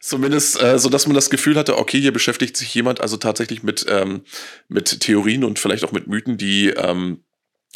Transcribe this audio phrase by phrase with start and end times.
[0.00, 3.62] Zumindest, äh, so dass man das Gefühl hatte, okay, hier beschäftigt sich jemand also tatsächlich
[3.62, 4.22] mit, ähm,
[4.68, 7.20] mit Theorien und vielleicht auch mit Mythen, die ähm,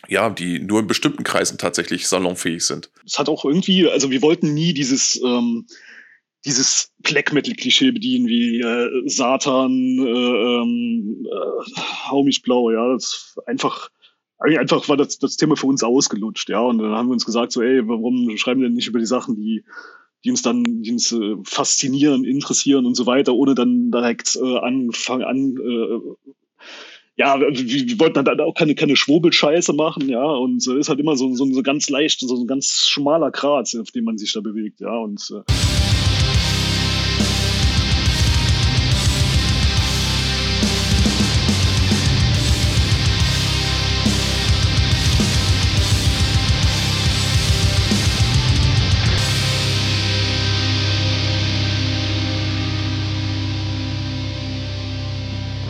[0.09, 2.91] ja, die nur in bestimmten Kreisen tatsächlich salonfähig sind.
[3.05, 5.67] Es hat auch irgendwie, also wir wollten nie dieses, ähm,
[6.45, 12.93] dieses Black Metal-Klischee bedienen, wie äh, Satan, äh, ähm, äh, hau mich blau, ja.
[12.93, 13.91] Das einfach,
[14.39, 16.61] einfach war das, das Thema für uns ausgelutscht, ja.
[16.61, 19.07] Und dann haben wir uns gesagt, so, ey, warum schreiben wir denn nicht über die
[19.07, 19.65] Sachen, die,
[20.27, 24.59] die uns dann, die uns äh, faszinieren, interessieren und so weiter, ohne dann direkt äh,
[24.59, 26.31] anfangen an, äh,
[27.19, 30.89] ja, also wir wollten dann auch keine, keine Schwurbelscheiße machen, ja, und es äh, ist
[30.89, 34.19] halt immer so, so, so ganz leicht, so ein ganz schmaler Grat, auf dem man
[34.19, 35.76] sich da bewegt, ja, und äh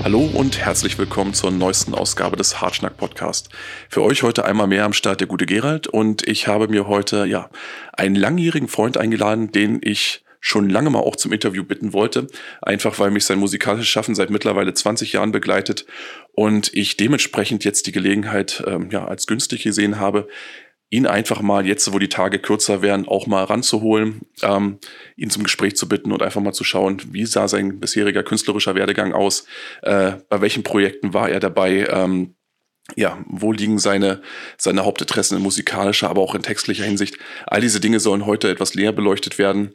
[0.06, 3.49] Hallo und herzlich willkommen zur neuesten Ausgabe des Hartschnack Podcast.
[3.88, 7.26] Für euch heute einmal mehr am Start der gute Gerald und ich habe mir heute
[7.26, 7.51] ja
[7.93, 12.29] einen langjährigen Freund eingeladen, den ich schon lange mal auch zum Interview bitten wollte,
[12.63, 15.87] einfach weil mich sein musikalisches Schaffen seit mittlerweile 20 Jahren begleitet
[16.35, 20.29] und ich dementsprechend jetzt die Gelegenheit ähm, ja als günstig gesehen habe,
[20.88, 24.79] ihn einfach mal jetzt, wo die Tage kürzer werden, auch mal ranzuholen, ähm,
[25.16, 28.74] ihn zum Gespräch zu bitten und einfach mal zu schauen, wie sah sein bisheriger künstlerischer
[28.74, 29.46] Werdegang aus,
[29.82, 32.37] äh, bei welchen Projekten war er dabei, ähm,
[32.95, 34.23] ja, wo liegen seine,
[34.59, 37.18] seine Hauptinteressen in musikalischer, aber auch in textlicher Hinsicht.
[37.46, 39.74] All diese Dinge sollen heute etwas näher beleuchtet werden.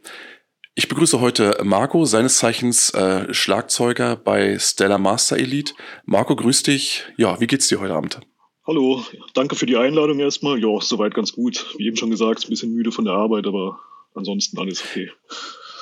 [0.76, 5.74] Ich begrüße heute Marco, seines Zeichens äh, Schlagzeuger bei Stella Master Elite.
[6.06, 7.04] Marco, grüß dich.
[7.18, 8.22] Ja, wie geht's dir heute Abend?
[8.68, 10.62] Hallo, danke für die Einladung erstmal.
[10.62, 11.74] Ja, soweit ganz gut.
[11.78, 13.80] Wie eben schon gesagt, ein bisschen müde von der Arbeit, aber
[14.14, 15.10] ansonsten alles okay.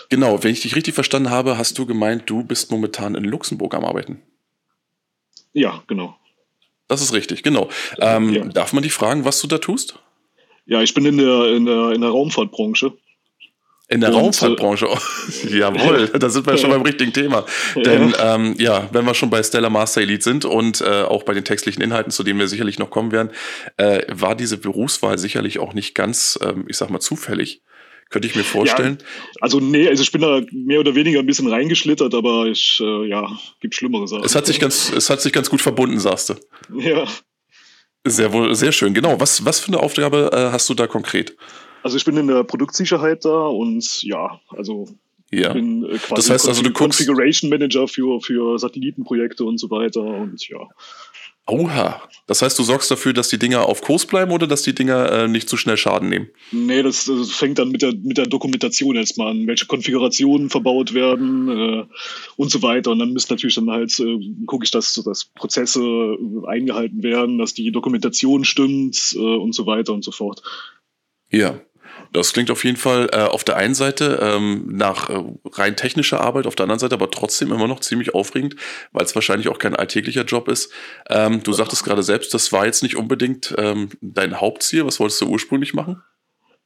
[0.09, 3.75] Genau, wenn ich dich richtig verstanden habe, hast du gemeint, du bist momentan in Luxemburg
[3.75, 4.21] am Arbeiten.
[5.53, 6.15] Ja, genau.
[6.87, 7.69] Das ist richtig, genau.
[7.99, 8.45] Ähm, ja.
[8.45, 9.99] Darf man dich fragen, was du da tust?
[10.65, 12.93] Ja, ich bin in der, in der, in der Raumfahrtbranche.
[13.91, 14.87] In der und, Raumfahrtbranche.
[15.45, 17.45] Äh, Jawohl, da sind wir schon beim richtigen Thema.
[17.75, 18.35] Denn ja.
[18.35, 21.43] Ähm, ja, wenn wir schon bei Stella Master Elite sind und äh, auch bei den
[21.43, 23.31] textlichen Inhalten, zu denen wir sicherlich noch kommen werden,
[23.77, 27.61] äh, war diese Berufswahl sicherlich auch nicht ganz, ähm, ich sag mal, zufällig.
[28.09, 28.97] Könnte ich mir vorstellen.
[28.99, 29.05] Ja,
[29.41, 33.07] also nee, also ich bin da mehr oder weniger ein bisschen reingeschlittert, aber ich, äh,
[33.07, 33.29] ja,
[33.59, 34.23] gibt schlimmere Sachen.
[34.23, 36.35] Es hat sich ganz, es hat sich ganz gut verbunden, sagst du.
[36.75, 37.05] Ja.
[38.03, 38.95] Sehr wohl, sehr schön.
[38.95, 39.19] Genau.
[39.19, 41.35] Was, was für eine Aufgabe äh, hast du da konkret?
[41.83, 44.87] Also ich bin in der Produktsicherheit da und ja, also
[45.31, 45.49] ja.
[45.49, 49.69] ich bin äh, quasi das heißt also, du Configuration Manager für, für Satellitenprojekte und so
[49.69, 50.59] weiter und ja.
[51.49, 52.01] Oha.
[52.27, 55.11] Das heißt, du sorgst dafür, dass die Dinger auf Kurs bleiben oder dass die Dinger
[55.11, 56.29] äh, nicht zu schnell Schaden nehmen?
[56.51, 60.93] Nee, das, das, fängt dann mit der, mit der Dokumentation erstmal an, welche Konfigurationen verbaut
[60.93, 61.85] werden äh,
[62.35, 62.91] und so weiter.
[62.91, 67.39] Und dann müsste natürlich dann halt, äh, gucke ich, dass, dass Prozesse äh, eingehalten werden,
[67.39, 70.43] dass die Dokumentation stimmt äh, und so weiter und so fort.
[71.31, 71.59] Ja.
[72.11, 76.21] Das klingt auf jeden Fall äh, auf der einen Seite ähm, nach äh, rein technischer
[76.21, 78.55] Arbeit, auf der anderen Seite aber trotzdem immer noch ziemlich aufregend,
[78.91, 80.71] weil es wahrscheinlich auch kein alltäglicher Job ist.
[81.09, 84.85] Ähm, du sagtest gerade selbst, das war jetzt nicht unbedingt ähm, dein Hauptziel.
[84.85, 86.01] Was wolltest du ursprünglich machen?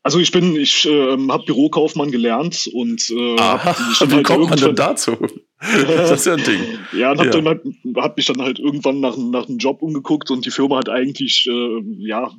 [0.04, 3.76] Also ich bin, ich äh, habe Bürokaufmann gelernt und äh, Aha,
[4.08, 5.18] wie halt kommt man denn dazu?
[5.62, 6.60] das ist ja ein Ding.
[6.92, 7.32] ja, und hab, ja.
[7.32, 7.62] Dann halt,
[7.96, 11.48] hab mich dann halt irgendwann nach, nach einem Job umgeguckt und die Firma hat eigentlich
[11.50, 12.32] äh, ja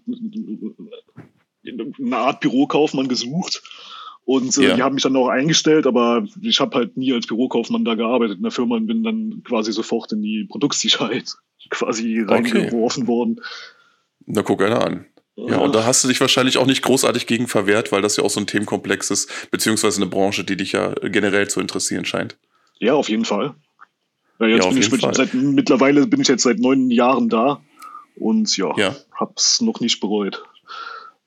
[1.67, 3.63] eine Art Bürokaufmann gesucht.
[4.25, 4.77] Und äh, ja.
[4.77, 8.39] die haben mich dann auch eingestellt, aber ich habe halt nie als Bürokaufmann da gearbeitet
[8.39, 11.35] in der Firma und bin dann quasi sofort in die Produktsicherheit
[11.71, 13.13] quasi reingeworfen okay.
[13.13, 13.41] worden.
[14.27, 15.07] Na, guck einer an.
[15.37, 18.23] Ja, und da hast du dich wahrscheinlich auch nicht großartig gegen verwehrt, weil das ja
[18.23, 22.39] auch so ein Themenkomplex ist, beziehungsweise eine Branche, die dich ja generell zu interessieren scheint.
[22.79, 23.55] Ja, auf jeden Fall.
[24.39, 27.61] Ja, jetzt ja, bin ich mit, seit, mittlerweile bin ich jetzt seit neun Jahren da
[28.17, 28.97] und ja, ja.
[29.13, 30.45] hab's noch nicht bereut.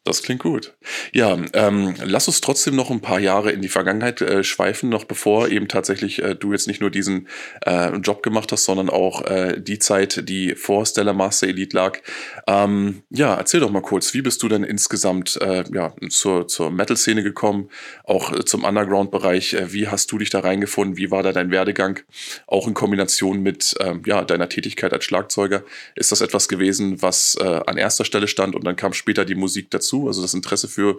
[0.08, 0.74] Das klingt gut.
[1.12, 5.04] Ja, ähm, lass uns trotzdem noch ein paar Jahre in die Vergangenheit äh, schweifen, noch
[5.04, 7.28] bevor eben tatsächlich äh, du jetzt nicht nur diesen
[7.66, 12.00] äh, Job gemacht hast, sondern auch äh, die Zeit, die vor Stella Master Elite lag.
[12.48, 16.72] Ähm, ja, erzähl doch mal kurz, wie bist du denn insgesamt äh, ja, zur, zur
[16.72, 17.70] Metal-Szene gekommen,
[18.06, 19.58] auch äh, zum Underground-Bereich?
[19.68, 20.96] Wie hast du dich da reingefunden?
[20.96, 22.00] Wie war da dein Werdegang?
[22.48, 25.64] Auch in Kombination mit ähm, ja, deiner Tätigkeit als Schlagzeuger.
[25.96, 29.70] Ist das etwas gewesen, was an erster Stelle stand und dann kam später die Musik
[29.70, 29.97] dazu?
[29.98, 30.98] Dazu, also das Interesse für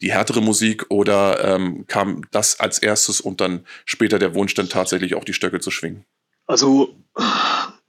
[0.00, 4.68] die härtere Musik oder ähm, kam das als erstes und dann später der Wunsch, dann
[4.68, 6.04] tatsächlich auch die Stöcke zu schwingen?
[6.46, 6.94] Also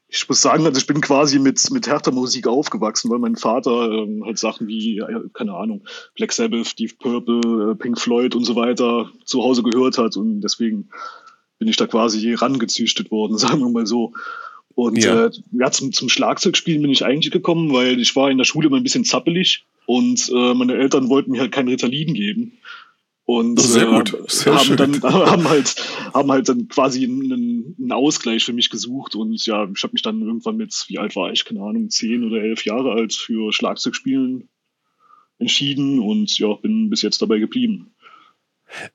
[0.08, 3.92] ich muss sagen, also ich bin quasi mit, mit härter Musik aufgewachsen, weil mein Vater
[3.92, 5.02] ähm, halt Sachen wie,
[5.34, 5.84] keine Ahnung,
[6.16, 10.42] Black Sabbath, Deep Purple, äh, Pink Floyd und so weiter zu Hause gehört hat und
[10.42, 10.90] deswegen
[11.60, 14.13] bin ich da quasi rangezüchtet worden, sagen wir mal so.
[14.74, 18.38] Und ja, äh, ja zum, zum Schlagzeugspielen bin ich eigentlich gekommen, weil ich war in
[18.38, 22.13] der Schule immer ein bisschen zappelig und äh, meine Eltern wollten mir halt kein Ritalin
[22.13, 22.60] geben.
[23.25, 24.18] Und sehr äh, gut.
[24.28, 25.75] Sehr haben dann haben halt
[26.13, 30.01] haben halt dann quasi einen, einen Ausgleich für mich gesucht und ja, ich habe mich
[30.01, 33.54] dann irgendwann mit wie alt war ich keine Ahnung zehn oder elf Jahre alt für
[33.54, 34.50] Schlagzeugspielen
[35.38, 37.91] entschieden und ja bin bis jetzt dabei geblieben.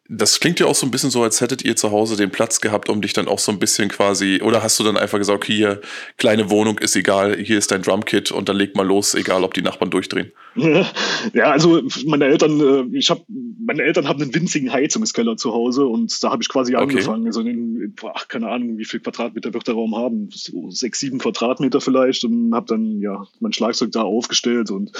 [0.08, 2.60] Das klingt ja auch so ein bisschen so, als hättet ihr zu Hause den Platz
[2.60, 5.36] gehabt, um dich dann auch so ein bisschen quasi, oder hast du dann einfach gesagt,
[5.36, 5.80] okay, hier,
[6.16, 9.54] kleine Wohnung ist egal, hier ist dein Drumkit und dann leg mal los, egal ob
[9.54, 10.32] die Nachbarn durchdrehen.
[11.32, 13.22] Ja, also meine Eltern, äh, ich habe,
[13.64, 16.82] meine Eltern haben einen winzigen Heizungskeller zu Hause und da habe ich quasi okay.
[16.82, 17.26] angefangen.
[17.26, 21.18] Also in, ach, keine Ahnung, wie viel Quadratmeter wird der Raum haben, so sechs, sieben
[21.18, 24.92] Quadratmeter vielleicht und habe dann ja mein Schlagzeug da aufgestellt und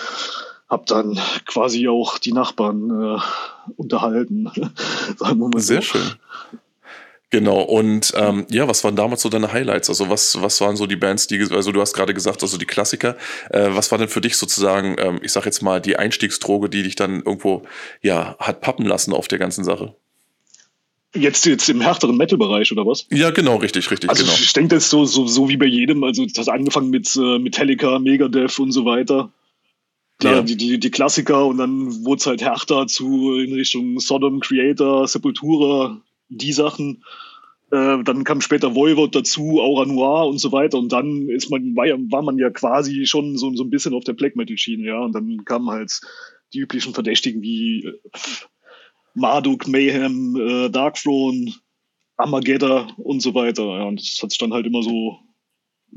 [0.69, 3.21] habe dann quasi auch die Nachbarn äh,
[3.77, 4.51] unterhalten.
[5.17, 5.99] Sagen wir mal Sehr so.
[5.99, 6.13] schön.
[7.31, 9.89] Genau, und ähm, ja, was waren damals so deine Highlights?
[9.89, 12.67] Also was, was waren so die Bands, die, also du hast gerade gesagt, also die
[12.67, 13.17] Klassiker.
[13.51, 16.85] Äh, was war denn für dich sozusagen, ähm, ich sag jetzt mal, die Einstiegsdroge, die
[16.85, 17.65] dich dann irgendwo,
[18.01, 19.95] ja, hat pappen lassen auf der ganzen Sache?
[21.15, 23.07] Jetzt, jetzt im härteren Metal-Bereich oder was?
[23.11, 24.09] Ja, genau, richtig, richtig.
[24.09, 24.37] Also genau.
[24.37, 26.05] ich denke, das ist so, so, so wie bei jedem.
[26.05, 29.31] Also das hat angefangen mit äh, Metallica, Megadeth und so weiter.
[30.19, 30.43] Klar, ja.
[30.43, 35.07] die, die, die Klassiker und dann wurde es halt härter zu in Richtung Sodom, Creator,
[35.07, 37.05] Sepultura, die Sachen.
[37.71, 40.79] Äh, dann kam später Voivod dazu, Aura Noir und so weiter.
[40.79, 44.05] Und dann ist man, war, war man ja quasi schon so, so ein bisschen auf
[44.05, 45.01] der Black Metal-Schiene, ja.
[45.01, 46.01] Und dann kamen halt
[46.55, 47.99] die üblichen Verdächtigen wie äh,
[49.15, 51.53] Marduk, Mayhem, äh, Darkthrone,
[52.17, 53.65] Armageddon und so weiter.
[53.65, 55.19] Ja, und das hat sich dann halt immer so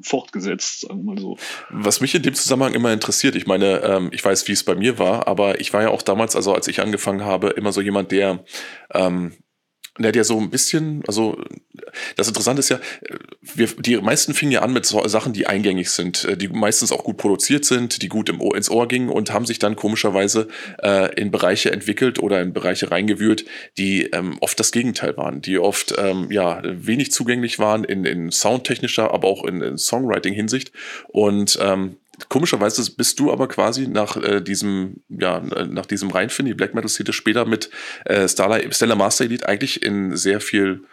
[0.01, 1.38] fortgesetzt, sagen wir mal so.
[1.69, 4.75] Was mich in dem Zusammenhang immer interessiert, ich meine, ähm, ich weiß, wie es bei
[4.75, 7.81] mir war, aber ich war ja auch damals, also als ich angefangen habe, immer so
[7.81, 8.44] jemand, der
[8.94, 9.33] ähm,
[10.04, 11.38] der ja so ein bisschen, also
[12.16, 12.80] das Interessante ist ja,
[13.42, 16.92] wir, die meisten fingen ja an mit so Sachen, die eingängig sind, äh, die meistens
[16.92, 19.75] auch gut produziert sind, die gut im Ohr, ins Ohr gingen und haben sich dann
[19.75, 20.48] komischerweise
[20.81, 23.46] äh, in Bereiche entwickelt oder in Bereiche reingewühlt,
[23.78, 28.31] die ähm, oft das Gegenteil waren, die oft ähm, ja wenig zugänglich waren in, in
[28.31, 30.72] soundtechnischer, aber auch in, in Songwriting-Hinsicht.
[31.07, 36.57] Und ähm, Komischerweise bist du aber quasi nach äh, diesem, ja, nach diesem Reinfinden, die
[36.57, 37.69] Black Metal Szene später mit
[38.06, 40.83] äh, Starlight, Stellar Master Elite eigentlich in sehr viel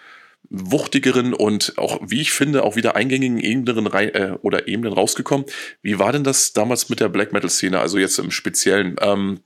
[0.48, 5.46] wuchtigeren und auch, wie ich finde, auch wieder eingängigen Ebenen äh, oder Ebenen rausgekommen.
[5.82, 8.96] Wie war denn das damals mit der Black Metal Szene, also jetzt im Speziellen?
[9.00, 9.40] Ähm,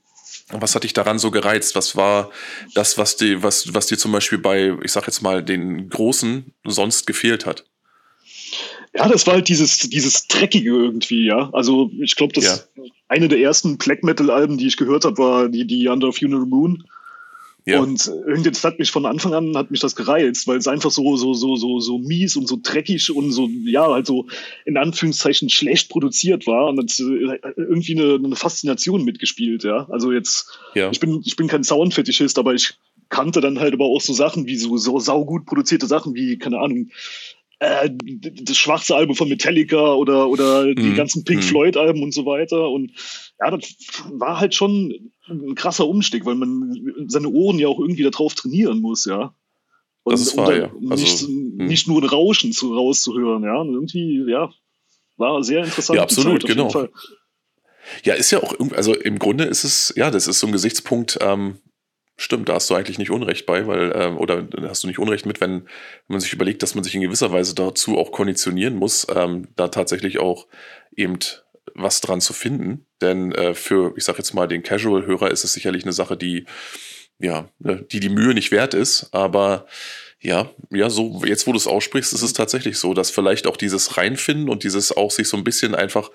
[0.51, 1.75] was hat dich daran so gereizt?
[1.75, 2.31] Was war
[2.73, 6.53] das, was, die, was, was dir zum Beispiel bei, ich sag jetzt mal, den Großen
[6.65, 7.65] sonst gefehlt hat?
[8.93, 11.49] Ja, das war halt dieses, dieses Dreckige irgendwie, ja.
[11.53, 12.83] Also ich glaube, das ja.
[13.07, 16.83] eine der ersten Black Metal-Alben, die ich gehört habe, war die, die Under Funeral Moon.
[17.65, 17.79] Ja.
[17.79, 21.15] Und irgendwie hat mich von Anfang an hat mich das gereizt, weil es einfach so
[21.15, 24.25] so so so so mies und so dreckig und so ja halt so
[24.65, 29.87] in Anführungszeichen schlecht produziert war und hat äh, irgendwie eine, eine Faszination mitgespielt, ja.
[29.91, 30.89] Also jetzt ja.
[30.89, 32.73] ich bin ich bin kein Soundfetischist, aber ich
[33.09, 36.57] kannte dann halt aber auch so Sachen wie so so saugut produzierte Sachen wie keine
[36.57, 36.89] Ahnung
[37.61, 37.91] äh,
[38.41, 41.43] das schwarze Album von Metallica oder, oder die mm, ganzen Pink mm.
[41.43, 42.69] Floyd-Alben und so weiter.
[42.69, 42.91] Und
[43.39, 43.75] ja, das
[44.09, 46.73] war halt schon ein krasser Umstieg, weil man
[47.07, 49.35] seine Ohren ja auch irgendwie darauf trainieren muss, ja.
[50.01, 50.71] Und, das ist wahr, ja.
[50.89, 51.65] Also, nicht, mm.
[51.67, 53.57] nicht nur ein Rauschen zu, rauszuhören, ja.
[53.57, 54.51] Und irgendwie, ja,
[55.17, 55.97] war sehr interessant.
[55.97, 56.87] Ja, absolut, Zeit, genau.
[58.03, 61.19] Ja, ist ja auch, also im Grunde ist es, ja, das ist so ein Gesichtspunkt,
[61.21, 61.59] ähm,
[62.17, 65.25] Stimmt, da hast du eigentlich nicht Unrecht bei, weil, ähm, oder hast du nicht Unrecht
[65.25, 65.69] mit, wenn, wenn
[66.07, 69.69] man sich überlegt, dass man sich in gewisser Weise dazu auch konditionieren muss, ähm, da
[69.69, 70.47] tatsächlich auch
[70.95, 71.17] eben
[71.73, 72.85] was dran zu finden.
[73.01, 76.45] Denn äh, für, ich sag jetzt mal, den Casual-Hörer ist es sicherlich eine Sache, die,
[77.19, 79.65] ja, ne, die die Mühe nicht wert ist, aber
[80.19, 83.57] ja, ja, so, jetzt wo du es aussprichst, ist es tatsächlich so, dass vielleicht auch
[83.57, 86.11] dieses Reinfinden und dieses auch sich so ein bisschen einfach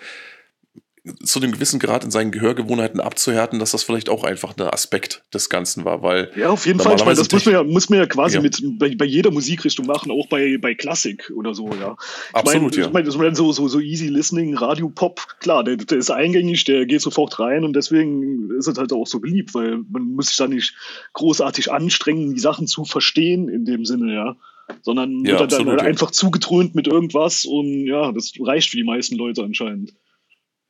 [1.22, 5.22] zu einem gewissen Grad in seinen Gehörgewohnheiten abzuhärten, dass das vielleicht auch einfach ein Aspekt
[5.32, 7.88] des Ganzen war, weil ja auf jeden Fall, ich meine, das muss man ja muss
[7.88, 8.42] man ja quasi ja.
[8.42, 11.96] mit bei, bei, jeder Musikrichtung machen, auch bei bei Klassik oder so, ja.
[12.30, 12.86] Ich Absolut, mein, ja.
[12.86, 16.64] Ich meine, das so so so easy listening, Radio Pop, klar, der, der ist eingängig,
[16.64, 20.28] der geht sofort rein und deswegen ist es halt auch so beliebt, weil man muss
[20.28, 20.74] sich da nicht
[21.12, 24.36] großartig anstrengen, die Sachen zu verstehen in dem Sinne, ja
[24.82, 28.84] sondern ja, wird dann absolut, einfach zugetrönt mit irgendwas und ja, das reicht für die
[28.84, 29.94] meisten Leute anscheinend.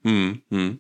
[0.07, 0.79] Hm, hm.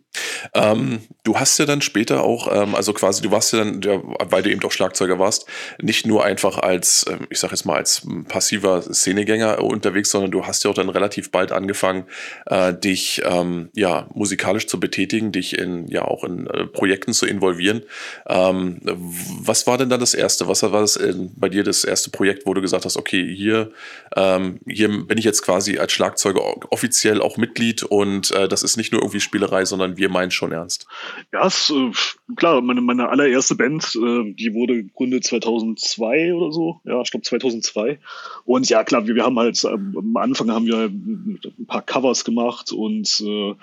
[0.54, 4.00] Ähm, du hast ja dann später auch, ähm, also quasi, du warst ja dann, ja,
[4.30, 5.46] weil du eben doch Schlagzeuger warst,
[5.82, 10.46] nicht nur einfach als, ähm, ich sag jetzt mal, als passiver Szenegänger unterwegs, sondern du
[10.46, 12.04] hast ja auch dann relativ bald angefangen,
[12.46, 17.26] äh, dich ähm, ja musikalisch zu betätigen, dich in ja auch in äh, Projekten zu
[17.26, 17.82] involvieren.
[18.28, 20.46] Ähm, was war denn dann das erste?
[20.46, 23.72] Was war das in, bei dir das erste Projekt, wo du gesagt hast, okay, hier,
[24.14, 26.40] ähm, hier bin ich jetzt quasi als Schlagzeuger
[26.70, 30.30] offiziell auch Mitglied und äh, das ist nicht nur irgendwie irgendwie Spielerei, sondern wir meinen
[30.30, 30.86] schon ernst.
[31.32, 31.90] Ja, ist, äh,
[32.36, 36.80] klar, meine, meine allererste Band, äh, die wurde gegründet 2002 oder so.
[36.84, 37.98] Ja, ich glaube 2002.
[38.44, 42.24] Und ja, klar, wir, wir haben halt, ähm, am Anfang haben wir ein paar Covers
[42.24, 43.54] gemacht und äh,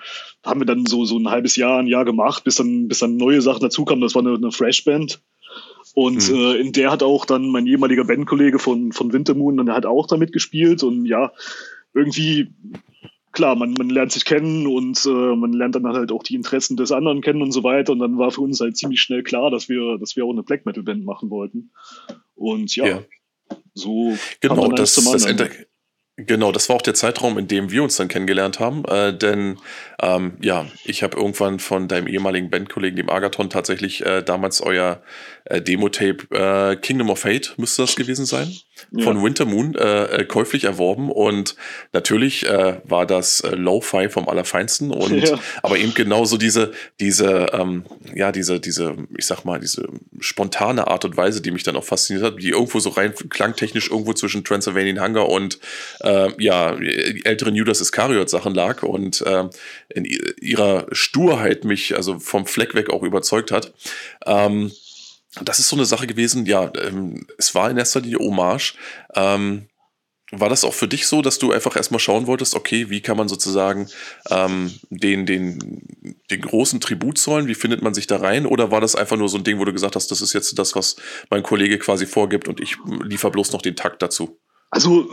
[0.44, 3.16] haben wir dann so, so ein halbes Jahr, ein Jahr gemacht, bis dann, bis dann
[3.16, 4.02] neue Sachen dazukamen.
[4.02, 5.20] Das war eine, eine Fresh-Band.
[5.94, 6.36] Und mhm.
[6.36, 10.08] äh, in der hat auch dann mein ehemaliger Bandkollege von, von Wintermoon, dann hat auch
[10.08, 11.30] damit gespielt und ja,
[11.92, 12.52] irgendwie
[13.34, 16.76] klar, man, man lernt sich kennen und äh, man lernt dann halt auch die Interessen
[16.76, 17.92] des anderen kennen und so weiter.
[17.92, 20.42] Und dann war für uns halt ziemlich schnell klar, dass wir, dass wir auch eine
[20.42, 21.72] Black Metal Band machen wollten.
[22.34, 23.02] Und ja, ja.
[23.74, 25.50] so genau das, das Ende.
[26.16, 28.84] Genau, das war auch der Zeitraum, in dem wir uns dann kennengelernt haben.
[28.84, 29.58] Äh, denn
[30.00, 35.02] ähm, ja, ich habe irgendwann von deinem ehemaligen Bandkollegen, dem Agathon, tatsächlich äh, damals euer
[35.44, 38.50] äh, Demo-Tape äh, Kingdom of Fate, müsste das gewesen sein,
[38.92, 39.04] ja.
[39.04, 41.10] von Wintermoon äh, äh, käuflich erworben.
[41.10, 41.56] Und
[41.92, 44.90] natürlich äh, war das äh, Lo-Fi vom Allerfeinsten.
[44.90, 45.38] Und ja.
[45.62, 47.84] aber eben genauso diese, diese, ähm,
[48.14, 49.86] ja, diese, diese, ich sag mal, diese
[50.18, 53.90] spontane Art und Weise, die mich dann auch fasziniert hat, die irgendwo so rein klangtechnisch
[53.90, 55.58] irgendwo zwischen Transylvanian Hunger und
[56.00, 56.74] äh, ja,
[57.24, 59.44] älteren Judas Iskariot Sachen lag und äh,
[59.94, 60.04] in
[60.40, 63.72] ihrer Sturheit mich also vom Fleck weg auch überzeugt hat.
[64.26, 64.72] Ähm,
[65.42, 68.74] das ist so eine Sache gewesen, ja, ähm, es war in erster Linie Hommage.
[69.14, 69.68] Ähm,
[70.32, 73.16] war das auch für dich so, dass du einfach erstmal schauen wolltest, okay, wie kann
[73.16, 73.88] man sozusagen
[74.30, 75.82] ähm, den, den,
[76.30, 78.46] den großen Tribut zollen, wie findet man sich da rein?
[78.46, 80.58] Oder war das einfach nur so ein Ding, wo du gesagt hast, das ist jetzt
[80.58, 80.96] das, was
[81.30, 84.38] mein Kollege quasi vorgibt und ich liefere bloß noch den Takt dazu?
[84.70, 85.06] Also,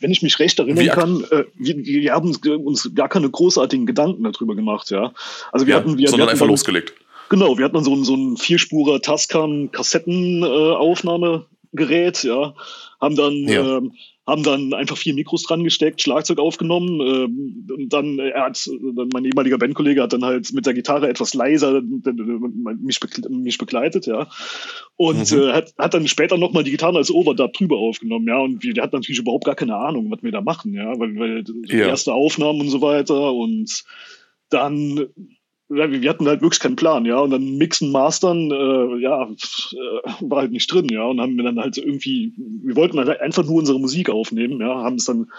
[0.00, 2.34] wenn ich mich recht erinnern kann, äh, wir, wir, haben
[2.64, 5.12] uns gar keine großartigen Gedanken darüber gemacht, ja.
[5.52, 6.94] Also wir ja, hatten, wir, sondern wir einfach losgelegt.
[7.28, 12.54] Genau, wir hatten dann so ein, so ein Vierspurer Tascam Kassettenaufnahmegerät, äh, ja,
[13.00, 13.78] haben dann ja.
[13.78, 13.92] ähm,
[14.26, 17.00] haben dann einfach vier Mikros dran gesteckt, Schlagzeug aufgenommen.
[17.00, 21.08] Ähm, und dann, er hat, dann mein ehemaliger Bandkollege hat dann halt mit der Gitarre
[21.08, 24.26] etwas leiser mich, mich begleitet, ja.
[24.96, 25.38] Und mhm.
[25.38, 28.38] äh, hat, hat dann später nochmal die Gitarre als Overdub drüber aufgenommen, ja.
[28.38, 31.44] Und wir hatten natürlich überhaupt gar keine Ahnung, was wir da machen, ja, weil, weil
[31.66, 31.86] ja.
[31.86, 33.84] erste Aufnahmen und so weiter und
[34.48, 35.06] dann
[35.68, 37.18] wir hatten halt wirklich keinen Plan, ja.
[37.18, 41.04] Und dann mixen, mastern, äh, ja, äh, war halt nicht drin, ja.
[41.04, 44.82] Und haben wir dann halt irgendwie, wir wollten halt einfach nur unsere Musik aufnehmen, ja,
[44.82, 45.30] haben es dann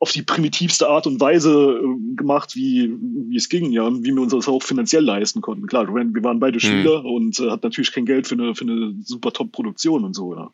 [0.00, 2.90] auf die primitivste Art und Weise äh, gemacht, wie,
[3.28, 5.66] wie es ging, ja, und wie wir uns das auch finanziell leisten konnten.
[5.66, 6.60] Klar, wir waren beide hm.
[6.60, 10.34] Schüler und äh, hatten natürlich kein Geld für eine, für eine super Top-Produktion und so,
[10.34, 10.50] ja.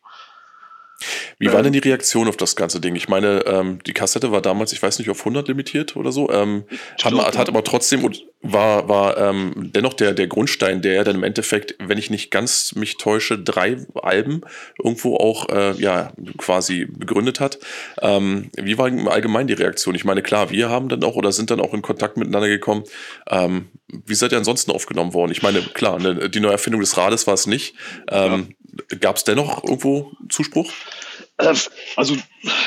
[1.39, 2.97] Wie war denn die Reaktion auf das ganze Ding?
[2.97, 6.31] Ich meine, ähm, die Kassette war damals, ich weiß nicht, auf 100 limitiert oder so.
[6.31, 6.65] Ähm,
[7.03, 8.03] hat, hat, aber trotzdem
[8.41, 12.75] war, war ähm, dennoch der, der Grundstein, der dann im Endeffekt, wenn ich nicht ganz
[12.75, 14.43] mich täusche, drei Alben
[14.83, 17.59] irgendwo auch äh, ja quasi begründet hat.
[18.01, 19.95] Ähm, wie war allgemein die Reaktion?
[19.95, 22.85] Ich meine, klar, wir haben dann auch oder sind dann auch in Kontakt miteinander gekommen.
[23.89, 25.31] Wie seid ihr ansonsten aufgenommen worden?
[25.31, 27.75] Ich meine, klar, ne, die Neuerfindung des Rades war es nicht.
[28.09, 28.55] Ähm,
[28.91, 28.97] ja.
[28.99, 30.73] Gab es dennoch irgendwo Zuspruch?
[31.39, 31.55] Äh,
[31.95, 32.17] also,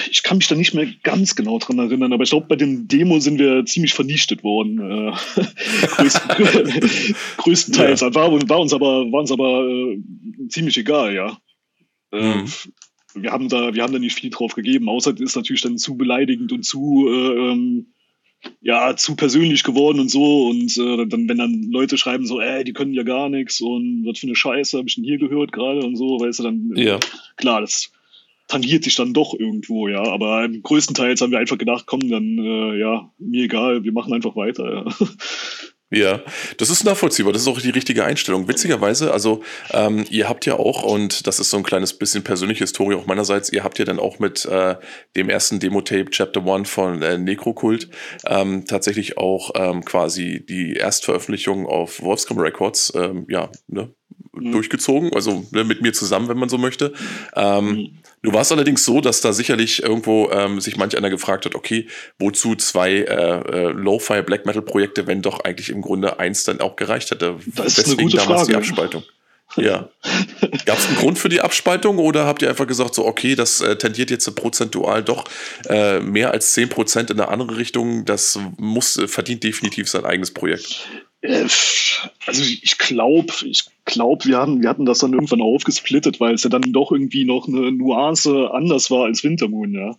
[0.09, 2.87] ich kann mich da nicht mehr ganz genau dran erinnern, aber ich glaube, bei den
[2.87, 4.79] Demo sind wir ziemlich vernichtet worden.
[4.79, 5.13] Äh,
[7.37, 8.01] größtenteils.
[8.01, 8.15] Ja.
[8.15, 10.01] War, war, uns aber, war uns aber äh,
[10.47, 11.37] ziemlich egal, ja.
[12.11, 12.51] Äh, mhm.
[13.15, 15.77] Wir haben da, wir haben da nicht viel drauf gegeben, außer es ist natürlich dann
[15.77, 17.93] zu beleidigend und zu, äh, ähm,
[18.61, 20.47] ja, zu persönlich geworden und so.
[20.47, 24.05] Und äh, dann, wenn dann Leute schreiben so, ey, die können ja gar nichts und
[24.05, 26.71] was für eine Scheiße habe ich denn hier gehört gerade und so, weißt du, dann,
[26.75, 26.99] ja.
[27.37, 27.91] klar, das
[28.47, 30.03] tangiert sich dann doch irgendwo, ja.
[30.03, 34.35] Aber größtenteils haben wir einfach gedacht, komm, dann, äh, ja, mir egal, wir machen einfach
[34.35, 34.85] weiter, ja.
[35.91, 36.21] Ja,
[36.57, 37.33] das ist nachvollziehbar.
[37.33, 38.47] Das ist auch die richtige Einstellung.
[38.47, 39.41] Witzigerweise, also
[39.71, 43.07] ähm, ihr habt ja auch, und das ist so ein kleines bisschen persönliche Historie auch
[43.07, 44.75] meinerseits, ihr habt ja dann auch mit äh,
[45.15, 47.89] dem ersten Demo-Tape Chapter One von äh, Necrokult
[48.27, 53.91] ähm, tatsächlich auch ähm, quasi die Erstveröffentlichung auf Wolfscom Records, ähm, ja, ne,
[54.33, 54.51] mhm.
[54.51, 56.93] durchgezogen, also ne, mit mir zusammen, wenn man so möchte.
[57.35, 57.89] Ähm, mhm.
[58.21, 61.87] Du warst allerdings so, dass da sicherlich irgendwo ähm, sich manch einer gefragt hat, okay,
[62.17, 66.59] wozu zwei äh, äh, Lo-Fi Black Metal Projekte, wenn doch eigentlich im Grunde eins dann
[66.59, 67.37] auch gereicht hätte.
[67.55, 68.51] Das ist Deswegen eine gute damals Frage.
[68.51, 69.03] die Abspaltung.
[69.55, 69.89] Ja.
[70.65, 73.61] Gab es einen Grund für die Abspaltung oder habt ihr einfach gesagt, so, okay, das
[73.61, 75.25] äh, tendiert jetzt prozentual doch
[75.67, 80.31] äh, mehr als 10% in eine andere Richtung, das muss, äh, verdient definitiv sein eigenes
[80.31, 80.87] Projekt?
[81.21, 81.45] Äh,
[82.25, 86.43] also ich glaube, ich glaube, wir hatten, wir hatten das dann irgendwann aufgesplittet, weil es
[86.43, 89.95] ja dann doch irgendwie noch eine Nuance anders war als Wintermoon, ja.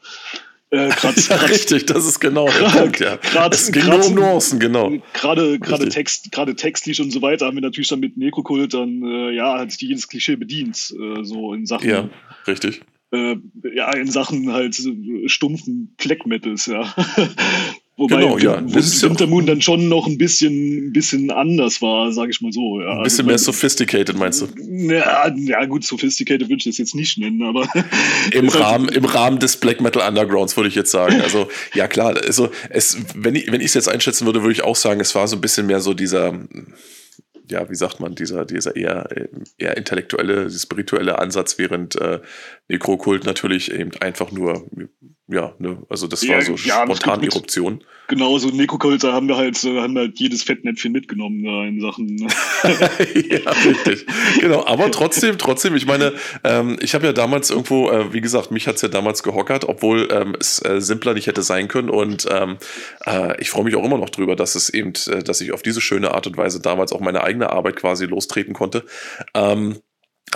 [0.70, 3.16] Äh, grad, ja, grad, richtig, das ist genau der Punkt, ja.
[3.16, 4.92] Grad, es ging nur um Nuancen, genau.
[5.14, 9.02] Gerade gerade Text, gerade textlich und so weiter haben wir natürlich dann mit Nekrokult dann
[9.02, 11.88] äh, ja hat sich jedes Klischee bedient, äh, so in Sachen.
[11.88, 12.08] Ja,
[12.46, 12.82] richtig.
[13.12, 13.36] Äh,
[13.74, 16.82] ja, in Sachen halt äh, stumpfen Black Metals, ja.
[18.00, 18.62] Wobei genau, ja.
[18.62, 22.80] Das Wintermoon dann schon noch ein bisschen, ein bisschen anders war, sage ich mal so.
[22.80, 22.92] Ja.
[22.96, 24.46] Ein bisschen also, mehr sophisticated, meinst du?
[24.58, 27.68] Ja, ja gut, sophisticated würde ich das jetzt nicht nennen, aber.
[28.32, 31.20] Im, Rahmen, Im Rahmen des Black Metal Undergrounds würde ich jetzt sagen.
[31.20, 35.00] Also, ja klar, also es, wenn ich es jetzt einschätzen würde, würde ich auch sagen,
[35.00, 36.32] es war so ein bisschen mehr so dieser
[37.50, 39.08] ja, wie sagt man, dieser, dieser eher,
[39.58, 42.20] eher intellektuelle, spirituelle Ansatz, während äh,
[42.70, 44.64] Nekrokult natürlich eben einfach nur
[45.32, 47.84] ja, ne, also das war so ja, spontan Eruption.
[48.08, 52.16] Genau, so Nekokult, da haben wir halt, haben halt jedes Fettnäpfchen mitgenommen da in Sachen.
[52.16, 52.26] Ne?
[52.64, 54.06] ja, richtig.
[54.40, 58.50] Genau, aber trotzdem, trotzdem, ich meine, ähm, ich habe ja damals irgendwo, äh, wie gesagt,
[58.50, 62.26] mich hat's ja damals gehockert, obwohl ähm, es äh, simpler nicht hätte sein können und
[62.28, 62.56] ähm,
[63.06, 65.62] äh, ich freue mich auch immer noch drüber, dass es eben, äh, dass ich auf
[65.62, 68.84] diese schöne Art und Weise damals auch meine eigene Arbeit quasi lostreten konnte.
[69.34, 69.76] Ähm,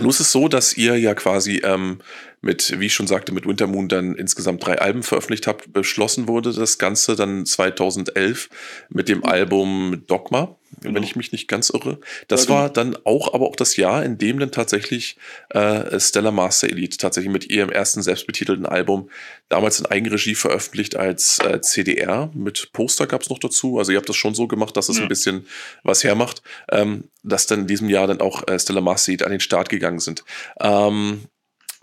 [0.01, 2.01] nun ist es so, dass ihr ja quasi ähm,
[2.45, 5.73] mit, wie ich schon sagte, mit Wintermoon dann insgesamt drei Alben veröffentlicht habt.
[5.73, 8.49] Beschlossen wurde das Ganze dann 2011
[8.91, 10.97] mit dem Album Dogma genau.
[10.97, 11.99] wenn ich mich nicht ganz irre.
[12.29, 12.73] Das ja, war genau.
[12.73, 15.17] dann auch, aber auch das Jahr, in dem dann tatsächlich
[15.51, 19.11] äh, Stella Master Elite tatsächlich mit ihrem ersten selbstbetitelten Album
[19.49, 22.31] damals in Eigenregie veröffentlicht als äh, CDR.
[22.35, 23.79] Mit Poster gab es noch dazu.
[23.79, 25.03] Also ihr habt das schon so gemacht, dass es ja.
[25.03, 25.47] ein bisschen
[25.83, 29.33] was hermacht, ähm, dass dann in diesem Jahr dann auch äh, Stella Master Elite an
[29.33, 30.25] den Start gegangen sind.
[30.61, 31.23] Ähm,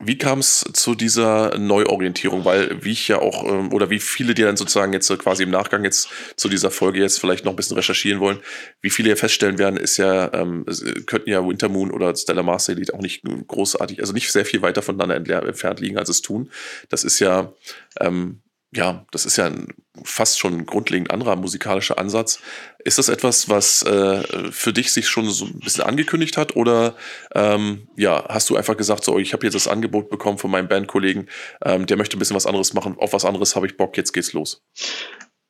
[0.03, 2.46] wie kam es zu dieser Neuorientierung?
[2.46, 5.50] Weil, wie ich ja auch, ähm, oder wie viele, die dann sozusagen jetzt quasi im
[5.50, 8.39] Nachgang jetzt zu dieser Folge jetzt vielleicht noch ein bisschen recherchieren wollen,
[8.81, 10.65] wie viele ja feststellen werden, ist ja, ähm,
[11.05, 14.81] könnten ja Wintermoon oder Stellar Master Elite auch nicht großartig, also nicht sehr viel weiter
[14.81, 16.50] voneinander entfernt liegen, als es tun.
[16.89, 17.53] Das ist ja,
[18.00, 18.41] ähm,
[18.73, 19.67] ja, das ist ja ein
[20.03, 22.41] fast schon ein grundlegend anderer musikalischer Ansatz.
[22.83, 26.55] Ist das etwas, was äh, für dich sich schon so ein bisschen angekündigt hat?
[26.55, 26.95] Oder
[27.35, 30.69] ähm, ja, hast du einfach gesagt, so, ich habe jetzt das Angebot bekommen von meinem
[30.69, 31.29] Bandkollegen,
[31.65, 34.13] ähm, der möchte ein bisschen was anderes machen, auf was anderes habe ich Bock, jetzt
[34.13, 34.63] geht's los?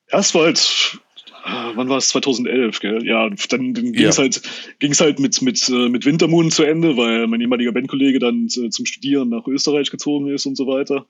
[0.08, 0.98] Erst war halt,
[1.44, 2.08] äh, wann war es?
[2.08, 3.06] 2011, gell?
[3.06, 4.22] Ja, dann, dann ging es ja.
[4.24, 4.42] halt,
[4.80, 8.70] ging's halt mit, mit, äh, mit Wintermoon zu Ende, weil mein ehemaliger Bandkollege dann äh,
[8.70, 11.06] zum Studieren nach Österreich gezogen ist und so weiter.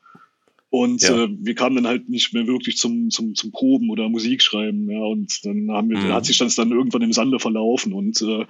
[0.75, 1.25] Und ja.
[1.25, 4.91] äh, wir kamen dann halt nicht mehr wirklich zum, zum, zum Proben oder Musikschreiben.
[4.91, 6.15] Ja, und dann haben wir, mhm.
[6.15, 7.93] hat sich das dann irgendwann im Sande verlaufen.
[7.93, 8.47] Und äh,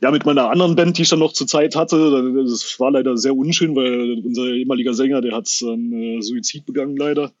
[0.00, 3.16] ja, mit meiner anderen Band, die ich dann noch zur Zeit hatte, das war leider
[3.16, 7.32] sehr unschön, weil unser ehemaliger Sänger, der hat dann äh, Suizid begangen leider.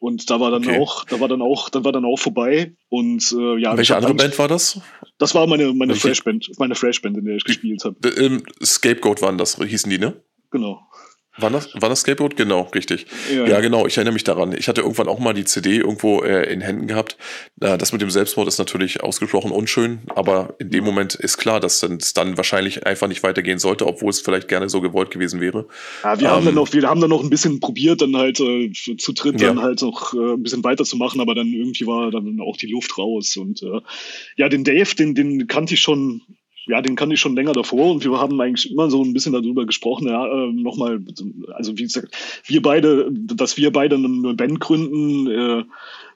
[0.00, 0.80] Und da war dann okay.
[0.80, 2.74] auch, da war dann auch, dann war dann auch vorbei.
[2.88, 3.76] Und äh, ja.
[3.76, 4.80] Welche andere Band war das?
[5.18, 8.08] Das war meine meine Freshband, meine Freshband, in der ich gespielt habe.
[8.08, 10.20] Äh, Scapegoat waren das, hießen die, ne?
[10.50, 10.80] Genau.
[11.40, 12.36] War das, war das Skateboard?
[12.36, 13.06] Genau, richtig.
[13.32, 14.54] Ja, ja, genau, ich erinnere mich daran.
[14.56, 17.16] Ich hatte irgendwann auch mal die CD irgendwo äh, in Händen gehabt.
[17.60, 21.60] Äh, das mit dem Selbstmord ist natürlich ausgesprochen unschön, aber in dem Moment ist klar,
[21.60, 25.40] dass es dann wahrscheinlich einfach nicht weitergehen sollte, obwohl es vielleicht gerne so gewollt gewesen
[25.40, 25.66] wäre.
[26.02, 28.40] Ja, wir ähm, haben dann noch, wir haben dann noch ein bisschen probiert, dann halt
[28.40, 29.48] äh, zu dritt ja.
[29.48, 32.98] dann halt noch äh, ein bisschen weiterzumachen, aber dann irgendwie war dann auch die Luft
[32.98, 33.36] raus.
[33.36, 33.80] Und äh,
[34.36, 36.22] ja, den Dave, den, den kannte ich schon
[36.68, 39.32] ja, den kann ich schon länger davor und wir haben eigentlich immer so ein bisschen
[39.32, 41.00] darüber gesprochen, ja, äh, nochmal,
[41.54, 42.14] also wie gesagt,
[42.46, 45.64] wir beide, dass wir beide eine Band gründen äh,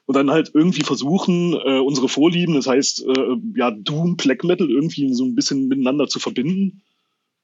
[0.05, 4.69] und dann halt irgendwie versuchen, äh, unsere Vorlieben, das heißt, äh, ja, Doom, Black Metal
[4.69, 6.81] irgendwie so ein bisschen miteinander zu verbinden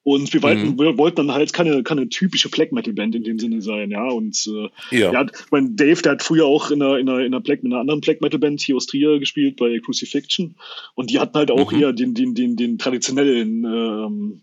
[0.04, 0.80] und wir wollten, mhm.
[0.80, 4.08] wir wollten dann halt keine, keine typische Black Metal Band in dem Sinne sein, ja.
[4.08, 7.34] Und äh, ja, ja mein Dave, der hat früher auch in einer, in einer, in
[7.34, 10.56] einer, Black, in einer anderen Black Metal Band hier aus Trier gespielt bei Crucifixion.
[10.96, 11.82] Und die hatten halt auch mhm.
[11.82, 14.42] eher den, den, den, den traditionellen ähm,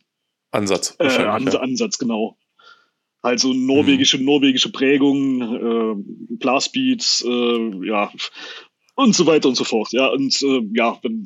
[0.50, 0.96] Ansatz.
[0.98, 1.60] Äh, Ans ja.
[1.60, 2.36] Ansatz, genau.
[3.22, 4.24] Also norwegische, mhm.
[4.26, 8.12] norwegische Prägung, äh, Blastbeats, äh, ja,
[8.94, 9.88] und so weiter und so fort.
[9.92, 11.24] Ja, und äh, ja, dann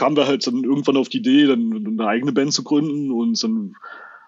[0.00, 3.42] kamen wir halt dann irgendwann auf die Idee, dann eine eigene Band zu gründen und
[3.44, 3.74] dann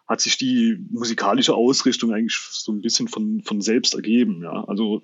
[0.07, 4.43] hat sich die musikalische Ausrichtung eigentlich so ein bisschen von, von selbst ergeben.
[4.43, 5.01] Ja, also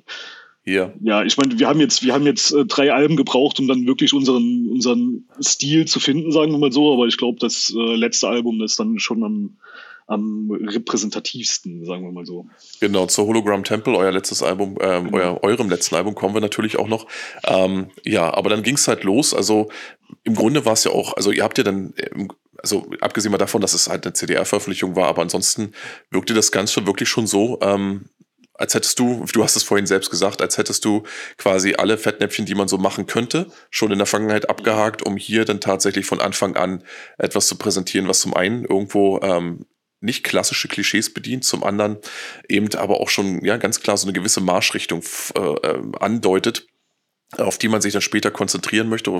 [0.66, 0.92] ja.
[1.00, 3.86] Ja, ich meine, wir haben jetzt, wir haben jetzt äh, drei Alben gebraucht, um dann
[3.86, 6.92] wirklich unseren, unseren Stil zu finden, sagen wir mal so.
[6.92, 9.56] Aber ich glaube, das äh, letzte Album ist dann schon am,
[10.08, 12.46] am repräsentativsten, sagen wir mal so.
[12.80, 15.16] Genau, zur Hologram Temple, euer letztes Album, ähm, genau.
[15.16, 17.06] euer, eurem letzten Album kommen wir natürlich auch noch.
[17.46, 19.32] Ähm, ja, aber dann ging es halt los.
[19.32, 19.68] Also
[20.24, 21.94] im Grunde war es ja auch, also ihr habt ja dann
[22.60, 25.72] also abgesehen mal davon, dass es halt eine CDR-Veröffentlichung war, aber ansonsten
[26.10, 28.06] wirkte das Ganze wirklich schon so, ähm,
[28.54, 31.04] als hättest du, du hast es vorhin selbst gesagt, als hättest du
[31.36, 35.44] quasi alle Fettnäpfchen, die man so machen könnte, schon in der Vergangenheit abgehakt, um hier
[35.44, 36.82] dann tatsächlich von Anfang an
[37.18, 39.64] etwas zu präsentieren, was zum einen irgendwo ähm,
[40.00, 41.98] nicht klassische Klischees bedient, zum anderen
[42.48, 45.02] eben aber auch schon ja ganz klar so eine gewisse Marschrichtung
[45.36, 46.66] äh, äh andeutet
[47.36, 49.10] auf die man sich dann später konzentrieren möchte,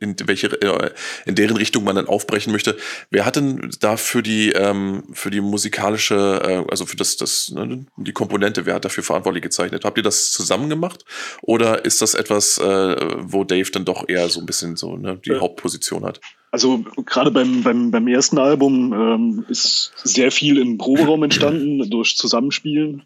[0.00, 0.90] in welche, äh,
[1.24, 2.76] in deren Richtung man dann aufbrechen möchte.
[3.10, 7.50] Wer hat denn da für die, ähm, für die musikalische, äh, also für das, das,
[7.50, 9.86] ne, die Komponente, wer hat dafür verantwortlich gezeichnet?
[9.86, 11.06] Habt ihr das zusammen gemacht?
[11.40, 15.18] Oder ist das etwas, äh, wo Dave dann doch eher so ein bisschen so ne,
[15.24, 15.40] die ja.
[15.40, 16.20] Hauptposition hat?
[16.50, 22.16] Also gerade beim, beim, beim ersten Album ähm, ist sehr viel im Proberaum entstanden durch
[22.16, 23.02] Zusammenspielen.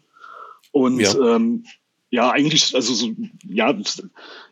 [0.71, 1.35] Und ja.
[1.35, 1.63] ähm,
[2.11, 3.11] ja, eigentlich, also so,
[3.47, 3.73] ja,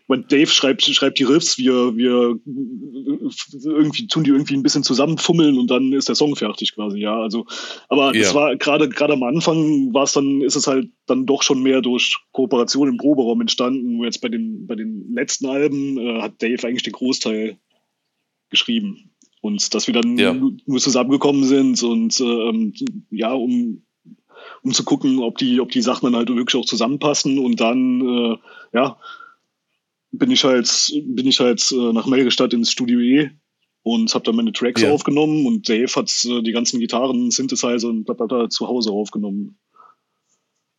[0.08, 2.40] Dave schreibt, schreibt die Riffs, wir, wir
[3.64, 7.20] irgendwie tun die irgendwie ein bisschen zusammenfummeln und dann ist der Song fertig quasi, ja.
[7.20, 7.46] Also,
[7.90, 8.22] aber ja.
[8.22, 11.64] das war gerade gerade am Anfang war es dann, ist es halt dann doch schon
[11.64, 13.98] mehr durch Kooperation im Proberaum entstanden.
[13.98, 17.58] Wo jetzt bei den, bei den letzten Alben äh, hat Dave eigentlich den Großteil
[18.50, 19.12] geschrieben.
[19.42, 20.34] Und dass wir dann ja.
[20.34, 22.72] nur zusammengekommen sind und äh,
[23.12, 23.84] ja, um
[24.64, 27.40] um zu gucken, ob die, ob die Sachen dann halt wirklich auch zusammenpassen.
[27.40, 28.38] Und dann, äh,
[28.74, 28.98] ja,
[30.12, 33.32] bin ich halt, bin ich halt äh, nach Melgestadt ins Studio E
[33.84, 34.92] und habe dann meine Tracks ja.
[34.92, 38.92] aufgenommen und Dave hat äh, die ganzen Gitarren, Synthesizer und bla, bla, bla zu Hause
[38.92, 39.58] aufgenommen.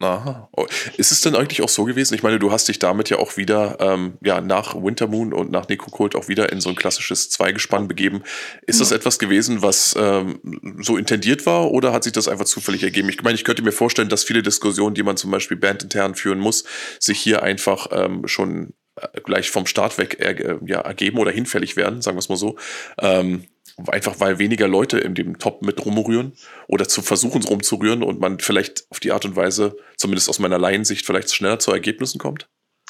[0.00, 0.48] Aha.
[0.56, 2.14] Oh, ist es denn eigentlich auch so gewesen?
[2.14, 5.68] Ich meine, du hast dich damit ja auch wieder, ähm, ja, nach Wintermoon und nach
[5.68, 8.22] Necrokult auch wieder in so ein klassisches Zweigespann begeben.
[8.64, 8.84] Ist ja.
[8.84, 10.40] das etwas gewesen, was ähm,
[10.80, 13.08] so intendiert war oder hat sich das einfach zufällig ergeben?
[13.08, 16.38] Ich meine, ich könnte mir vorstellen, dass viele Diskussionen, die man zum Beispiel bandintern führen
[16.38, 16.62] muss,
[17.00, 21.74] sich hier einfach ähm, schon äh, gleich vom Start weg er, ja, ergeben oder hinfällig
[21.74, 22.56] werden, sagen wir es mal so.
[23.00, 23.46] Ähm,
[23.86, 26.32] einfach weil weniger Leute in dem Top mit rumrühren
[26.66, 30.58] oder zu versuchen rumzurühren und man vielleicht auf die Art und Weise, zumindest aus meiner
[30.58, 32.48] Laiensicht, vielleicht schneller zu Ergebnissen kommt?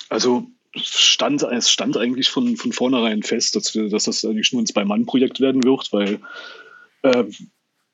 [0.08, 4.62] Also stand, es stand eigentlich von, von vornherein fest, dass, wir, dass das eigentlich nur
[4.62, 6.20] ein Zwei-Mann-Projekt werden wird, weil
[7.02, 7.24] äh,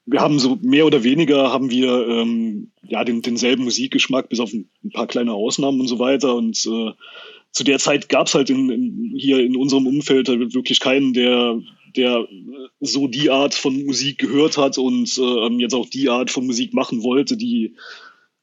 [0.07, 4.53] wir haben so mehr oder weniger haben wir ähm, ja den, denselben Musikgeschmack, bis auf
[4.53, 6.35] ein, ein, paar kleine Ausnahmen und so weiter.
[6.35, 6.93] Und äh,
[7.53, 11.59] zu der Zeit gab es halt in, in, hier in unserem Umfeld wirklich keinen, der
[11.97, 12.27] der
[12.81, 16.75] so die Art von Musik gehört hat und ähm, jetzt auch die Art von Musik
[16.75, 17.77] machen wollte, die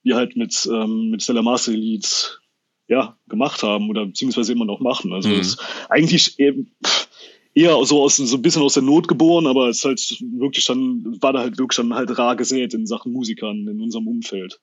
[0.03, 2.39] wir halt mit, ähm, mit Stella Master Leads
[2.87, 5.13] ja, gemacht haben oder beziehungsweise immer noch machen.
[5.13, 5.39] Also mhm.
[5.39, 5.59] ist
[5.89, 6.71] eigentlich eben,
[7.53, 10.65] eher so aus so ein bisschen aus der Not geboren, aber es ist halt wirklich
[10.65, 14.59] dann, war da halt wirklich dann halt rar gesät in Sachen Musikern in unserem Umfeld.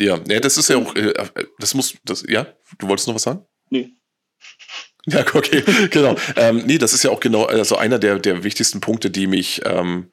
[0.00, 1.12] Ja, ja, das ist ja auch, äh,
[1.58, 2.46] das muss, das, ja,
[2.78, 3.44] du wolltest noch was sagen?
[3.70, 3.90] Nee.
[5.06, 6.16] Ja, okay, genau.
[6.36, 9.60] ähm, nee, das ist ja auch genau, also einer der, der wichtigsten Punkte, die mich,
[9.64, 10.12] ähm,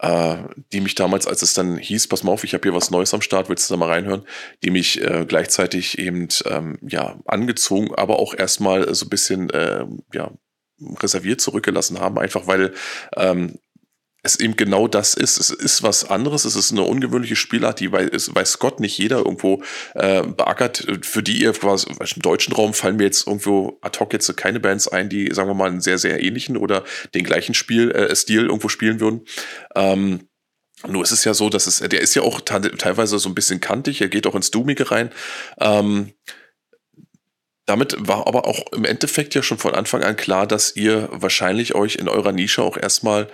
[0.00, 0.36] äh,
[0.72, 3.14] die mich damals, als es dann hieß, pass mal auf, ich habe hier was Neues
[3.14, 4.24] am Start, willst du da mal reinhören,
[4.64, 9.84] die mich äh, gleichzeitig eben ähm, ja angezogen, aber auch erstmal so ein bisschen äh,
[10.12, 10.32] ja
[11.00, 12.74] reserviert zurückgelassen haben, einfach weil
[13.16, 13.58] ähm,
[14.24, 15.38] es eben genau das ist.
[15.38, 19.18] Es ist was anderes, es ist eine ungewöhnliche Spielart, die weiß, weiß Gott nicht jeder
[19.18, 19.62] irgendwo
[19.94, 20.86] äh, beackert.
[21.02, 24.60] Für die ihr quasi im deutschen Raum fallen mir jetzt irgendwo ad hoc jetzt keine
[24.60, 26.84] Bands ein, die, sagen wir mal, einen sehr, sehr ähnlichen oder
[27.14, 29.26] den gleichen Spiel, äh, Stil irgendwo spielen würden.
[29.76, 30.28] Ähm,
[30.86, 33.60] nur ist es ja so, dass es, der ist ja auch teilweise so ein bisschen
[33.60, 35.10] kantig, er geht auch ins Doomige rein.
[35.60, 36.12] Ähm,
[37.66, 41.74] damit war aber auch im Endeffekt ja schon von Anfang an klar, dass ihr wahrscheinlich
[41.74, 43.28] euch in eurer Nische auch erstmal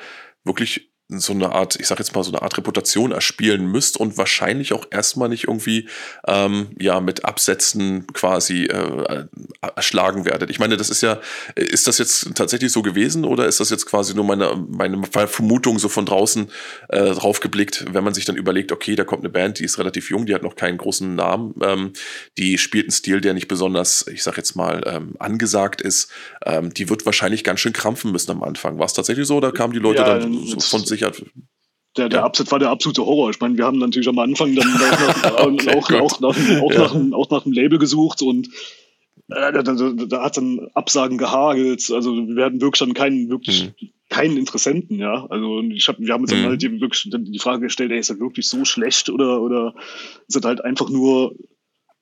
[0.44, 4.16] wirklich so eine Art, ich sag jetzt mal, so eine Art Reputation erspielen müsst und
[4.16, 5.88] wahrscheinlich auch erstmal nicht irgendwie
[6.27, 9.27] ähm, ja mit Absätzen quasi äh,
[9.75, 10.51] erschlagen werdet.
[10.51, 11.20] Ich meine, das ist ja,
[11.57, 15.79] ist das jetzt tatsächlich so gewesen oder ist das jetzt quasi nur meine, meine Vermutung
[15.79, 16.51] so von draußen
[16.88, 19.79] äh, drauf geblickt, wenn man sich dann überlegt, okay, da kommt eine Band, die ist
[19.79, 21.92] relativ jung, die hat noch keinen großen Namen, ähm,
[22.38, 26.11] die spielt einen Stil, der nicht besonders, ich sag jetzt mal, ähm, angesagt ist,
[26.44, 28.79] ähm, die wird wahrscheinlich ganz schön krampfen müssen am Anfang.
[28.79, 31.27] War es tatsächlich so oder kamen die Leute ja, dann so von sich sicher.
[31.97, 32.25] Der, der ja.
[32.25, 33.31] Absatz war der absolute Horror.
[33.31, 34.69] Ich meine, wir haben natürlich am Anfang dann
[35.25, 36.95] auch, okay, auch, auch, nach, auch, ja.
[36.95, 38.49] nach, auch nach einem Label gesucht und
[39.29, 41.91] äh, da, da, da, hat dann Absagen gehagelt.
[41.91, 43.89] Also wir hatten wirklich dann keinen wirklich mhm.
[44.09, 45.27] keinen Interessenten, ja.
[45.27, 46.37] Also ich hab, wir haben uns mhm.
[46.37, 49.75] dann halt eben wirklich die Frage gestellt, ey, ist das wirklich so schlecht oder oder
[50.29, 51.35] ist das halt einfach nur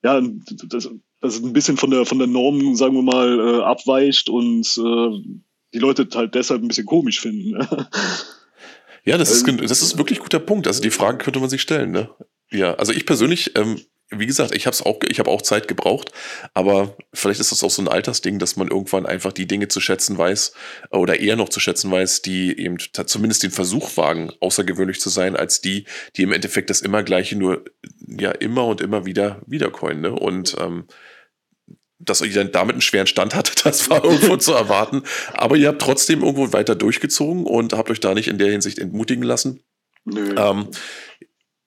[0.03, 0.21] ja,
[0.67, 4.67] das, das ein bisschen von der von der Norm, sagen wir mal, äh, abweicht und
[4.77, 5.39] äh,
[5.73, 7.59] die Leute halt deshalb ein bisschen komisch finden.
[7.59, 7.87] Ja,
[9.05, 10.67] das ist, ähm, das ist wirklich ein guter Punkt.
[10.67, 11.91] Also die Frage könnte man sich stellen.
[11.91, 12.09] Ne?
[12.51, 13.81] Ja, also ich persönlich, ähm,
[14.11, 16.11] wie gesagt, ich habe auch, ich habe auch Zeit gebraucht,
[16.55, 19.79] aber vielleicht ist das auch so ein Altersding, dass man irgendwann einfach die Dinge zu
[19.79, 20.53] schätzen weiß
[20.89, 25.35] oder eher noch zu schätzen weiß, die eben zumindest den Versuch wagen, außergewöhnlich zu sein,
[25.35, 25.85] als die,
[26.15, 27.65] die im Endeffekt das immer Gleiche nur
[28.07, 30.01] ja immer und immer wieder wiedercoin.
[30.01, 30.11] Ne?
[30.11, 30.85] Und ähm,
[32.09, 35.03] dass ihr dann damit einen schweren Stand hattet, das war irgendwo zu erwarten.
[35.33, 38.79] Aber ihr habt trotzdem irgendwo weiter durchgezogen und habt euch da nicht in der Hinsicht
[38.79, 39.61] entmutigen lassen.
[40.05, 40.35] Nö.
[40.37, 40.69] Ähm,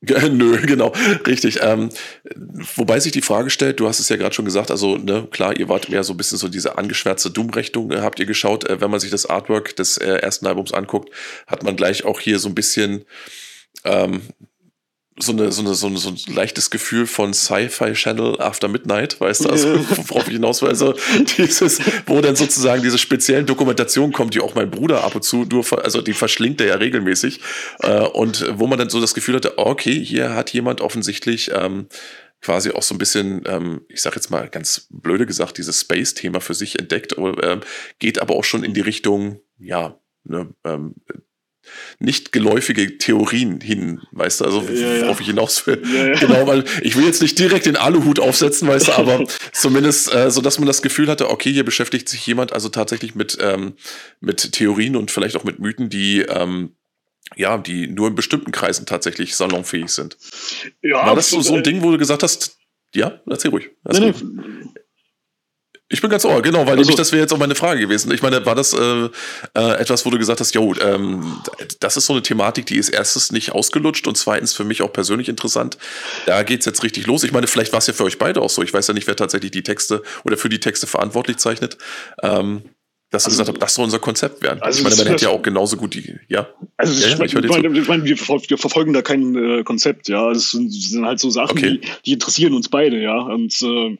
[0.32, 0.92] Nö, genau,
[1.28, 1.60] richtig.
[1.62, 1.90] Ähm,
[2.74, 5.56] wobei sich die Frage stellt, du hast es ja gerade schon gesagt, also ne, klar,
[5.56, 8.68] ihr wart mehr so ein bisschen so diese angeschwärzte Dummrechnung, äh, habt ihr geschaut.
[8.68, 11.10] Äh, wenn man sich das Artwork des äh, ersten Albums anguckt,
[11.46, 13.04] hat man gleich auch hier so ein bisschen
[13.84, 14.22] ähm,
[15.18, 19.20] so, eine, so, eine, so, eine, so ein leichtes Gefühl von Sci-Fi Channel After Midnight,
[19.20, 19.68] weißt du, also
[20.08, 20.94] worauf ich hinaus will, also
[21.36, 25.44] dieses, wo dann sozusagen diese speziellen Dokumentationen kommt, die auch mein Bruder ab und zu
[25.44, 27.40] nur, also die verschlingt er ja regelmäßig
[27.80, 31.88] äh, und wo man dann so das Gefühl hatte, okay, hier hat jemand offensichtlich ähm,
[32.40, 36.40] quasi auch so ein bisschen, ähm, ich sag jetzt mal ganz blöde gesagt, dieses Space-Thema
[36.40, 37.60] für sich entdeckt, äh,
[37.98, 40.96] geht aber auch schon in die Richtung, ja, ne, ähm,
[41.98, 45.02] nicht geläufige Theorien hin, weißt du, also ja, ja.
[45.02, 45.82] worauf ich hinaus will.
[45.94, 50.14] Ja, genau, weil ich will jetzt nicht direkt den Aluhut aufsetzen, weißt du, aber zumindest
[50.14, 53.38] äh, so, dass man das Gefühl hatte, okay, hier beschäftigt sich jemand also tatsächlich mit
[53.40, 53.74] ähm,
[54.20, 56.74] mit Theorien und vielleicht auch mit Mythen, die ähm,
[57.36, 60.16] ja, die nur in bestimmten Kreisen tatsächlich salonfähig sind.
[60.82, 62.58] Ja, War das so, so ein Ding, wo du gesagt hast,
[62.94, 63.70] ja, erzähl ruhig.
[63.84, 64.74] Erzähl nee, ruhig.
[65.92, 68.10] Ich bin ganz ohr, genau, weil also, nämlich das wäre jetzt auch meine Frage gewesen.
[68.12, 69.10] Ich meine, war das äh,
[69.54, 71.36] äh, etwas, wo du gesagt hast, jo, ähm,
[71.80, 74.90] das ist so eine Thematik, die ist erstens nicht ausgelutscht und zweitens für mich auch
[74.90, 75.76] persönlich interessant.
[76.24, 77.24] Da geht's jetzt richtig los.
[77.24, 78.62] Ich meine, vielleicht war es ja für euch beide auch so.
[78.62, 81.76] Ich weiß ja nicht, wer tatsächlich die Texte oder für die Texte verantwortlich zeichnet.
[82.22, 82.62] Ähm,
[83.10, 84.62] dass also, gesagt habt, das soll unser Konzept werden.
[84.62, 86.48] Also ich meine, man hätte ja auch genauso gut die, ja.
[86.78, 90.30] Also ja, ich, ich, meine, ich meine, wir, wir, verfolgen da kein äh, Konzept, ja.
[90.30, 91.78] Es sind, sind, halt so Sachen, okay.
[91.78, 93.18] die, die interessieren uns beide, ja.
[93.18, 93.98] Und äh,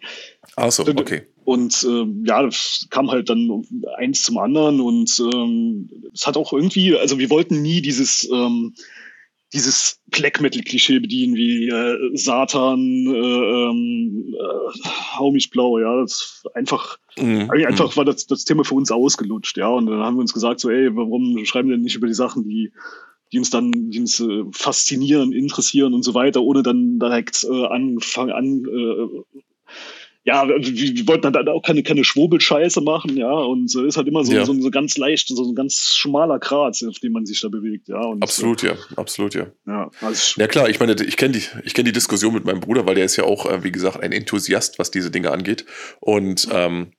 [0.57, 1.27] Ach so, okay.
[1.45, 3.65] Und ähm, ja, das kam halt dann
[3.97, 8.75] eins zum anderen und ähm, es hat auch irgendwie, also wir wollten nie dieses ähm,
[9.53, 14.79] dieses Black Metal Klischee bedienen wie äh, Satan, äh, ähm, äh,
[15.17, 17.51] hau mich blau, ja, das einfach mhm.
[17.51, 17.97] einfach mhm.
[17.97, 20.71] war das, das Thema für uns ausgelutscht, ja, und dann haben wir uns gesagt so,
[20.71, 22.73] ey, warum schreiben wir denn nicht über die Sachen, die
[23.33, 27.67] die uns dann die uns äh, faszinieren, interessieren und so weiter, ohne dann direkt äh,
[27.67, 29.41] anfangen an äh,
[30.25, 34.25] ja, wir, wollten dann auch keine, keine Schwurbelscheiße machen, ja, und äh, ist halt immer
[34.25, 34.45] so, ja.
[34.45, 37.89] so, so ganz leicht, so ein ganz schmaler Grat, auf dem man sich da bewegt,
[37.89, 38.01] ja.
[38.01, 39.47] Und, absolut, äh, ja, absolut, ja.
[39.67, 42.61] Ja, also, ja klar, ich meine, ich kenne die, ich kenne die Diskussion mit meinem
[42.61, 45.65] Bruder, weil der ist ja auch, äh, wie gesagt, ein Enthusiast, was diese Dinge angeht.
[46.01, 46.93] Und ähm,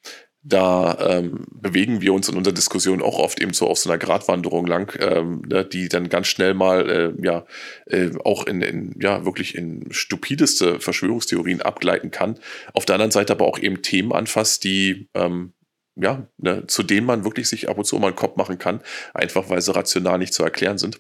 [0.44, 3.98] da ähm, bewegen wir uns in unserer Diskussion auch oft eben so auf so einer
[3.98, 7.46] Gratwanderung lang, ähm, ne, die dann ganz schnell mal äh, ja
[7.86, 12.40] äh, auch in, in ja wirklich in stupideste Verschwörungstheorien abgleiten kann.
[12.74, 15.54] Auf der anderen Seite aber auch eben Themen anfasst, die ähm,
[15.96, 18.82] ja, ne, zu denen man wirklich sich ab und zu mal einen Kopf machen kann,
[19.14, 21.00] einfach weil sie rational nicht zu erklären sind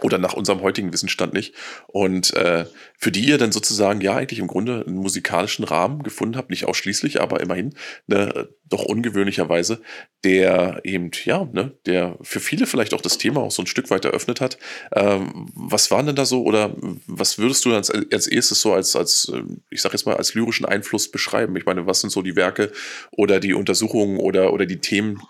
[0.00, 1.54] oder nach unserem heutigen Wissensstand nicht.
[1.86, 2.64] Und äh,
[2.96, 6.64] für die ihr dann sozusagen ja eigentlich im Grunde einen musikalischen Rahmen gefunden habt, nicht
[6.64, 7.74] ausschließlich, aber immerhin,
[8.06, 9.82] ne, doch ungewöhnlicherweise,
[10.24, 13.90] der eben, ja, ne, der für viele vielleicht auch das Thema auch so ein Stück
[13.90, 14.56] weit eröffnet hat.
[14.92, 16.74] Ähm, was waren denn da so oder
[17.06, 19.30] was würdest du als, als erstes so als, als,
[19.68, 21.54] ich sag jetzt mal, als lyrischen Einfluss beschreiben?
[21.56, 22.72] Ich meine, was sind so die Werke
[23.10, 25.20] oder die Untersuchungen oder, oder die Themen,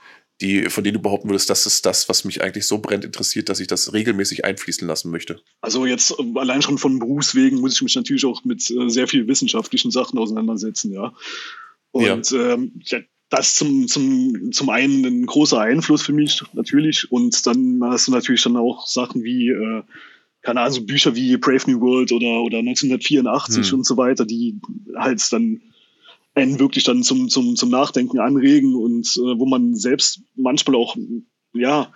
[0.43, 3.49] die, von denen du behaupten würdest, das ist das, was mich eigentlich so brennend interessiert,
[3.49, 5.41] dass ich das regelmäßig einfließen lassen möchte?
[5.61, 9.09] Also jetzt äh, allein schon von Berufswegen muss ich mich natürlich auch mit äh, sehr
[9.09, 11.13] viel wissenschaftlichen Sachen auseinandersetzen, ja.
[11.93, 12.55] Und ja.
[12.55, 13.01] Ähm, ja,
[13.31, 18.13] das zum, zum, zum einen ein großer Einfluss für mich natürlich und dann hast du
[18.13, 19.83] natürlich dann auch Sachen wie äh,
[20.43, 23.79] keine Ahnung, so Bücher wie Brave New World oder, oder 1984 hm.
[23.79, 24.61] und so weiter, die
[24.97, 25.63] halt dann
[26.35, 30.97] einen wirklich dann zum, zum, zum Nachdenken anregen und äh, wo man selbst manchmal auch,
[31.53, 31.93] ja,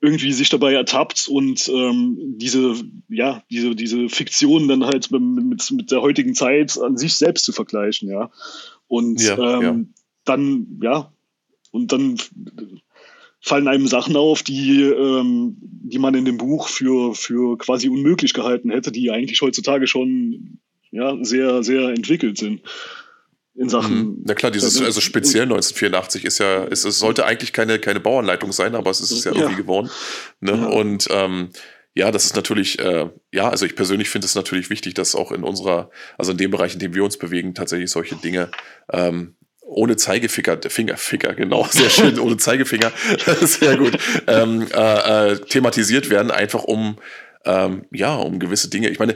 [0.00, 2.74] irgendwie sich dabei ertappt und ähm, diese,
[3.08, 7.52] ja, diese, diese Fiktion dann halt mit, mit, der heutigen Zeit an sich selbst zu
[7.52, 8.30] vergleichen, ja.
[8.86, 10.02] Und ja, ähm, ja.
[10.24, 11.12] dann, ja,
[11.70, 12.18] und dann
[13.40, 18.34] fallen einem Sachen auf, die, ähm, die man in dem Buch für, für quasi unmöglich
[18.34, 20.58] gehalten hätte, die eigentlich heutzutage schon
[20.90, 22.60] ja, sehr, sehr entwickelt sind
[23.56, 23.96] in Sachen.
[23.96, 24.22] Mhm.
[24.26, 28.52] Na klar, dieses, also speziell 1984 ist ja, ist, es sollte eigentlich keine, keine Bauanleitung
[28.52, 29.38] sein, aber es ist es ja, ja.
[29.38, 29.90] irgendwie geworden.
[30.40, 30.52] Ne?
[30.52, 30.66] Ja.
[30.66, 31.50] Und ähm,
[31.94, 35.30] ja, das ist natürlich, äh, ja, also ich persönlich finde es natürlich wichtig, dass auch
[35.30, 38.50] in unserer, also in dem Bereich, in dem wir uns bewegen, tatsächlich solche Dinge
[38.92, 42.92] ähm, ohne Zeigefinger, Finger, Finger, genau, sehr schön, ohne Zeigefinger,
[43.42, 46.98] sehr gut, ähm, äh, äh, thematisiert werden, einfach um,
[47.44, 48.88] ähm, ja, um gewisse Dinge.
[48.88, 49.14] Ich meine,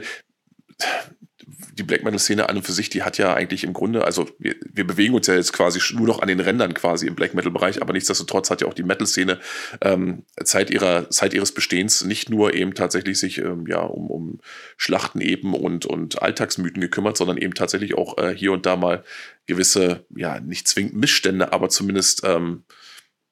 [1.79, 4.55] die Black Metal-Szene an und für sich, die hat ja eigentlich im Grunde, also wir,
[4.71, 7.81] wir bewegen uns ja jetzt quasi nur noch an den Rändern quasi im Black Metal-Bereich,
[7.81, 9.39] aber nichtsdestotrotz hat ja auch die Metal-Szene
[9.81, 14.39] ähm, Zeit, ihrer, Zeit ihres Bestehens nicht nur eben tatsächlich sich ähm, ja, um, um
[14.77, 19.03] Schlachten eben und, und Alltagsmythen gekümmert, sondern eben tatsächlich auch äh, hier und da mal
[19.47, 22.63] gewisse, ja, nicht zwingend Missstände, aber zumindest ähm,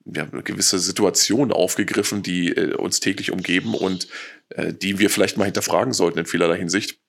[0.05, 4.07] ja, gewisse Situationen aufgegriffen, die äh, uns täglich umgeben und
[4.49, 6.99] äh, die wir vielleicht mal hinterfragen sollten in vielerlei Hinsicht.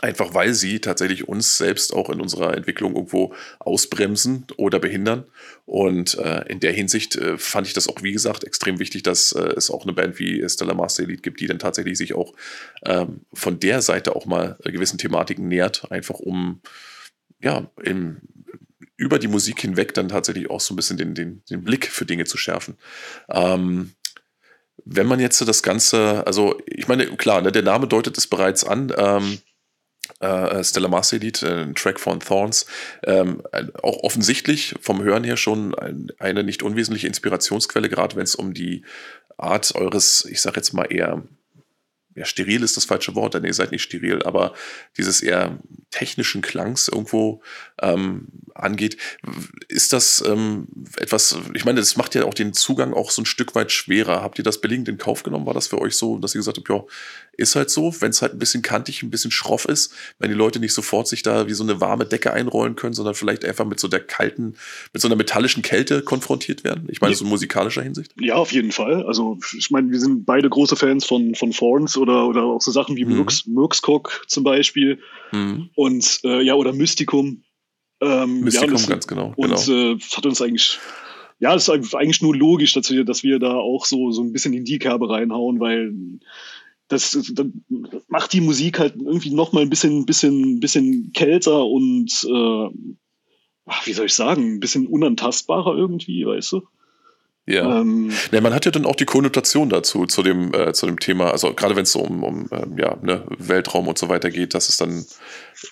[0.00, 5.24] Einfach weil sie tatsächlich uns selbst auch in unserer Entwicklung irgendwo ausbremsen oder behindern.
[5.66, 9.32] Und äh, in der Hinsicht äh, fand ich das auch, wie gesagt, extrem wichtig, dass
[9.32, 12.34] äh, es auch eine Band wie Stella Master Elite gibt, die dann tatsächlich sich auch
[12.84, 16.60] ähm, von der Seite auch mal gewissen Thematiken nähert, einfach um
[17.42, 18.18] ja, im,
[18.96, 22.06] über die Musik hinweg dann tatsächlich auch so ein bisschen den, den, den Blick für
[22.06, 22.76] Dinge zu schärfen.
[23.28, 23.92] Ähm,
[24.84, 28.64] wenn man jetzt das Ganze, also ich meine, klar, ne, der Name deutet es bereits
[28.64, 28.92] an.
[28.96, 29.38] Ähm,
[30.20, 32.66] äh, Stella Mars Elite, äh, ein Track von Thorns,
[33.04, 33.42] ähm,
[33.82, 38.54] auch offensichtlich vom Hören her schon ein, eine nicht unwesentliche Inspirationsquelle, gerade wenn es um
[38.54, 38.84] die
[39.36, 41.22] Art eures, ich sag jetzt mal eher
[42.16, 44.52] ja, steril ist das falsche Wort, denn ihr seid nicht steril, aber
[44.98, 45.58] dieses eher
[45.90, 47.40] technischen Klangs irgendwo
[47.80, 48.96] ähm, angeht,
[49.68, 53.26] ist das ähm, etwas, ich meine, das macht ja auch den Zugang auch so ein
[53.26, 54.22] Stück weit schwerer.
[54.22, 55.46] Habt ihr das billigend in Kauf genommen?
[55.46, 56.82] War das für euch so, dass ihr gesagt habt, ja,
[57.40, 60.36] ist halt so, wenn es halt ein bisschen kantig, ein bisschen schroff ist, wenn die
[60.36, 63.64] Leute nicht sofort sich da wie so eine warme Decke einrollen können, sondern vielleicht einfach
[63.64, 64.54] mit so der kalten,
[64.92, 66.86] mit so einer metallischen Kälte konfrontiert werden?
[66.90, 67.16] Ich meine, ja.
[67.16, 68.12] so in musikalischer Hinsicht?
[68.20, 69.04] Ja, auf jeden Fall.
[69.04, 72.70] Also, ich meine, wir sind beide große Fans von, von Thorns oder, oder auch so
[72.70, 73.26] Sachen wie mhm.
[73.46, 74.98] Murkskog zum Beispiel.
[75.32, 75.70] Mhm.
[75.74, 77.42] Und äh, ja, oder Mystikum.
[78.02, 79.32] Ähm, Mystikum, ja, das, ganz genau.
[79.36, 79.94] Und genau.
[79.94, 80.78] Äh, hat uns eigentlich,
[81.38, 84.32] ja, es ist eigentlich nur logisch, dass wir, dass wir da auch so, so ein
[84.32, 85.92] bisschen in die Kerbe reinhauen, weil
[86.90, 87.46] das, das
[88.08, 92.68] macht die Musik halt irgendwie noch mal ein bisschen, bisschen, bisschen kälter und äh,
[93.84, 96.62] wie soll ich sagen, ein bisschen unantastbarer irgendwie, weißt du?
[97.46, 97.80] Ja.
[97.80, 100.98] Ähm, ja, man hat ja dann auch die Konnotation dazu, zu dem, äh, zu dem
[100.98, 104.30] Thema, also gerade wenn es so um, um ähm, ja, ne, Weltraum und so weiter
[104.30, 105.04] geht, dass es dann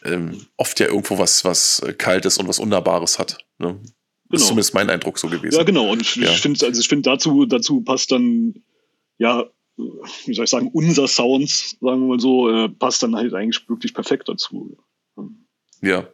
[0.05, 3.39] ähm, oft ja irgendwo was, was Kaltes und was Unnahbares hat.
[3.59, 3.69] Ne?
[3.69, 3.81] Genau.
[4.31, 5.57] Das ist zumindest mein Eindruck so gewesen.
[5.57, 5.91] Ja, genau.
[5.91, 6.31] Und ja.
[6.31, 8.55] ich finde, also ich finde, dazu, dazu passt dann,
[9.17, 9.47] ja,
[9.79, 13.69] wie soll ich sagen, unser Sounds, sagen wir mal so, äh, passt dann halt eigentlich
[13.69, 14.77] wirklich perfekt dazu.
[15.81, 16.09] Ja.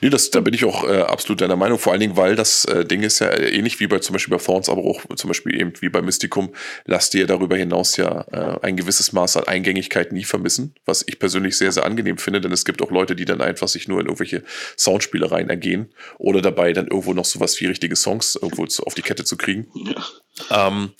[0.00, 2.64] Nee, das, da bin ich auch äh, absolut deiner Meinung, vor allen Dingen, weil das
[2.64, 5.60] äh, Ding ist ja ähnlich wie bei zum Beispiel bei Thorns, aber auch zum Beispiel
[5.60, 6.54] eben wie bei Mysticum,
[6.86, 11.18] lasst ihr darüber hinaus ja äh, ein gewisses Maß an Eingängigkeit nie vermissen, was ich
[11.18, 14.00] persönlich sehr, sehr angenehm finde, denn es gibt auch Leute, die dann einfach sich nur
[14.00, 14.44] in irgendwelche
[14.78, 19.02] Soundspielereien ergehen oder dabei dann irgendwo noch sowas wie richtige Songs irgendwo zu, auf die
[19.02, 19.66] Kette zu kriegen.
[19.74, 20.68] Ja.
[20.68, 20.92] Ähm,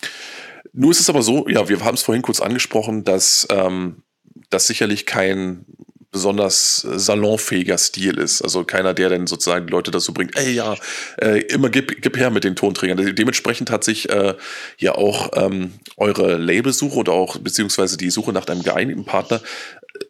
[0.77, 4.03] nur ist es aber so, ja, wir haben es vorhin kurz angesprochen, dass ähm,
[4.49, 5.65] das sicherlich kein
[6.11, 8.41] besonders äh, salonfähiger Stil ist.
[8.41, 10.75] Also keiner, der dann sozusagen die Leute dazu bringt, ey ja,
[11.17, 13.15] äh, immer gib, gib her mit den Tonträgern.
[13.15, 14.35] Dementsprechend hat sich äh,
[14.77, 19.41] ja auch ähm, eure Labelsuche oder auch beziehungsweise die Suche nach einem geeigneten Partner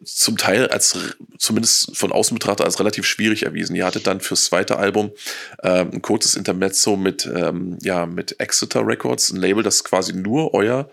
[0.04, 0.96] zum Teil als
[1.38, 3.76] zumindest von außen betrachtet als relativ schwierig erwiesen.
[3.76, 5.10] Ihr hattet dann fürs zweite Album
[5.62, 10.54] äh, ein kurzes Intermezzo mit ähm, ja mit Exeter Records, ein Label, das quasi nur
[10.54, 10.90] euer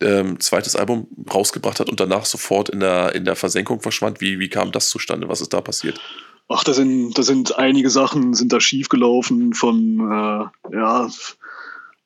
[0.00, 4.20] ähm, zweites Album rausgebracht hat und danach sofort in der, in der Versenkung verschwand.
[4.20, 5.28] Wie, wie kam das zustande?
[5.28, 6.00] Was ist da passiert?
[6.48, 11.08] Ach, da sind, da sind einige Sachen sind da schiefgelaufen von, äh, ja,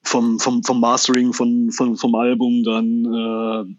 [0.03, 3.77] vom, vom, vom Mastering von, von, vom Album, dann,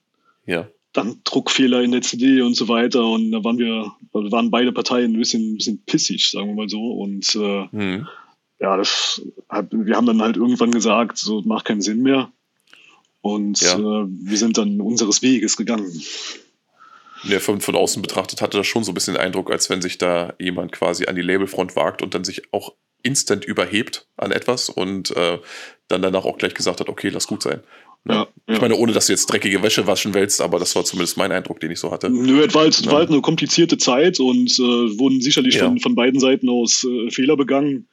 [0.47, 0.67] äh, ja.
[0.93, 3.05] Dann Druckfehler in der CD und so weiter.
[3.05, 6.69] Und da waren wir, waren beide Parteien ein bisschen, ein bisschen pissig, sagen wir mal
[6.69, 6.91] so.
[6.93, 8.07] Und äh, mhm.
[8.59, 12.31] ja, das hat, wir haben dann halt irgendwann gesagt, so macht keinen Sinn mehr.
[13.21, 13.73] Und ja.
[13.77, 15.91] äh, wir sind dann unseres Weges gegangen.
[17.23, 19.81] Ja, von, von außen betrachtet hatte das schon so ein bisschen den Eindruck, als wenn
[19.81, 24.31] sich da jemand quasi an die Labelfront wagt und dann sich auch instant überhebt an
[24.31, 25.39] etwas und äh,
[25.87, 27.63] dann danach auch gleich gesagt hat, okay, lass gut sein.
[28.07, 31.15] Ja, ich meine, ohne dass du jetzt dreckige Wäsche waschen willst, aber das war zumindest
[31.15, 32.09] mein Eindruck, den ich so hatte.
[32.09, 32.91] Nö, es war halt, ja.
[32.91, 35.65] war halt eine komplizierte Zeit und äh, wurden sicherlich ja.
[35.65, 37.87] von, von beiden Seiten aus äh, Fehler begangen.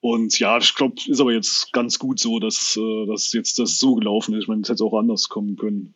[0.00, 3.78] Und ja, ich glaube, ist aber jetzt ganz gut so, dass, äh, dass jetzt das
[3.78, 4.42] so gelaufen ist.
[4.42, 5.94] Ich meine, es hätte auch anders kommen können.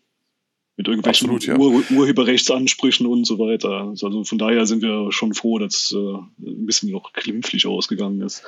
[0.78, 1.58] Mit irgendwelchen Absolut, ja.
[1.58, 3.88] Ur Urheberrechtsansprüchen und so weiter.
[3.90, 8.42] Also von daher sind wir schon froh, dass äh, ein bisschen noch glimpflich ausgegangen ist.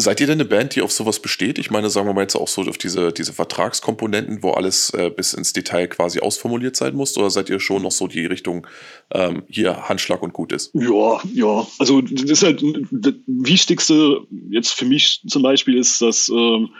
[0.00, 1.58] Seid ihr denn eine Band, die auf sowas besteht?
[1.58, 5.10] Ich meine, sagen wir mal jetzt auch so auf diese, diese Vertragskomponenten, wo alles äh,
[5.14, 7.16] bis ins Detail quasi ausformuliert sein muss?
[7.16, 8.66] Oder seid ihr schon noch so die Richtung,
[9.12, 10.74] ähm, hier Handschlag und gut ist?
[10.74, 11.66] Ja, ja.
[11.78, 16.70] Also das ist halt das Wichtigste jetzt für mich zum Beispiel ist, dass ähm,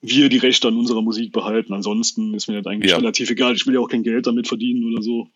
[0.00, 1.72] wir die Rechte an unserer Musik behalten.
[1.72, 2.98] Ansonsten ist mir das eigentlich ja.
[2.98, 3.54] relativ egal.
[3.54, 5.28] Ich will ja auch kein Geld damit verdienen oder so.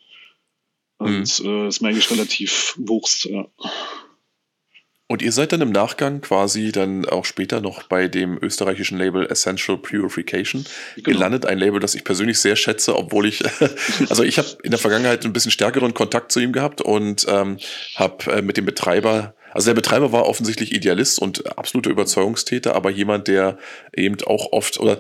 [0.99, 1.47] Und mhm.
[1.47, 3.47] äh, ist mir eigentlich relativ Wurst, ja.
[5.13, 9.27] Und ihr seid dann im Nachgang quasi dann auch später noch bei dem österreichischen Label
[9.27, 11.05] Essential Purification genau.
[11.05, 11.45] gelandet.
[11.45, 13.43] Ein Label, das ich persönlich sehr schätze, obwohl ich,
[14.09, 17.59] also ich habe in der Vergangenheit ein bisschen stärkeren Kontakt zu ihm gehabt und ähm,
[17.95, 22.89] habe äh, mit dem Betreiber also der Betreiber war offensichtlich Idealist und absoluter Überzeugungstäter, aber
[22.89, 23.59] jemand, der
[23.95, 24.99] eben auch oft oder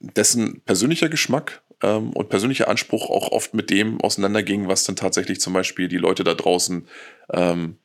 [0.00, 5.40] dessen persönlicher Geschmack ähm, und persönlicher Anspruch auch oft mit dem auseinanderging, was dann tatsächlich
[5.40, 6.88] zum Beispiel die Leute da draußen
[7.32, 7.76] ähm,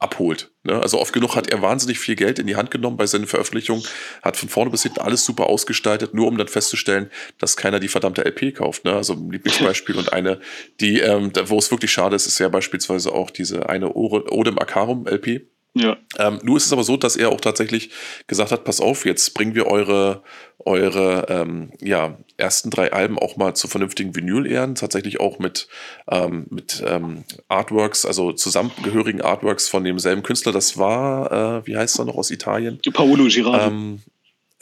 [0.00, 0.50] abholt.
[0.64, 0.80] Ne?
[0.80, 3.84] Also oft genug hat er wahnsinnig viel Geld in die Hand genommen bei seinen Veröffentlichungen,
[4.22, 7.88] hat von vorne bis hinten alles super ausgestaltet, nur um dann festzustellen, dass keiner die
[7.88, 8.84] verdammte LP kauft.
[8.84, 8.94] Ne?
[8.94, 10.40] Also ein Lieblingsbeispiel und eine,
[10.80, 15.06] die, ähm, wo es wirklich schade ist, ist ja beispielsweise auch diese eine Odem Akarum
[15.06, 15.42] LP
[15.74, 15.96] ja.
[16.18, 17.90] Ähm, nur ist es aber so, dass er auch tatsächlich
[18.26, 20.22] gesagt hat, pass auf, jetzt bringen wir eure,
[20.58, 25.68] eure ähm, ja, ersten drei Alben auch mal zu vernünftigen Vinyl-Ehren, tatsächlich auch mit,
[26.10, 30.52] ähm, mit ähm, Artworks, also zusammengehörigen Artworks von demselben Künstler.
[30.52, 32.80] Das war, äh, wie heißt er noch aus Italien?
[32.92, 33.66] Paolo Girardi.
[33.66, 34.00] Ähm,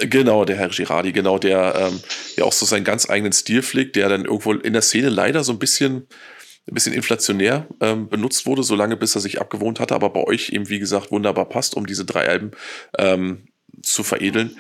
[0.00, 2.00] Genau, der Herr Girardi, genau, der ähm,
[2.36, 5.42] ja auch so seinen ganz eigenen Stil pflegt, der dann irgendwo in der Szene leider
[5.42, 6.06] so ein bisschen
[6.68, 10.50] ein bisschen inflationär ähm, benutzt wurde, solange bis er sich abgewohnt hatte, aber bei euch
[10.50, 12.50] eben, wie gesagt, wunderbar passt, um diese drei Alben
[12.98, 13.48] ähm,
[13.82, 14.56] zu veredeln.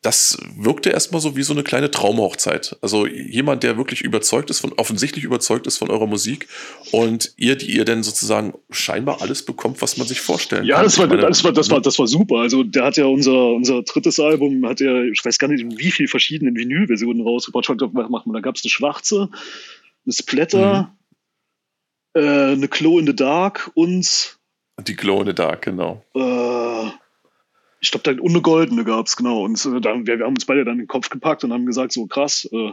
[0.00, 2.76] Das wirkte erstmal so wie so eine kleine Traumhochzeit.
[2.82, 6.46] Also jemand, der wirklich überzeugt ist von, offensichtlich überzeugt ist von eurer Musik
[6.92, 10.82] und ihr, die ihr denn sozusagen scheinbar alles bekommt, was man sich vorstellen ja, kann.
[10.82, 12.36] Ja, das war, das war, das war, das war super.
[12.36, 15.90] Also der hat ja unser, unser drittes Album, hat ja, ich weiß gar nicht, wie
[15.90, 17.68] viele verschiedenen Vinylversionen rausgebracht.
[17.68, 19.28] Da gab es eine schwarze,
[20.04, 20.96] eine Splatter, mhm
[22.16, 24.38] äh, eine Glow in the Dark und.
[24.80, 26.02] Die Glow in the Dark, genau.
[26.14, 26.90] Äh,
[27.80, 29.42] ich glaube, da und eine goldene gab es, genau.
[29.42, 31.66] Und äh, dann, wir, wir, haben uns beide dann in den Kopf gepackt und haben
[31.66, 32.72] gesagt, so krass, äh,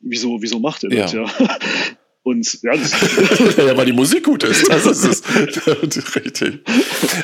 [0.00, 1.24] wieso, wieso macht er das, ja?
[1.24, 1.58] ja?
[2.24, 2.74] Und ja,
[3.58, 4.66] ja, weil die Musik gut ist.
[4.66, 6.16] Das ist es.
[6.16, 6.60] Richtig.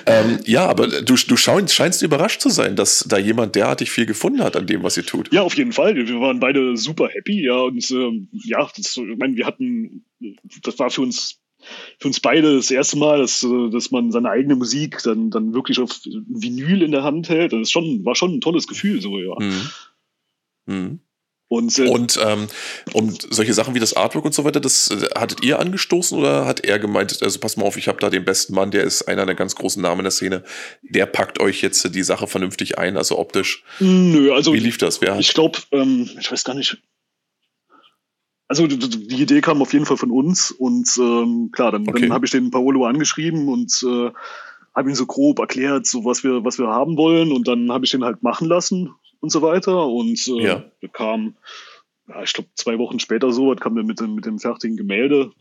[0.04, 4.04] Ähm, ja, aber du, du scheinst, scheinst überrascht zu sein, dass da jemand derartig viel
[4.04, 5.32] gefunden hat an dem, was ihr tut.
[5.32, 5.96] Ja, auf jeden Fall.
[5.96, 7.58] Wir waren beide super happy, ja.
[7.60, 10.04] Und ähm, ja, das, ich meine, wir hatten,
[10.62, 11.40] das war für uns
[11.98, 15.54] für uns beide das erste Mal, dass, äh, dass man seine eigene Musik dann, dann
[15.54, 17.54] wirklich auf Vinyl in der Hand hält.
[17.54, 19.34] Das ist schon, war schon ein tolles Gefühl, so, ja.
[19.38, 19.70] Mhm.
[20.66, 21.00] Mhm.
[21.50, 22.46] Und, äh, und, ähm,
[22.92, 26.46] und solche Sachen wie das Artwork und so weiter, das äh, hattet ihr angestoßen oder
[26.46, 29.08] hat er gemeint, also pass mal auf, ich habe da den besten Mann, der ist
[29.08, 30.44] einer der ganz großen Namen in der Szene,
[30.82, 33.64] der packt euch jetzt die Sache vernünftig ein, also optisch?
[33.80, 34.54] Nö, also.
[34.54, 35.00] Wie lief das?
[35.00, 36.80] Wer ich glaube, ähm, ich weiß gar nicht,
[38.46, 42.02] also die Idee kam auf jeden Fall von uns und ähm, klar, dann, okay.
[42.02, 44.12] dann habe ich den Paolo angeschrieben und äh,
[44.72, 47.84] habe ihm so grob erklärt, so was wir was wir haben wollen und dann habe
[47.84, 50.64] ich den halt machen lassen und so weiter und äh, ja.
[50.92, 51.36] kam,
[52.08, 55.32] ja, ich glaube zwei Wochen später so, kam wir mit dem mit dem fertigen Gemälde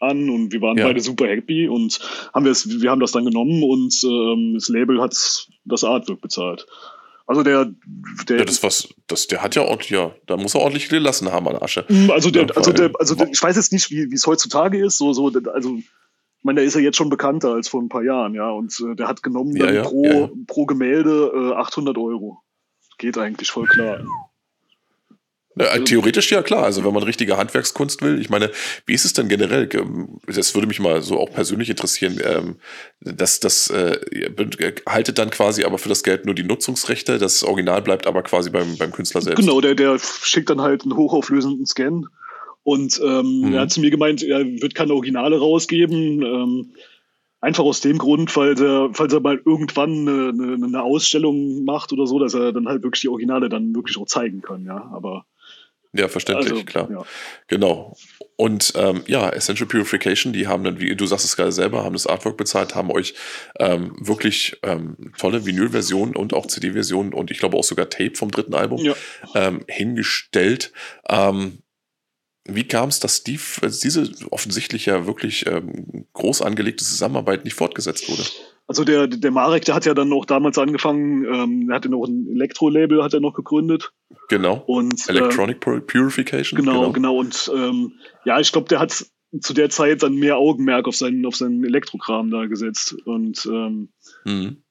[0.00, 0.86] an und wir waren ja.
[0.86, 1.98] beide super happy und
[2.32, 5.16] haben wir es, wir haben das dann genommen und ähm, das Label hat
[5.64, 6.66] das Artwork bezahlt.
[7.28, 7.70] Also der,
[8.26, 11.30] der ja, das was, das, der hat ja ordentlich, ja, da muss er ordentlich gelassen
[11.30, 11.84] haben an Asche.
[11.86, 14.96] Mm, also der, also der, also der, ich weiß jetzt nicht, wie es heutzutage ist,
[14.96, 18.02] so, so, also, ich meine, der ist ja jetzt schon bekannter als vor ein paar
[18.02, 22.42] Jahren, ja, und äh, der hat genommen ja, ja, pro, pro Gemälde äh, 800 Euro.
[22.98, 24.04] Geht eigentlich voll klar.
[25.58, 26.64] Ja, äh, theoretisch ja klar.
[26.64, 28.50] Also wenn man richtige Handwerkskunst will, ich meine,
[28.86, 29.68] wie ist es denn generell?
[30.26, 32.20] Das würde mich mal so auch persönlich interessieren.
[32.24, 32.56] Ähm,
[33.00, 33.98] das, das äh,
[34.88, 37.18] haltet dann quasi aber für das Geld nur die Nutzungsrechte.
[37.18, 39.40] Das Original bleibt aber quasi beim, beim Künstler selbst.
[39.40, 42.04] Genau, der, der schickt dann halt einen hochauflösenden Scan.
[42.62, 43.54] Und ähm, mhm.
[43.54, 46.22] er hat zu mir gemeint, er wird keine Originale rausgeben.
[46.22, 46.72] Ähm,
[47.40, 52.06] Einfach aus dem Grund, falls er, falls er mal irgendwann eine, eine, Ausstellung macht oder
[52.06, 54.90] so, dass er dann halt wirklich die Originale dann wirklich auch zeigen kann, ja.
[54.92, 55.24] Aber
[55.92, 56.90] ja, verständlich, also, klar.
[56.90, 57.04] Ja.
[57.46, 57.96] Genau.
[58.36, 61.94] Und ähm, ja, Essential Purification, die haben dann, wie du sagst es gerade selber, haben
[61.94, 63.14] das Artwork bezahlt, haben euch
[63.58, 68.30] ähm, wirklich ähm, tolle Vinyl-Versionen und auch CD-Versionen und ich glaube auch sogar Tape vom
[68.30, 68.94] dritten Album ja.
[69.34, 70.72] ähm, hingestellt.
[71.08, 71.58] Ähm,
[72.48, 73.42] wie kam es, dass Steve
[73.82, 78.22] diese offensichtlich ja wirklich ähm, groß angelegte Zusammenarbeit nicht fortgesetzt wurde?
[78.66, 82.04] Also der, der Marek, der hat ja dann auch damals angefangen, ähm, er hatte noch
[82.04, 83.92] ein Elektro-Label, hat er noch gegründet.
[84.28, 84.62] Genau.
[84.66, 86.60] Und, Electronic äh, Purification.
[86.60, 86.92] Genau, genau.
[86.92, 87.16] genau.
[87.16, 87.92] Und ähm,
[88.24, 89.06] ja, ich glaube, der hat
[89.40, 92.94] zu der Zeit dann mehr Augenmerk auf seinen, auf seinen Elektrokram da gesetzt.
[93.04, 93.90] Und ähm,
[94.24, 94.62] mhm.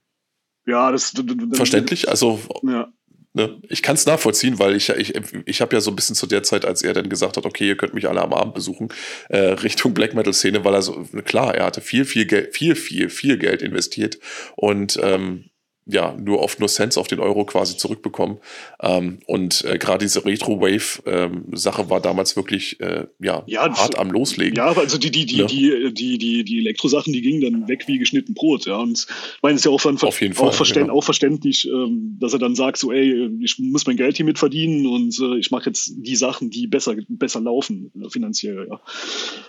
[0.65, 1.13] ja, das.
[1.53, 2.39] Verständlich, also.
[2.63, 2.91] Ja.
[3.37, 3.61] Ne?
[3.69, 5.13] Ich kann es nachvollziehen, weil ich, ich,
[5.45, 7.67] ich habe ja so ein bisschen zu der Zeit, als er dann gesagt hat, okay,
[7.67, 8.89] ihr könnt mich alle am Abend besuchen,
[9.29, 13.11] äh, Richtung Black Metal-Szene, weil er so, klar, er hatte viel, viel Geld, viel, viel,
[13.11, 14.17] viel Geld investiert
[14.55, 15.51] und ähm,
[15.87, 18.37] ja nur oft nur Cents auf den Euro quasi zurückbekommen.
[18.81, 24.11] Ähm, und äh, gerade diese Retro-Wave-Sache ähm, war damals wirklich äh, ja, ja, hart am
[24.11, 24.55] Loslegen.
[24.55, 25.45] Ja, also die, die, die, ja.
[25.45, 28.65] die, die, die, die Elektro-Sachen, die gingen dann weg wie geschnitten Brot.
[28.65, 28.77] Ja.
[28.77, 30.97] Und ich meine, es ist ja auch, dann, Auf jeden auch, verständ, genau.
[30.97, 34.37] auch verständlich, ähm, dass er dann sagt, so, ey, ich muss mein Geld hier mit
[34.37, 38.67] verdienen und äh, ich mache jetzt die Sachen, die besser, besser laufen, äh, finanziell.
[38.69, 38.81] Ja.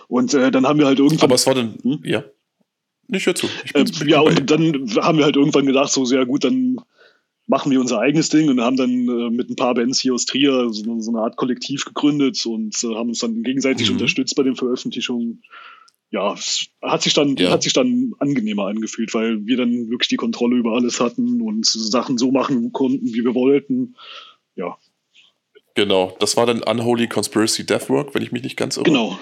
[0.07, 1.25] Und äh, dann haben wir halt irgendwann.
[1.25, 1.99] Aber es war dann, hm?
[2.03, 2.23] ja.
[3.09, 3.47] Nicht hör zu.
[3.73, 6.77] Äh, ja, und dann haben wir halt irgendwann gedacht, so sehr gut, dann
[7.47, 10.25] machen wir unser eigenes Ding und haben dann äh, mit ein paar Bands hier aus
[10.25, 13.95] Trier so, so eine Art Kollektiv gegründet und äh, haben uns dann gegenseitig mhm.
[13.95, 15.43] unterstützt bei den Veröffentlichungen.
[16.11, 17.49] Ja, es hat sich dann ja.
[17.49, 21.65] hat sich dann angenehmer angefühlt, weil wir dann wirklich die Kontrolle über alles hatten und
[21.65, 23.95] Sachen so machen konnten, wie wir wollten.
[24.55, 24.77] Ja.
[25.73, 28.85] Genau, das war dann Unholy Conspiracy Deathwork, wenn ich mich nicht ganz irre.
[28.85, 29.19] Genau.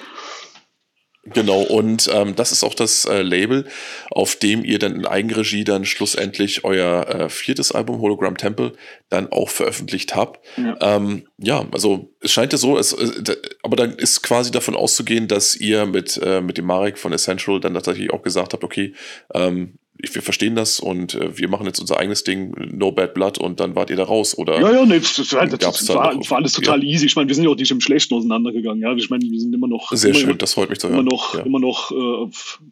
[1.33, 3.65] Genau, und ähm, das ist auch das äh, Label,
[4.11, 8.73] auf dem ihr dann in Eigenregie dann schlussendlich euer äh, viertes Album Hologram Temple
[9.09, 10.45] dann auch veröffentlicht habt.
[10.57, 14.75] Ja, ähm, ja also es scheint ja so, es, äh, aber dann ist quasi davon
[14.75, 18.63] auszugehen, dass ihr mit, äh, mit dem Marek von Essential dann tatsächlich auch gesagt habt,
[18.63, 18.93] okay,
[19.33, 23.37] ähm, wir verstehen das und äh, wir machen jetzt unser eigenes Ding, No Bad Blood
[23.37, 24.59] und dann wart ihr da raus, oder?
[24.59, 26.89] Ja, ja, nee, das, das, das, das war, war, alles total ja.
[26.91, 27.05] easy.
[27.07, 28.93] Ich meine, wir sind ja auch nicht im Schlechten auseinandergegangen, ja.
[28.95, 29.91] Ich meine, wir sind immer noch.
[29.91, 30.99] Sehr immer, schön, das freut mich zu hören.
[30.99, 31.41] Immer noch, ja.
[31.41, 32.29] immer noch äh,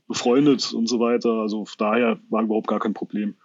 [0.08, 1.32] befreundet und so weiter.
[1.32, 3.36] Also daher war überhaupt gar kein Problem.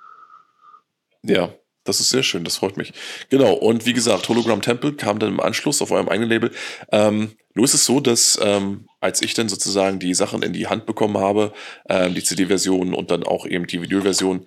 [1.23, 1.51] Ja,
[1.85, 2.93] das ist sehr schön, das freut mich.
[3.31, 6.51] Genau, und wie gesagt, Hologram Temple kam dann im Anschluss auf eurem eigenen Label.
[6.93, 10.67] Ähm, nur ist es so, dass ähm, als ich dann sozusagen die Sachen in die
[10.67, 11.53] Hand bekommen habe,
[11.89, 14.47] ähm, die CD-Version und dann auch eben die Vinyl-Version,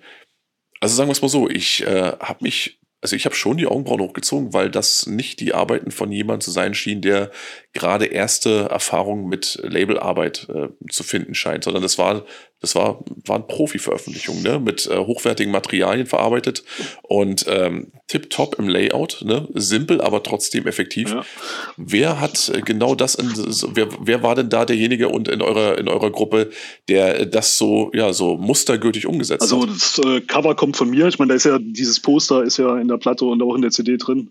[0.80, 3.66] also sagen wir es mal so, ich äh, habe mich also ich habe schon die
[3.66, 7.30] Augenbrauen hochgezogen, weil das nicht die Arbeiten von jemandem zu sein schien, der
[7.74, 12.24] gerade erste Erfahrungen mit Labelarbeit äh, zu finden scheint, sondern das war
[12.64, 14.58] das war, waren Profi-Veröffentlichungen, ne?
[14.58, 16.64] mit äh, hochwertigen Materialien verarbeitet
[17.02, 19.46] und ähm, tipptopp im Layout, ne?
[19.52, 21.10] simpel, aber trotzdem effektiv.
[21.10, 21.24] Ja.
[21.76, 23.30] Wer hat äh, genau das, in,
[23.74, 26.50] wer, wer war denn da derjenige und in eurer, in eurer Gruppe,
[26.88, 29.68] der das so, ja, so mustergültig umgesetzt also, hat?
[29.68, 31.06] Also das äh, Cover kommt von mir.
[31.06, 33.62] Ich meine, da ist ja dieses Poster ist ja in der Platte und auch in
[33.62, 34.30] der CD drin.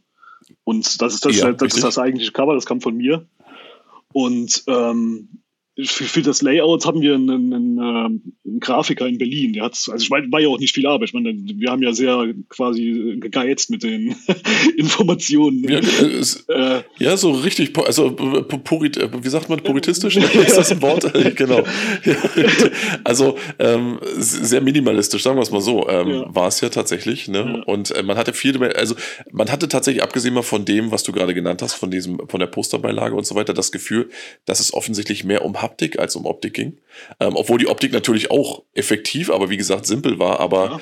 [0.64, 3.28] Und das ist das, ja, das, ist das eigentliche Cover, das kam von mir.
[4.12, 5.43] Und ähm,
[5.82, 9.54] für, für das Layout haben wir einen, einen, ähm, einen Grafiker in Berlin.
[9.54, 11.10] Der hat, also ich meine, war ja auch nicht viel Arbeit.
[11.10, 14.16] Ich meine, wir haben ja sehr quasi gegeizt mit den
[14.78, 15.64] Informationen.
[15.68, 20.16] Ja, äh, äh, ja, so richtig, also purit, äh, wie sagt man, puritistisch?
[20.18, 21.12] Ist das ein Wort?
[21.36, 21.64] genau.
[23.04, 26.36] also ähm, sehr minimalistisch, sagen wir es mal so, ähm, ja.
[26.36, 27.28] war es ja tatsächlich.
[27.28, 27.64] Ne?
[27.66, 28.94] Und äh, man hatte viel, also
[29.32, 32.40] man hatte tatsächlich, abgesehen mal von dem, was du gerade genannt hast, von diesem, von
[32.40, 34.12] der Posterbeilage und so weiter, das Gefühl,
[34.46, 36.78] dass es offensichtlich mehr um Haptik als um Optik ging.
[37.20, 40.40] Ähm, obwohl die Optik natürlich auch effektiv, aber wie gesagt simpel war.
[40.40, 40.80] Aber ja.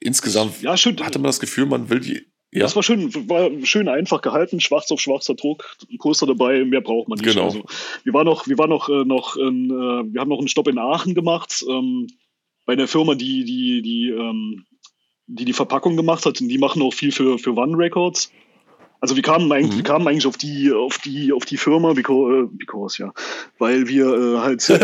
[0.00, 0.98] insgesamt ja, schön.
[1.04, 2.26] hatte man das Gefühl, man will die.
[2.54, 2.60] Ja.
[2.60, 7.08] Das war schön, war schön einfach gehalten, schwarz auf schwarzer Druck, Poster dabei, mehr braucht
[7.08, 7.34] man nicht.
[7.34, 7.46] Genau.
[7.46, 7.64] Also,
[8.04, 10.68] wir waren noch, wir waren noch, äh, noch in, äh, wir haben noch einen Stopp
[10.68, 12.06] in Aachen gemacht, ähm,
[12.64, 14.66] bei der Firma, die, die, die, ähm,
[15.26, 18.30] die die Verpackung gemacht hat, und die machen auch viel für, für One Records.
[19.04, 19.76] Also wir kamen eigentlich, mhm.
[19.76, 23.12] wir kamen eigentlich auf die, auf die, auf die Firma, because, äh, because ja,
[23.58, 24.78] weil wir äh, halt sehr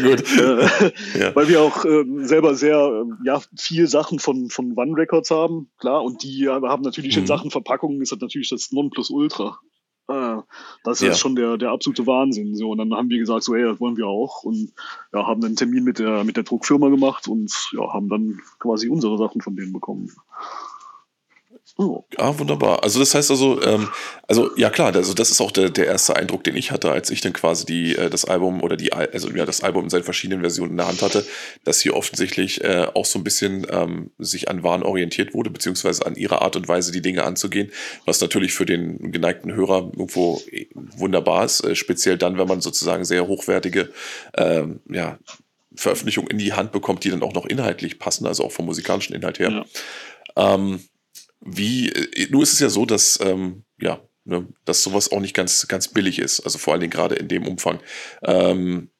[0.00, 1.34] gut, äh, ja.
[1.34, 5.72] weil wir auch äh, selber sehr, äh, ja, viel Sachen von von One Records haben,
[5.80, 7.22] klar, und die haben natürlich mhm.
[7.22, 9.58] in Sachen Verpackungen ist das natürlich das Nonplusultra.
[10.06, 10.36] Äh,
[10.84, 11.14] das ist ja.
[11.14, 12.54] schon der, der absolute Wahnsinn.
[12.54, 14.44] So, und dann haben wir gesagt, so, ey, das wollen wir auch.
[14.44, 14.72] Und
[15.12, 18.40] ja, haben dann einen Termin mit der, mit der Druckfirma gemacht und ja, haben dann
[18.60, 20.12] quasi unsere Sachen von denen bekommen.
[21.76, 22.04] Oh.
[22.18, 22.84] Ah, wunderbar.
[22.84, 23.88] Also das heißt also, ähm,
[24.28, 27.10] also ja klar, also das ist auch der, der erste Eindruck, den ich hatte, als
[27.10, 30.04] ich dann quasi die, äh, das Album oder die, also ja, das Album in seinen
[30.04, 31.26] verschiedenen Versionen in der Hand hatte,
[31.64, 36.06] dass hier offensichtlich äh, auch so ein bisschen ähm, sich an Waren orientiert wurde, beziehungsweise
[36.06, 37.72] an ihre Art und Weise, die Dinge anzugehen,
[38.04, 42.60] was natürlich für den geneigten Hörer irgendwo äh, wunderbar ist, äh, speziell dann, wenn man
[42.60, 43.90] sozusagen sehr hochwertige,
[44.36, 45.18] ähm, ja,
[45.74, 49.16] Veröffentlichungen in die Hand bekommt, die dann auch noch inhaltlich passen, also auch vom musikalischen
[49.16, 49.66] Inhalt her.
[50.36, 50.54] Ja.
[50.54, 50.78] Ähm,
[51.44, 55.34] wie, äh, nur ist es ja so, dass, ähm, ja, ne, dass sowas auch nicht
[55.34, 56.40] ganz, ganz billig ist.
[56.40, 57.80] Also vor allen Dingen gerade in dem Umfang.
[58.22, 58.90] Ähm,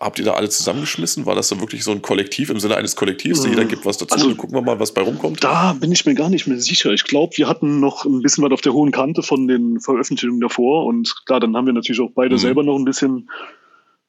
[0.00, 1.26] habt ihr da alle zusammengeschmissen?
[1.26, 3.46] War das dann wirklich so ein Kollektiv im Sinne eines Kollektivs?
[3.46, 4.14] Jeder gibt was dazu.
[4.14, 5.44] Also, gucken wir mal, was bei rumkommt.
[5.44, 6.90] Da bin ich mir gar nicht mehr sicher.
[6.92, 10.40] Ich glaube, wir hatten noch ein bisschen was auf der hohen Kante von den Veröffentlichungen
[10.40, 10.86] davor.
[10.86, 12.40] Und klar, dann haben wir natürlich auch beide mhm.
[12.40, 13.30] selber noch ein bisschen,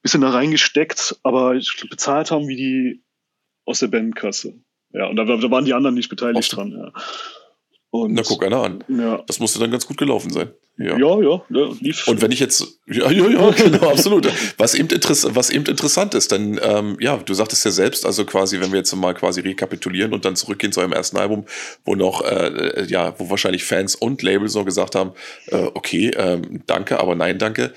[0.02, 1.20] bisschen da reingesteckt.
[1.22, 3.04] Aber ich, bezahlt haben wir die
[3.66, 4.54] aus der Bandkasse.
[4.92, 6.72] Ja, und da, da waren die anderen nicht beteiligt dran.
[6.72, 6.92] Ja.
[7.94, 8.82] Und, Na, guck einer an.
[8.88, 9.22] Ja.
[9.28, 10.50] Das musste dann ganz gut gelaufen sein.
[10.78, 12.08] Ja, ja, ja, ja lief.
[12.08, 14.28] Und wenn ich jetzt, ja, ja, ja, genau, absolut.
[14.58, 18.58] Was eben, was eben interessant ist, denn ähm, ja, du sagtest ja selbst, also quasi,
[18.58, 21.44] wenn wir jetzt mal quasi rekapitulieren und dann zurückgehen zu eurem ersten Album,
[21.84, 25.12] wo noch, äh, ja, wo wahrscheinlich Fans und Label so gesagt haben,
[25.46, 27.74] äh, okay, ähm, danke, aber nein, danke.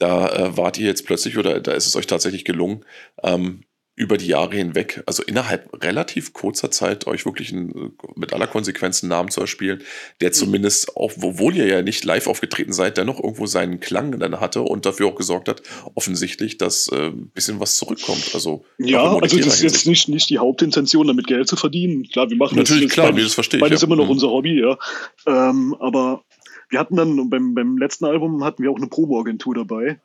[0.00, 2.84] Da äh, wart ihr jetzt plötzlich oder da ist es euch tatsächlich gelungen,
[3.22, 3.62] ähm,
[4.00, 9.02] über die Jahre hinweg, also innerhalb relativ kurzer Zeit, euch wirklich einen, mit aller Konsequenz
[9.02, 9.82] einen Namen zu erspielen,
[10.22, 10.32] der mhm.
[10.32, 14.62] zumindest, auch, obwohl ihr ja nicht live aufgetreten seid, dennoch irgendwo seinen Klang dann hatte
[14.62, 15.62] und dafür auch gesorgt hat,
[15.94, 18.30] offensichtlich, dass äh, ein bisschen was zurückkommt.
[18.32, 22.08] Also, ja, also das ist jetzt nicht, nicht die Hauptintention, damit Geld zu verdienen.
[22.08, 23.62] Klar, wir machen Natürlich, das, klar, das, das verstehe ich.
[23.62, 23.86] Weil das ja.
[23.86, 24.12] immer noch mhm.
[24.12, 24.78] unser Hobby, ja.
[25.26, 26.24] Ähm, aber
[26.70, 30.00] wir hatten dann beim, beim letzten Album hatten wir auch eine Promo-Agentur dabei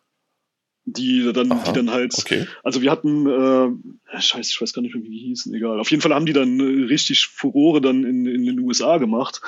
[0.86, 2.46] die dann, Aha, die dann halt, okay.
[2.64, 5.80] also wir hatten, äh, scheiße, ich weiß gar nicht mehr, wie die hießen, egal.
[5.80, 9.42] Auf jeden Fall haben die dann äh, richtig Furore dann in, in den USA gemacht.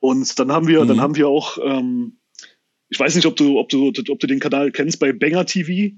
[0.00, 0.88] Und dann haben wir, mhm.
[0.88, 2.18] dann haben wir auch, ähm,
[2.88, 5.94] ich weiß nicht, ob du, ob du, ob du den Kanal kennst bei Banger TV.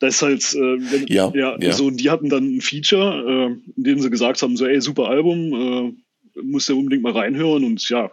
[0.00, 3.70] Das ist halt, äh, wenn, ja, ja, ja, so, die hatten dann ein Feature, äh,
[3.76, 5.94] in dem sie gesagt haben, so, ey, super Album,
[6.34, 8.10] äh, musst du unbedingt mal reinhören und ja,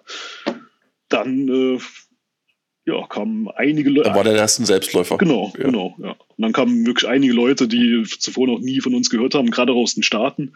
[1.07, 1.79] dann äh,
[2.85, 4.09] ja, kamen einige Leute.
[4.09, 5.17] Da war der erste Selbstläufer.
[5.17, 5.65] Genau, ja.
[5.65, 6.11] genau, ja.
[6.11, 9.73] Und dann kamen wirklich einige Leute, die zuvor noch nie von uns gehört haben, gerade
[9.73, 10.53] aus den Staaten,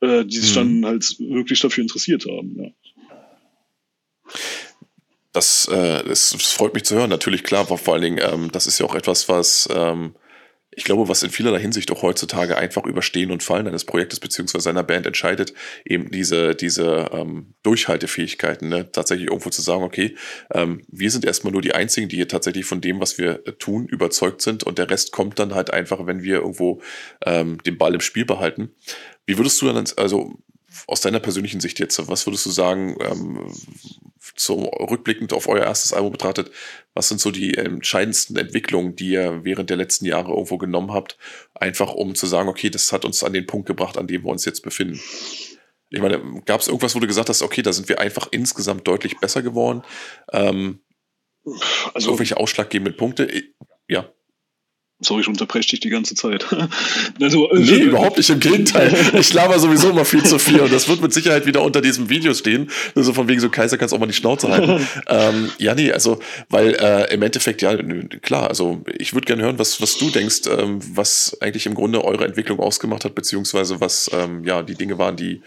[0.00, 0.82] äh, die sich mhm.
[0.82, 2.70] dann halt wirklich dafür interessiert haben, ja.
[5.32, 8.66] Das, äh, das, das, freut mich zu hören, natürlich klar, vor allen Dingen, ähm, das
[8.66, 10.14] ist ja auch etwas, was ähm,
[10.72, 14.70] ich glaube, was in vielerlei Hinsicht auch heutzutage einfach überstehen und fallen eines Projektes beziehungsweise
[14.70, 15.52] einer Band entscheidet,
[15.84, 18.90] eben diese, diese ähm, Durchhaltefähigkeiten, ne?
[18.92, 20.14] tatsächlich irgendwo zu sagen, okay,
[20.52, 23.86] ähm, wir sind erstmal nur die Einzigen, die hier tatsächlich von dem, was wir tun,
[23.86, 26.80] überzeugt sind und der Rest kommt dann halt einfach, wenn wir irgendwo
[27.24, 28.70] ähm, den Ball im Spiel behalten.
[29.26, 30.38] Wie würdest du dann, also
[30.86, 33.52] aus deiner persönlichen Sicht jetzt, was würdest du sagen, ähm,
[34.36, 36.50] so rückblickend auf euer erstes Album betrachtet,
[36.94, 41.18] was sind so die entscheidendsten Entwicklungen, die ihr während der letzten Jahre irgendwo genommen habt,
[41.54, 44.30] einfach um zu sagen, okay, das hat uns an den Punkt gebracht, an dem wir
[44.30, 45.00] uns jetzt befinden?
[45.90, 48.86] Ich meine, gab es irgendwas, wo du gesagt hast, okay, da sind wir einfach insgesamt
[48.86, 49.82] deutlich besser geworden?
[50.32, 50.80] Ähm,
[51.94, 53.28] also irgendwelche ausschlaggebenden Punkte?
[53.88, 54.12] Ja.
[55.02, 56.46] Sorry, ich unterbreche dich die ganze Zeit.
[57.20, 58.94] also, nee, überhaupt nicht, im Gegenteil.
[59.14, 62.10] Ich laber sowieso immer viel zu viel und das wird mit Sicherheit wieder unter diesem
[62.10, 62.70] Video stehen.
[62.94, 64.86] Also von wegen so, Kaiser kannst auch mal die Schnauze halten.
[65.08, 66.20] ähm, ja, nee, also,
[66.50, 67.76] weil äh, im Endeffekt, ja,
[68.20, 72.04] klar, also ich würde gerne hören, was, was du denkst, ähm, was eigentlich im Grunde
[72.04, 75.40] eure Entwicklung ausgemacht hat, beziehungsweise was ähm, ja die Dinge waren, die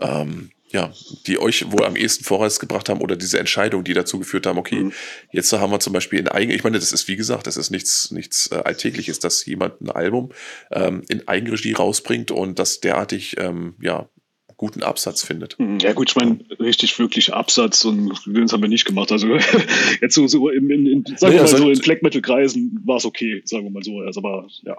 [0.00, 0.92] ähm, ja,
[1.26, 4.58] die euch wohl am ehesten vorwärts gebracht haben oder diese Entscheidung, die dazu geführt haben,
[4.58, 4.92] okay, mhm.
[5.30, 7.70] jetzt haben wir zum Beispiel in Eigen, ich meine, das ist wie gesagt, das ist
[7.70, 10.32] nichts, nichts äh, Alltägliches, dass jemand ein Album
[10.72, 14.08] ähm, in Eigenregie rausbringt und das derartig, ähm, ja,
[14.56, 15.58] guten Absatz findet.
[15.58, 19.10] Hm, ja gut, ich meine, richtig wirklich Absatz und das haben wir nicht gemacht.
[19.12, 19.36] Also
[20.00, 22.80] jetzt so, so in, in, in sagen naja, wir mal so in Black Metal Kreisen
[22.84, 24.00] war es okay, sagen wir mal so.
[24.00, 24.76] Also, aber ja.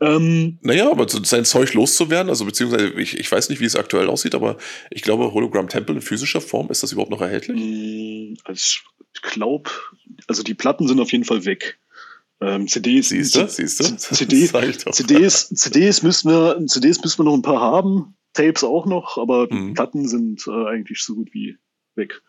[0.00, 4.08] Ähm, naja, aber sein Zeug loszuwerden, also beziehungsweise ich, ich weiß nicht, wie es aktuell
[4.08, 4.56] aussieht, aber
[4.90, 7.60] ich glaube, Hologram Temple in physischer Form, ist das überhaupt noch erhältlich?
[7.60, 8.80] Hm, also
[9.14, 9.70] ich glaube,
[10.26, 11.78] also die Platten sind auf jeden Fall weg.
[12.42, 13.96] Ähm, CDs, siehst du, siehst du?
[13.96, 14.48] CD,
[14.90, 18.16] CDs, CDs müssen wir, CDs müssen wir noch ein paar haben.
[18.32, 19.74] Tapes auch noch, aber mhm.
[19.74, 21.58] Platten sind äh, eigentlich so gut wie
[21.94, 22.22] weg.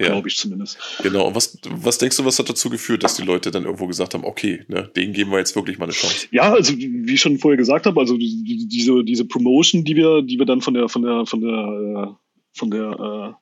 [0.00, 0.10] Ja.
[0.10, 0.78] Glaube ich zumindest.
[1.02, 1.26] Genau.
[1.26, 4.14] Und was, was denkst du, was hat dazu geführt, dass die Leute dann irgendwo gesagt
[4.14, 6.28] haben, okay, ne, denen geben wir jetzt wirklich mal eine Chance?
[6.30, 10.38] Ja, also wie ich schon vorher gesagt habe, also diese, diese Promotion, die wir, die
[10.38, 12.14] wir dann von der, von der, von der, äh,
[12.56, 13.32] von der, äh,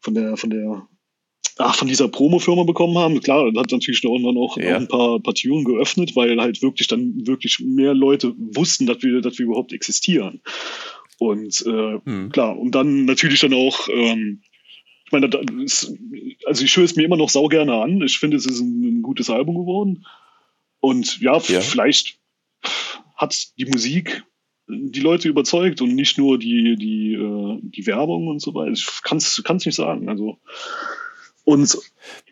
[0.00, 0.88] von der, von der
[1.60, 3.20] ach, von dieser Promo-Firma bekommen haben.
[3.20, 4.76] Klar, hat natürlich noch, noch, ja.
[4.76, 9.20] ein paar, paar Türen geöffnet, weil halt wirklich dann wirklich mehr Leute wussten, dass wir,
[9.20, 10.40] dass wir überhaupt existieren.
[11.20, 12.30] Und äh, hm.
[12.32, 14.40] klar, und dann natürlich dann auch, ähm,
[15.04, 15.28] ich meine,
[15.62, 15.92] ist,
[16.46, 18.00] also ich höre es mir immer noch sau gerne an.
[18.00, 20.06] Ich finde, es ist ein, ein gutes Album geworden.
[20.80, 22.18] Und ja, ja, vielleicht
[23.16, 24.24] hat die Musik
[24.66, 28.72] die Leute überzeugt und nicht nur die, die, äh, die Werbung und so weiter.
[28.72, 30.08] Ich kann es nicht sagen.
[30.08, 30.38] Also
[31.44, 31.76] und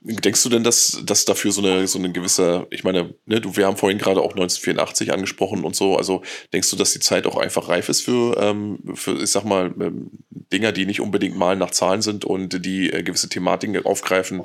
[0.01, 3.57] Denkst du denn, dass, dass dafür so eine, so eine gewisse, ich meine, ne, du,
[3.57, 7.27] wir haben vorhin gerade auch 1984 angesprochen und so, also denkst du, dass die Zeit
[7.27, 10.11] auch einfach reif ist für, ähm, für ich sag mal, ähm,
[10.53, 14.45] Dinger, die nicht unbedingt mal nach Zahlen sind und die äh, gewisse Thematiken aufgreifen,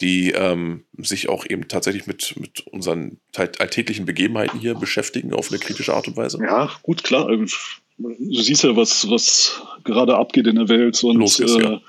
[0.00, 5.58] die ähm, sich auch eben tatsächlich mit, mit unseren alltäglichen Begebenheiten hier beschäftigen auf eine
[5.58, 6.38] kritische Art und Weise?
[6.42, 7.26] Ja, gut, klar.
[7.26, 7.56] Also,
[7.98, 11.80] du siehst ja, was, was gerade abgeht in der Welt und Los ist, äh, ja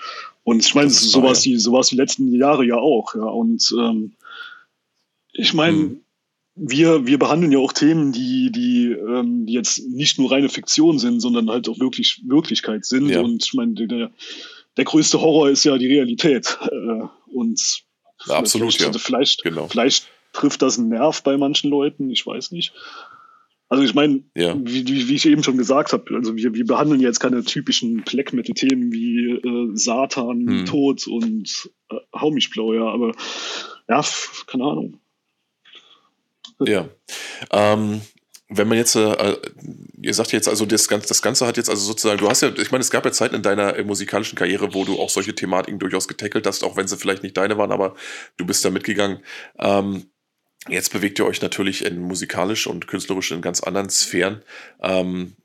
[0.43, 3.23] und ich meine, so war es die, so die letzten Jahre ja auch, ja.
[3.23, 4.13] Und ähm,
[5.31, 6.01] ich meine, hm.
[6.55, 10.99] wir, wir behandeln ja auch Themen, die, die, ähm, die jetzt nicht nur reine Fiktion
[10.99, 13.09] sind, sondern halt auch wirklich Wirklichkeit sind.
[13.09, 13.21] Ja.
[13.21, 14.11] Und ich meine, der,
[14.75, 16.57] der größte Horror ist ja die Realität.
[16.69, 17.83] Äh, und
[18.27, 18.99] absolut, vielleicht, ja.
[18.99, 19.67] Vielleicht, genau.
[19.67, 22.73] vielleicht trifft das einen Nerv bei manchen Leuten, ich weiß nicht.
[23.73, 24.55] Also ich meine, ja.
[24.55, 28.03] wie, wie, wie, ich eben schon gesagt habe, also wir, wir behandeln jetzt keine typischen
[28.03, 30.65] Black Metal Themen wie äh, Satan, hm.
[30.67, 33.15] Tod und äh, Hau mich blau, ja, aber
[33.89, 34.05] ja,
[34.45, 34.99] keine Ahnung.
[36.59, 36.87] Ja.
[37.49, 38.01] Ähm,
[38.47, 39.37] wenn man jetzt, äh,
[40.03, 42.51] ihr sagt jetzt also, das Ganze, das Ganze hat jetzt also sozusagen, du hast ja,
[42.55, 45.33] ich meine, es gab ja Zeiten in deiner äh, musikalischen Karriere, wo du auch solche
[45.33, 47.95] Thematiken durchaus getackelt hast, auch wenn sie vielleicht nicht deine waren, aber
[48.37, 49.23] du bist da mitgegangen.
[49.57, 50.11] Ähm,
[50.69, 54.43] Jetzt bewegt ihr euch natürlich in musikalisch und künstlerisch in ganz anderen Sphären.
[54.81, 55.35] Ähm,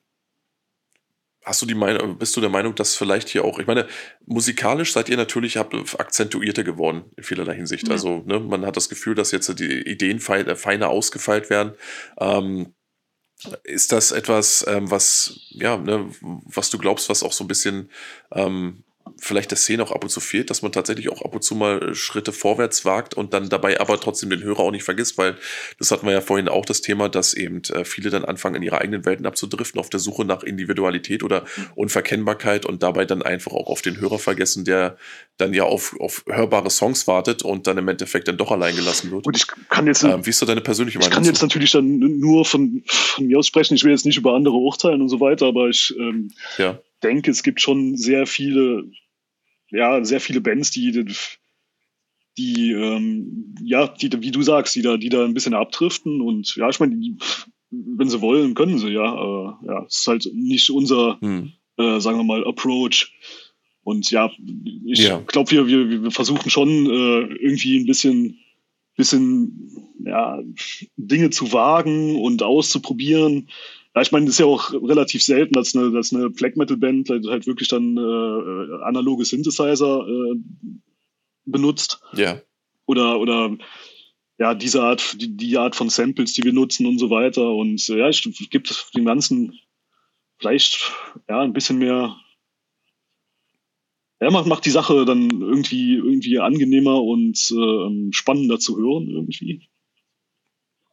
[1.45, 3.89] hast du die Meinung, bist du der Meinung, dass vielleicht hier auch, ich meine,
[4.27, 7.87] musikalisch seid ihr natürlich habt akzentuierter geworden in vielerlei Hinsicht.
[7.87, 7.93] Mhm.
[7.93, 11.73] Also, ne, man hat das Gefühl, dass jetzt die Ideen feiner, feiner ausgefeilt werden.
[12.21, 12.75] Ähm,
[13.65, 17.91] ist das etwas, ähm, was, ja, ne, was du glaubst, was auch so ein bisschen
[18.33, 18.85] ähm,
[19.21, 21.55] vielleicht der Szene auch ab und zu fehlt, dass man tatsächlich auch ab und zu
[21.55, 25.19] mal äh, Schritte vorwärts wagt und dann dabei aber trotzdem den Hörer auch nicht vergisst,
[25.19, 25.37] weil
[25.79, 28.63] das hatten wir ja vorhin auch das Thema, dass eben äh, viele dann anfangen, in
[28.63, 31.45] ihre eigenen Welten abzudriften, auf der Suche nach Individualität oder
[31.75, 34.97] Unverkennbarkeit und dabei dann einfach auch auf den Hörer vergessen, der
[35.37, 39.11] dann ja auf, auf hörbare Songs wartet und dann im Endeffekt dann doch allein gelassen
[39.11, 39.27] wird.
[39.27, 41.11] Und ich kann jetzt, ähm, wie ist so deine persönliche Meinung?
[41.11, 44.17] Ich kann jetzt natürlich dann nur von, von mir aus sprechen, ich will jetzt nicht
[44.17, 46.79] über andere urteilen und so weiter, aber ich ähm, ja.
[47.03, 48.85] denke, es gibt schon sehr viele
[49.71, 51.05] ja, sehr viele Bands, die,
[52.37, 56.55] die, ähm, ja, die, wie du sagst, die da, die da ein bisschen abdriften und
[56.57, 57.17] ja, ich meine,
[57.71, 61.53] wenn sie wollen, können sie, ja, aber ja, es ist halt nicht unser, hm.
[61.77, 63.13] äh, sagen wir mal, Approach.
[63.83, 64.31] Und ja,
[64.85, 65.21] ich ja.
[65.21, 68.39] glaube, wir, wir, wir versuchen schon äh, irgendwie ein bisschen,
[68.97, 69.71] bisschen
[70.05, 70.43] ja,
[70.97, 73.49] Dinge zu wagen und auszuprobieren.
[73.99, 76.77] Ja, ich meine, das ist ja auch relativ selten, dass eine, dass eine Black Metal
[76.77, 80.37] Band halt, halt wirklich dann äh, analoge Synthesizer äh,
[81.45, 82.01] benutzt.
[82.13, 82.41] Ja.
[82.87, 83.59] Oder, oder
[84.39, 87.51] ja, diese Art, die, die Art von Samples, die wir nutzen und so weiter.
[87.53, 89.59] Und äh, ja, es gibt dem Ganzen
[90.39, 90.93] vielleicht
[91.29, 92.17] ja ein bisschen mehr.
[94.21, 99.69] Ja, macht, macht die Sache dann irgendwie, irgendwie angenehmer und äh, spannender zu hören, irgendwie.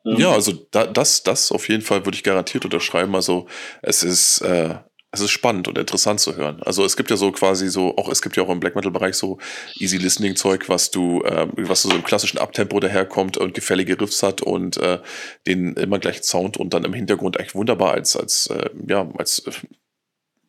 [0.06, 3.16] Ähm, ja, also da, das, das auf jeden Fall würde ich garantiert unterschreiben.
[3.16, 3.48] Also
[3.82, 4.76] es ist, äh,
[5.12, 6.62] es ist spannend und interessant zu hören.
[6.64, 8.92] Also es gibt ja so quasi so, auch es gibt ja auch im Black Metal
[8.92, 9.40] Bereich so
[9.76, 14.22] easy Listening Zeug, was du, äh, was so im klassischen Abtempo daherkommt und gefällige Riffs
[14.24, 15.00] hat und äh,
[15.48, 19.44] den immer gleichen Sound und dann im Hintergrund eigentlich wunderbar als als äh, ja als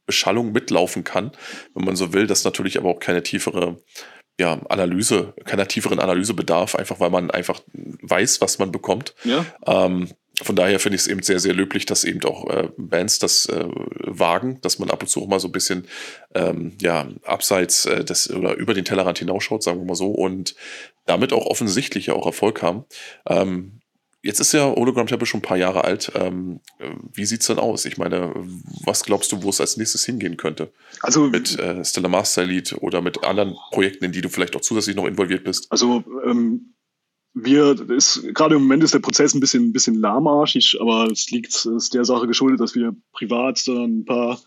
[0.05, 1.33] Beschallung mitlaufen kann,
[1.75, 2.27] wenn man so will.
[2.27, 3.79] Das natürlich aber auch keine tiefere
[4.39, 9.15] ja, Analyse, keiner tieferen Analyse bedarf, einfach weil man einfach weiß, was man bekommt.
[9.25, 9.47] Ja.
[9.67, 10.09] Ähm,
[10.43, 13.47] von daher finde ich es eben sehr, sehr löblich, dass eben auch äh, Bands das
[13.47, 13.65] äh,
[14.05, 15.87] wagen, dass man ab und zu auch mal so ein bisschen
[16.35, 20.55] ähm, ja, abseits äh, des oder über den Tellerrand hinausschaut, sagen wir mal so, und
[21.07, 22.85] damit auch offensichtlich ja auch Erfolg haben.
[23.27, 23.76] Ähm,
[24.27, 26.11] Jetzt ist ja Hologram Temple schon ein paar Jahre alt.
[26.17, 26.59] Ähm,
[27.15, 27.85] wie es denn aus?
[27.85, 28.35] Ich meine,
[28.85, 30.73] was glaubst du, wo es als nächstes hingehen könnte?
[31.01, 34.63] Also mit äh, Stella Master Elite oder mit anderen Projekten, in die du vielleicht auch
[34.63, 35.71] zusätzlich noch involviert bist?
[35.71, 36.75] Also ähm,
[37.35, 41.31] wir ist gerade im Moment ist der Prozess ein bisschen ein bisschen lahmarschig, aber es
[41.31, 44.41] liegt ist der Sache geschuldet, dass wir privat ein paar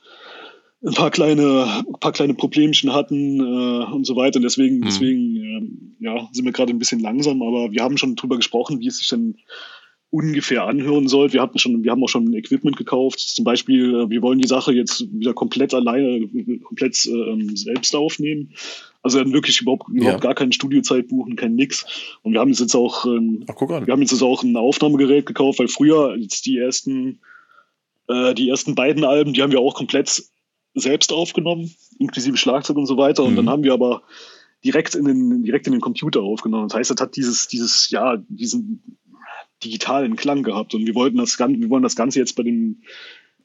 [0.84, 4.38] ein paar kleine, ein paar kleine Problemchen hatten äh, und so weiter.
[4.38, 4.86] Und deswegen, mhm.
[4.86, 8.80] deswegen äh, ja, sind wir gerade ein bisschen langsam, aber wir haben schon drüber gesprochen,
[8.80, 9.38] wie es sich denn
[10.12, 11.34] ungefähr anhören soll.
[11.34, 13.20] Wir hatten schon, wir haben auch schon Equipment gekauft.
[13.20, 16.28] Zum Beispiel, äh, wir wollen die Sache jetzt wieder komplett alleine,
[16.64, 18.54] komplett äh, selbst aufnehmen.
[19.02, 20.02] Also dann wirklich überhaupt, ja.
[20.02, 21.86] überhaupt gar keine Studiozeit buchen, kein nix.
[22.24, 25.68] Und wir haben jetzt auch, ähm, Ach, wir haben jetzt auch ein Aufnahmegerät gekauft, weil
[25.68, 27.20] früher jetzt die ersten,
[28.08, 30.24] äh, die ersten beiden Alben, die haben wir auch komplett
[30.74, 33.24] selbst aufgenommen, inklusive Schlagzeug und so weiter.
[33.24, 33.38] Und mhm.
[33.38, 34.04] dann haben wir aber
[34.64, 36.68] direkt in den, direkt in den Computer aufgenommen.
[36.68, 38.98] Das heißt, das hat dieses, dieses, ja, diesen
[39.64, 40.74] digitalen Klang gehabt.
[40.74, 42.84] Und wir wollten das Ganze, wir wollen das Ganze jetzt bei den,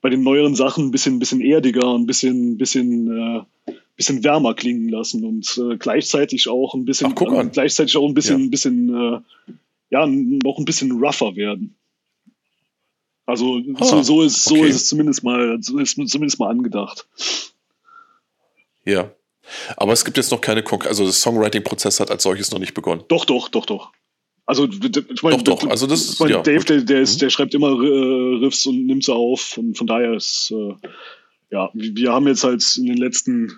[0.00, 4.54] bei den neueren Sachen ein bisschen, bisschen erdiger und ein bisschen, bisschen, äh, bisschen wärmer
[4.54, 8.44] klingen lassen und äh, gleichzeitig auch ein bisschen, Ach, äh, gleichzeitig auch ein bisschen, ja.
[8.44, 9.20] ein bisschen, äh,
[9.90, 11.76] ja, noch ein bisschen rougher werden.
[13.26, 14.68] Also oh, so, so, ist, so okay.
[14.68, 17.06] ist es zumindest mal, ist zumindest mal angedacht.
[18.84, 19.10] Ja.
[19.76, 22.74] Aber es gibt jetzt noch keine, Kon also der Songwriting-Prozess hat als solches noch nicht
[22.74, 23.04] begonnen.
[23.08, 23.92] Doch, doch, doch, doch.
[24.46, 25.70] Also ich meine, doch, doch.
[25.70, 27.18] Also das ist, mein, ja, Dave, der, der, ist, mhm.
[27.20, 29.56] der schreibt immer äh, Riffs und nimmt sie auf.
[29.56, 30.74] Und von daher ist äh,
[31.54, 33.52] ja, wir haben jetzt halt in den letzten,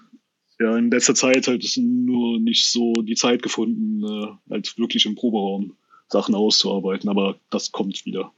[0.60, 5.14] ja, in letzter Zeit halt nur nicht so die Zeit gefunden, äh, halt wirklich im
[5.14, 5.76] Proberaum
[6.08, 7.08] Sachen auszuarbeiten.
[7.08, 8.32] Aber das kommt wieder.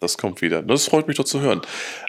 [0.00, 0.62] Das kommt wieder.
[0.62, 1.60] Das freut mich doch zu hören.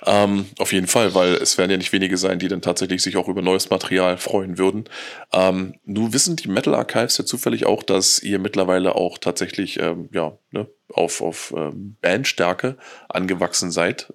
[0.05, 3.17] Ähm, auf jeden Fall, weil es werden ja nicht wenige sein, die dann tatsächlich sich
[3.17, 4.85] auch über neues Material freuen würden.
[5.33, 10.09] Ähm, nun wissen die Metal Archives ja zufällig auch, dass ihr mittlerweile auch tatsächlich ähm,
[10.13, 12.77] ja, ne, auf, auf ähm, Bandstärke
[13.07, 14.13] angewachsen seid.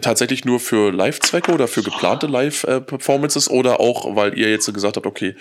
[0.00, 5.06] Tatsächlich nur für Live-Zwecke oder für geplante Live-Performances oder auch, weil ihr jetzt gesagt habt,
[5.06, 5.36] okay,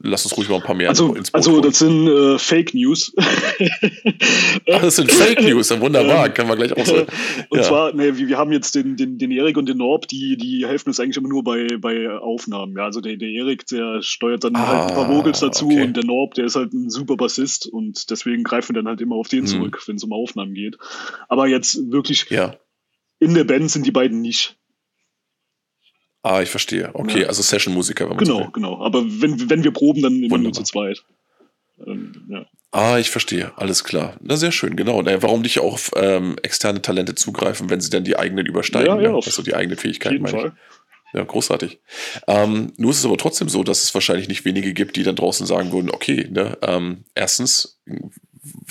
[0.00, 2.72] lass uns ruhig mal ein paar mehr also, ins Boot Also, das sind äh, Fake
[2.72, 3.12] News.
[3.18, 6.94] Ach, das sind Fake News, wunderbar, ähm, können wir gleich auch so.
[7.50, 7.62] Und ja.
[7.62, 10.66] zwar, ne, wir, wir haben jetzt den, den, den Erik und den Norb, die, die
[10.66, 12.76] helfen uns eigentlich immer nur bei, bei Aufnahmen.
[12.76, 15.66] Ja, also der, der Erik, der steuert dann ah, halt ein paar ah, Vogels dazu
[15.66, 15.82] okay.
[15.82, 19.00] und der Norb, der ist halt ein super Bassist und deswegen greifen wir dann halt
[19.02, 19.46] immer auf den hm.
[19.46, 20.78] zurück, wenn es um Aufnahmen geht.
[21.28, 22.54] Aber jetzt wirklich ja
[23.20, 24.56] in der Band sind die beiden nicht.
[26.22, 26.90] Ah, ich verstehe.
[26.92, 27.28] Okay, ja.
[27.28, 28.08] also Session-Musiker.
[28.16, 28.80] Genau, so genau.
[28.82, 30.38] Aber wenn, wenn wir proben, dann Wunderbar.
[30.38, 31.02] nur zu zweit.
[31.86, 32.46] Ähm, ja.
[32.72, 33.52] Ah, ich verstehe.
[33.56, 34.16] Alles klar.
[34.20, 35.02] Na, sehr schön, genau.
[35.04, 38.86] Warum nicht auch auf ähm, externe Talente zugreifen, wenn sie dann die eigenen übersteigen?
[38.86, 39.16] Ja, ja, ne?
[39.16, 40.52] Also die eigene Fähigkeit, meine ich.
[41.12, 41.80] Ja, großartig.
[42.28, 45.16] Ähm, nur ist es aber trotzdem so, dass es wahrscheinlich nicht wenige gibt, die dann
[45.16, 47.80] draußen sagen würden, okay, ne, ähm, erstens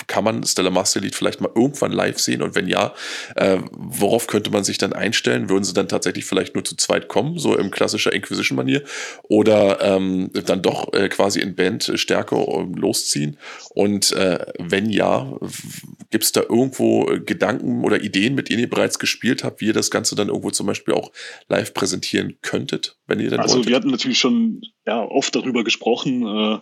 [0.06, 2.42] kann man Stella Master Lead vielleicht mal irgendwann live sehen?
[2.42, 2.94] Und wenn ja,
[3.36, 5.48] äh, worauf könnte man sich dann einstellen?
[5.48, 8.82] Würden sie dann tatsächlich vielleicht nur zu zweit kommen, so im klassischer Inquisition-Manier?
[9.24, 13.38] Oder ähm, dann doch äh, quasi in Bandstärke ähm, losziehen?
[13.70, 15.38] Und äh, wenn ja,
[16.10, 19.66] gibt es da irgendwo äh, Gedanken oder Ideen, mit denen ihr bereits gespielt habt, wie
[19.66, 21.12] ihr das Ganze dann irgendwo zum Beispiel auch
[21.48, 23.68] live präsentieren könntet, wenn ihr dann Also wolltet?
[23.68, 26.58] wir hatten natürlich schon ja, oft darüber gesprochen, äh,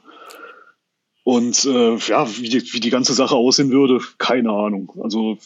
[1.29, 4.91] und äh, ja, wie die, wie die ganze Sache aussehen würde, keine Ahnung.
[5.03, 5.37] Also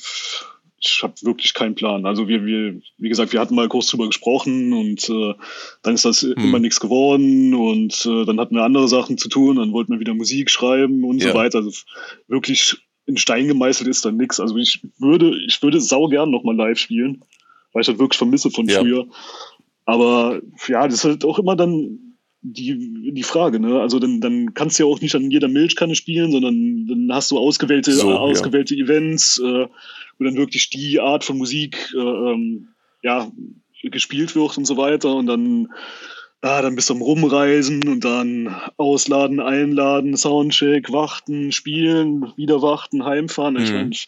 [0.78, 2.06] ich habe wirklich keinen Plan.
[2.06, 5.34] Also wir, wir, wie gesagt, wir hatten mal kurz drüber gesprochen und äh,
[5.82, 6.34] dann ist das hm.
[6.36, 9.98] immer nichts geworden und äh, dann hatten wir andere Sachen zu tun, dann wollten wir
[9.98, 11.32] wieder Musik schreiben und ja.
[11.32, 11.58] so weiter.
[11.58, 11.72] Also
[12.28, 12.76] wirklich
[13.06, 14.38] in Stein gemeißelt ist dann nichts.
[14.38, 17.24] Also ich würde, ich würde sau gern nochmal live spielen,
[17.72, 18.78] weil ich das wirklich vermisse von ja.
[18.78, 19.08] früher.
[19.84, 22.11] Aber ja, das ist halt auch immer dann
[22.42, 23.80] die, die Frage, ne?
[23.80, 27.30] Also dann, dann kannst du ja auch nicht an jeder Milchkanne spielen, sondern dann hast
[27.30, 28.84] du ausgewählte, so, ausgewählte ja.
[28.84, 29.66] Events, äh,
[30.18, 32.68] wo dann wirklich die Art von Musik äh, ähm,
[33.02, 33.30] ja,
[33.82, 35.14] gespielt wird und so weiter.
[35.14, 35.68] Und dann,
[36.40, 43.04] ah, dann bist du am Rumreisen und dann ausladen, einladen, Soundcheck, warten, spielen, wieder warten,
[43.04, 43.54] heimfahren.
[43.54, 43.60] Mhm.
[43.62, 44.06] Ich mein, das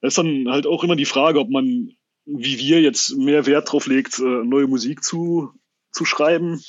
[0.00, 1.92] ist dann halt auch immer die Frage, ob man,
[2.24, 5.50] wie wir jetzt mehr Wert drauf legt, äh, neue Musik zu,
[5.92, 6.62] zu schreiben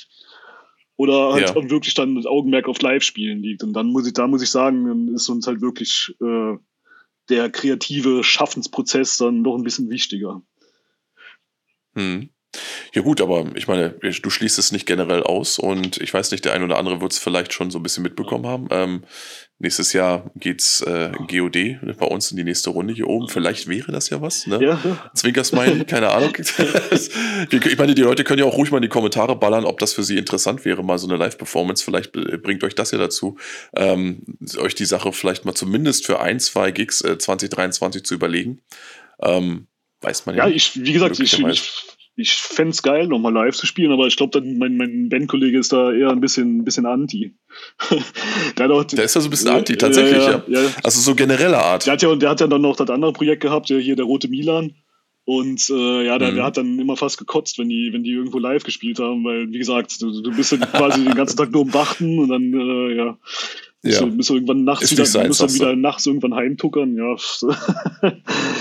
[0.98, 1.70] oder halt ja.
[1.70, 3.62] wirklich dann das Augenmerk auf Live-Spielen liegt.
[3.62, 6.56] Und dann muss ich, da muss ich sagen, ist uns halt wirklich äh,
[7.28, 10.42] der kreative Schaffensprozess dann doch ein bisschen wichtiger.
[11.94, 12.30] Hm.
[12.94, 16.44] Ja gut, aber ich meine, du schließt es nicht generell aus und ich weiß nicht,
[16.44, 18.66] der ein oder andere wird es vielleicht schon so ein bisschen mitbekommen haben.
[18.70, 19.04] Ähm,
[19.58, 23.28] nächstes Jahr geht's äh, GOD bei uns in die nächste Runde hier oben.
[23.28, 24.62] Vielleicht wäre das ja was, ne?
[24.62, 25.10] Ja.
[25.14, 26.32] Zwinkersmiley, keine Ahnung.
[27.50, 29.92] ich meine, die Leute können ja auch ruhig mal in die Kommentare ballern, ob das
[29.92, 31.84] für sie interessant wäre, mal so eine Live-Performance.
[31.84, 33.36] Vielleicht bringt euch das ja dazu,
[33.74, 34.22] ähm,
[34.58, 38.60] euch die Sache vielleicht mal zumindest für ein, zwei Gigs äh, 2023 zu überlegen.
[39.20, 39.66] Ähm,
[40.00, 40.46] weiß man ja.
[40.46, 44.08] Ja, ich, wie gesagt, ich, ich ich fände es geil, nochmal live zu spielen, aber
[44.08, 47.34] ich glaube, mein, mein Bandkollege ist da eher ein bisschen, ein bisschen anti.
[48.58, 50.62] der, auch, der ist da so ein bisschen anti, tatsächlich, ja, ja.
[50.62, 50.68] ja.
[50.82, 51.86] Also so genereller Art.
[51.86, 54.26] Der hat, ja, der hat ja dann noch das andere Projekt gehabt, hier der Rote
[54.26, 54.74] Milan.
[55.24, 56.36] Und äh, ja, der, mhm.
[56.36, 59.52] der, hat dann immer fast gekotzt, wenn die, wenn die irgendwo live gespielt haben, weil,
[59.52, 62.52] wie gesagt, du, du bist dann quasi den ganzen Tag nur am Warten und dann,
[62.54, 63.18] äh, ja,
[63.84, 64.04] ja.
[64.06, 67.16] Müssen irgendwann nachts wieder, sein, dann wieder nachts irgendwann heimtuckern, ja.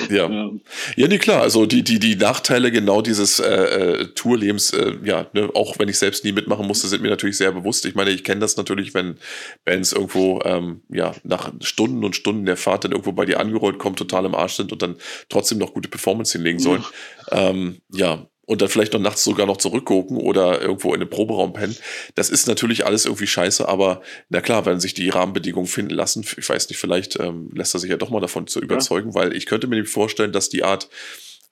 [0.09, 0.29] ja.
[0.29, 0.51] ja.
[0.95, 1.41] Ja, nee, klar.
[1.41, 5.89] Also die, die, die Nachteile genau dieses äh, äh, Tourlebens, äh, ja, ne, auch wenn
[5.89, 7.85] ich selbst nie mitmachen musste, sind mir natürlich sehr bewusst.
[7.85, 9.17] Ich meine, ich kenne das natürlich, wenn
[9.65, 13.79] Bands irgendwo, ähm, ja, nach Stunden und Stunden der Fahrt dann irgendwo bei dir angerollt
[13.79, 14.97] kommen, total im Arsch sind und dann
[15.29, 16.83] trotzdem noch gute Performance hinlegen sollen.
[17.31, 21.09] Ja, ähm, ja und dann vielleicht noch nachts sogar noch zurückgucken oder irgendwo in den
[21.09, 21.75] Proberaum pennen.
[22.15, 26.25] Das ist natürlich alles irgendwie scheiße, aber na klar, wenn sich die Rahmenbedingungen finden lassen,
[26.37, 29.15] ich weiß nicht, vielleicht ähm, lässt er sich ja doch mal davon zu überzeugen, ja.
[29.15, 30.89] weil ich könnte mir vorstellen, dass die Art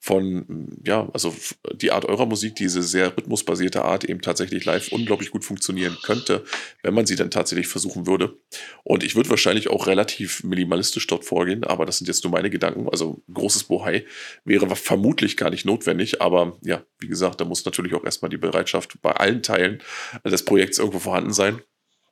[0.05, 1.33] von, ja, also
[1.73, 6.43] die Art eurer Musik, diese sehr rhythmusbasierte Art eben tatsächlich live unglaublich gut funktionieren könnte,
[6.83, 8.37] wenn man sie dann tatsächlich versuchen würde.
[8.83, 12.51] Und ich würde wahrscheinlich auch relativ minimalistisch dort vorgehen, aber das sind jetzt nur meine
[12.51, 12.87] Gedanken.
[12.87, 14.05] Also großes Bohai
[14.43, 18.37] wäre vermutlich gar nicht notwendig, aber ja, wie gesagt, da muss natürlich auch erstmal die
[18.37, 19.81] Bereitschaft bei allen Teilen
[20.23, 21.63] des Projekts irgendwo vorhanden sein.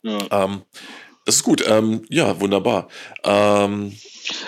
[0.02, 0.46] Ja.
[0.46, 0.64] Ähm,
[1.26, 1.64] das ist gut.
[1.68, 2.88] Ähm, ja, wunderbar.
[3.24, 3.94] Ähm,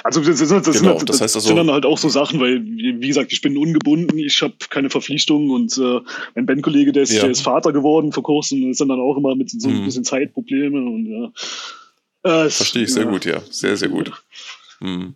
[0.03, 2.39] also das, das, das, genau, sind, das, heißt also, sind dann halt auch so Sachen,
[2.39, 5.99] weil, wie gesagt, ich bin ungebunden, ich habe keine Verpflichtungen und äh,
[6.33, 7.21] mein Bandkollege, der ist, ja.
[7.21, 9.85] der ist Vater geworden vor kurzem, ist dann, dann auch immer mit so ein mhm.
[9.85, 11.31] bisschen Zeitprobleme und ja.
[12.45, 13.09] Äh, Verstehe ich sehr ja.
[13.09, 13.41] gut, ja.
[13.49, 14.11] Sehr, sehr gut.
[14.79, 15.15] Mhm.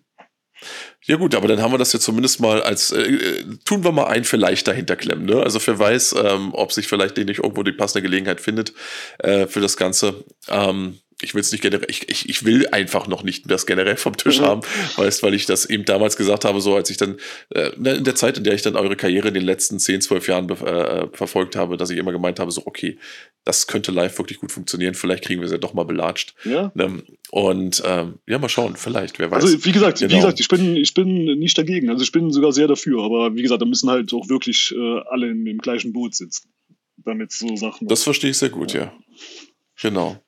[1.06, 3.92] Ja gut, aber dann haben wir das ja zumindest mal als, äh, äh tun wir
[3.92, 5.26] mal ein vielleicht dahinter klemmen.
[5.26, 5.42] Ne?
[5.42, 8.74] Also wer weiß, ähm, ob sich vielleicht nicht irgendwo die passende Gelegenheit findet
[9.20, 10.26] äh, für das Ganze.
[10.50, 13.98] Ähm, ich will es nicht generell, ich, ich, ich will einfach noch nicht das generell
[13.98, 14.46] vom Tisch mhm.
[14.46, 14.62] haben,
[14.96, 17.18] weißt, weil ich das eben damals gesagt habe, so als ich dann,
[17.54, 20.02] äh, ne, in der Zeit, in der ich dann eure Karriere in den letzten 10,
[20.02, 22.98] 12 Jahren äh, verfolgt habe, dass ich immer gemeint habe, so, okay,
[23.44, 26.36] das könnte live wirklich gut funktionieren, vielleicht kriegen wir es ja doch mal belatscht.
[26.46, 26.72] Ja.
[26.78, 29.44] Ähm, und ähm, ja, mal schauen, vielleicht, wer weiß.
[29.44, 30.12] Also wie gesagt, genau.
[30.12, 33.36] wie gesagt, ich bin, ich bin nicht dagegen, also ich bin sogar sehr dafür, aber
[33.36, 36.50] wie gesagt, da müssen halt auch wirklich äh, alle in, im gleichen Boot sitzen,
[36.98, 37.88] damit so Sachen.
[37.88, 38.82] Das verstehe ich sehr gut, ja.
[38.82, 38.94] ja.
[39.82, 40.22] Genau.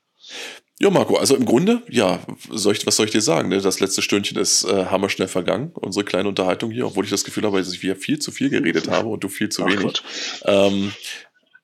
[0.81, 2.19] Ja, Marco, also im Grunde, ja,
[2.49, 3.49] soll ich, was soll ich dir sagen?
[3.49, 3.61] Ne?
[3.61, 7.43] Das letzte Stündchen ist äh, hammerschnell vergangen, unsere kleine Unterhaltung hier, obwohl ich das Gefühl
[7.43, 10.01] habe, dass ich wieder viel zu viel geredet habe und du viel zu Ach wenig.
[10.43, 10.91] Ähm,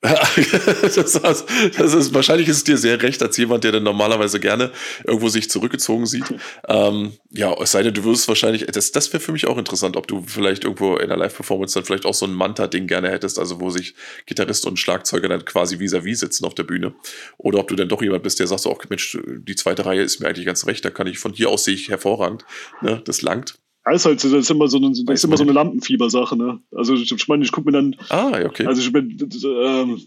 [0.00, 4.38] das, ist, das ist, wahrscheinlich ist es dir sehr recht, als jemand, der dann normalerweise
[4.38, 4.70] gerne
[5.04, 6.24] irgendwo sich zurückgezogen sieht.
[6.66, 9.96] Ähm, ja, es sei denn, du würdest wahrscheinlich, das, das wäre für mich auch interessant,
[9.96, 13.38] ob du vielleicht irgendwo in der Live-Performance dann vielleicht auch so ein Manta-Ding gerne hättest,
[13.38, 13.94] also wo sich
[14.26, 16.94] Gitarrist und Schlagzeuger dann quasi vis-à-vis -vis sitzen auf der Bühne.
[17.38, 20.02] Oder ob du dann doch jemand bist, der sagt so, oh, Mensch, die zweite Reihe
[20.02, 22.44] ist mir eigentlich ganz recht, da kann ich von hier aus sehe ich hervorragend.
[22.82, 23.00] Ne?
[23.04, 23.58] Das langt.
[23.88, 26.60] Ja, ist halt, das ist immer so eine, das ist immer so eine Lampenfieber-Sache, ne?
[26.76, 27.96] Also ich, ich meine, ich gucke mir dann.
[28.10, 28.66] Ah, okay.
[28.66, 30.00] Also ich bin, ähm,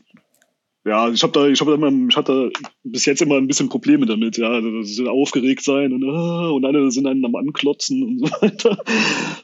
[0.84, 2.52] ja, ich habe da, ich habe immer, ich hatte
[2.84, 6.90] bis jetzt immer ein bisschen Probleme damit, ja, also aufgeregt sein und, äh, und alle
[6.90, 8.84] sind einen am Anklotzen und so weiter.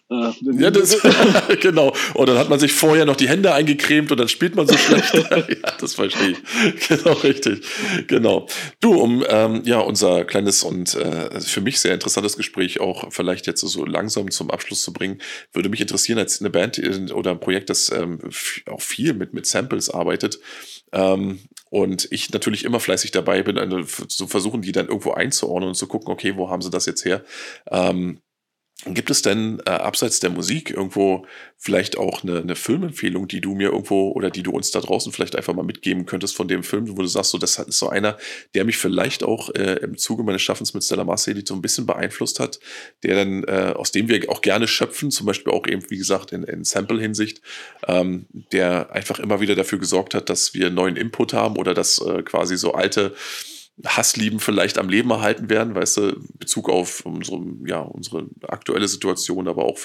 [0.10, 0.32] Äh,
[0.64, 0.98] ja, das,
[1.62, 1.94] genau.
[2.16, 4.76] Und dann hat man sich vorher noch die Hände eingecremt und dann spielt man so
[4.78, 5.14] schlecht.
[5.14, 6.88] ja, das verstehe ich.
[6.88, 7.62] Genau, richtig.
[8.08, 8.48] Genau.
[8.82, 13.46] Du, um ähm, ja unser kleines und äh, für mich sehr interessantes Gespräch auch vielleicht
[13.46, 15.20] jetzt so langsam zum Abschluss zu bringen,
[15.54, 18.18] würde mich interessieren als eine Band äh, oder ein Projekt, das ähm,
[18.66, 20.40] auch viel mit mit Samples arbeitet.
[20.92, 25.76] Ähm, und ich natürlich immer fleißig dabei bin, zu versuchen, die dann irgendwo einzuordnen und
[25.76, 27.24] zu gucken, okay, wo haben sie das jetzt her?
[27.70, 28.22] Ähm,
[28.86, 31.26] Gibt es denn äh, abseits der Musik irgendwo
[31.58, 35.12] vielleicht auch eine, eine Filmempfehlung, die du mir irgendwo oder die du uns da draußen
[35.12, 37.90] vielleicht einfach mal mitgeben könntest von dem Film, wo du sagst, so das ist so
[37.90, 38.20] einer,
[38.54, 41.88] der mich vielleicht auch äh, im Zuge meines Schaffens mit Stella Marcelli so ein bisschen
[41.88, 42.60] beeinflusst hat,
[43.02, 46.32] der dann äh, aus dem wir auch gerne schöpfen, zum Beispiel auch eben wie gesagt
[46.32, 47.42] in, in Sample-Hinsicht,
[47.88, 51.98] ähm, der einfach immer wieder dafür gesorgt hat, dass wir neuen Input haben oder dass
[51.98, 53.16] äh, quasi so alte
[53.86, 59.48] Hasslieben vielleicht am Leben erhalten werden, weißt du, Bezug auf unsere, ja, unsere aktuelle Situation,
[59.48, 59.78] aber auch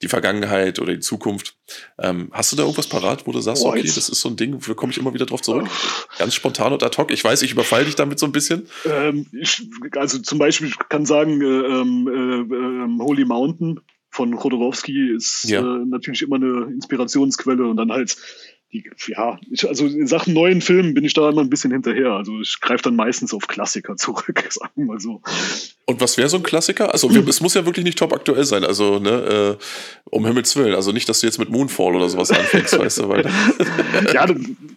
[0.00, 1.54] die Vergangenheit oder die Zukunft.
[1.98, 4.36] Ähm, hast du da irgendwas parat, wo du sagst, oh, okay, das ist so ein
[4.36, 5.68] Ding, da komme ich immer wieder drauf zurück?
[6.18, 7.10] Ganz spontan und ad hoc.
[7.10, 8.66] Ich weiß, ich überfalle dich damit so ein bisschen.
[8.86, 14.34] Ähm, ich, also zum Beispiel, ich kann sagen, äh, ähm, äh, äh, Holy Mountain von
[14.36, 15.60] Chodorowski ist ja.
[15.60, 18.16] äh, natürlich immer eine Inspirationsquelle und dann halt
[18.72, 22.12] die, ja, ich, also in Sachen neuen Filmen bin ich da immer ein bisschen hinterher.
[22.12, 25.22] Also ich greife dann meistens auf Klassiker zurück, sagen wir mal so.
[25.86, 26.92] Und was wäre so ein Klassiker?
[26.92, 29.64] Also es muss ja wirklich nicht top aktuell sein, also ne, äh,
[30.10, 30.74] um Himmels Willen.
[30.74, 33.24] Also nicht, dass du jetzt mit Moonfall oder sowas anfängst, weißt du, weil.
[34.12, 34.26] ja,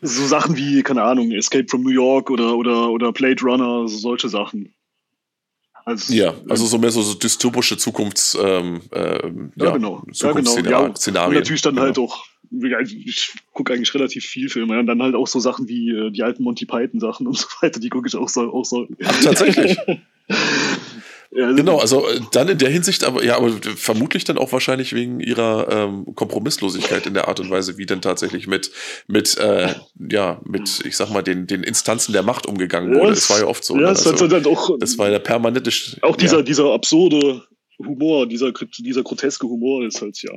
[0.01, 4.29] so Sachen wie, keine Ahnung, Escape from New York oder, oder, oder Blade Runner, solche
[4.29, 4.73] Sachen.
[5.83, 10.03] Also, ja, also so mehr so, so dystopische Zukunfts ähm, äh, ja, ja, genau.
[10.13, 10.57] ja, genau.
[10.59, 11.87] Ja, und natürlich dann genau.
[11.87, 15.89] halt auch ich gucke eigentlich relativ viel Filme und dann halt auch so Sachen wie
[15.89, 18.41] äh, die alten Monty Python Sachen und so weiter, die gucke ich auch so.
[18.51, 18.87] Auch so.
[19.03, 19.77] Ach, tatsächlich.
[21.31, 24.51] ja, also genau, also äh, dann in der Hinsicht, aber ja, aber vermutlich dann auch
[24.51, 28.71] wahrscheinlich wegen ihrer ähm, Kompromisslosigkeit in der Art und Weise, wie dann tatsächlich mit,
[29.07, 29.73] mit, äh,
[30.09, 33.11] ja, mit, ich sag mal, den, den Instanzen der Macht umgegangen wurde.
[33.11, 33.75] Das, war ja oft so.
[33.75, 33.87] Ja, ne?
[33.87, 35.71] das, also, halt auch, das war der permanente.
[36.01, 36.43] Auch dieser, ja.
[36.43, 37.43] dieser absurde
[37.79, 40.33] Humor, dieser, dieser groteske Humor ist halt, ja.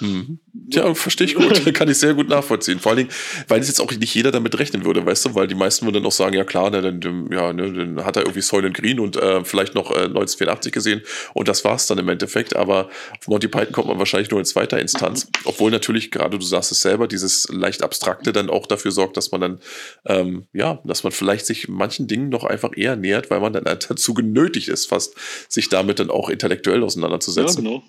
[0.00, 0.38] Mhm.
[0.68, 1.62] Ja, verstehe ich gut.
[1.74, 2.78] Kann ich sehr gut nachvollziehen.
[2.78, 3.10] Vor allen Dingen,
[3.48, 5.96] weil es jetzt auch nicht jeder damit rechnen würde, weißt du, weil die meisten würden
[5.96, 9.00] dann auch sagen, ja klar, ne, dann, ja, ne, dann hat er irgendwie Soylent Green
[9.00, 11.02] und äh, vielleicht noch äh, 1984 gesehen
[11.34, 12.56] und das war's dann im Endeffekt.
[12.56, 12.88] Aber
[13.18, 15.28] auf Monty Python kommt man wahrscheinlich nur in zweiter Instanz.
[15.44, 19.32] Obwohl natürlich, gerade du sagst es selber, dieses leicht Abstrakte dann auch dafür sorgt, dass
[19.32, 19.60] man dann,
[20.06, 23.64] ähm, ja, dass man vielleicht sich manchen Dingen noch einfach eher nähert, weil man dann
[23.64, 25.14] dazu genötigt ist, fast
[25.48, 27.64] sich damit dann auch intellektuell auseinanderzusetzen.
[27.64, 27.82] Ja, genau.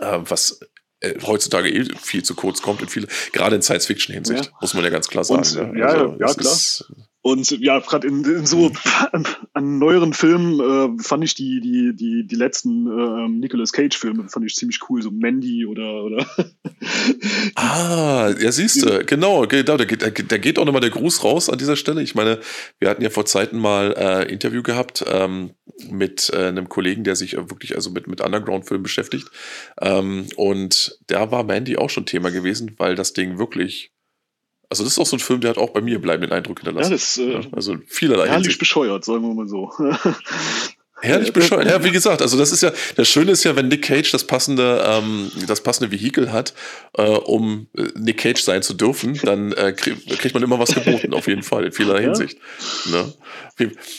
[0.00, 0.60] Äh, was
[1.00, 4.52] äh, heutzutage eh viel zu kurz kommt in viele, gerade in Science-Fiction-Hinsicht, ja.
[4.60, 5.70] muss man ja ganz klar sagen.
[5.70, 6.52] Und, ja, also, ja, klar.
[6.52, 8.70] Ist, und ja, gerade in, in, so
[9.52, 14.46] an, neueren Filmen äh, fand ich die, die, die, die letzten äh, Nicolas Cage-Filme fand
[14.46, 16.26] ich ziemlich cool, so Mandy oder oder.
[17.56, 21.50] ah, ja, siehst du, genau, genau, da geht, da geht auch nochmal der Gruß raus
[21.50, 22.02] an dieser Stelle.
[22.02, 22.38] Ich meine,
[22.78, 25.50] wir hatten ja vor Zeiten mal äh, Interview gehabt ähm,
[25.90, 29.28] mit äh, einem Kollegen, der sich wirklich also mit, mit Underground-Filmen beschäftigt.
[29.80, 33.92] Ähm, und da war Mandy auch schon Thema gewesen, weil das Ding wirklich
[34.70, 36.90] also das ist auch so ein Film, der hat auch bei mir bleibenden Eindruck hinterlassen.
[36.90, 39.72] Ja, das, äh, also vielerlei Herrlich bescheuert, sagen wir mal so.
[41.00, 41.66] Herrlich bescheuert.
[41.66, 44.24] Ja, wie gesagt, also das ist ja, das Schöne ist ja, wenn Nick Cage das
[44.24, 46.54] passende, ähm, das passende Vehikel hat,
[46.94, 50.74] äh, um äh, Nick Cage sein zu dürfen, dann äh, krieg, kriegt man immer was
[50.74, 52.38] geboten, auf jeden Fall, in vieler Hinsicht.
[52.90, 53.12] Ne?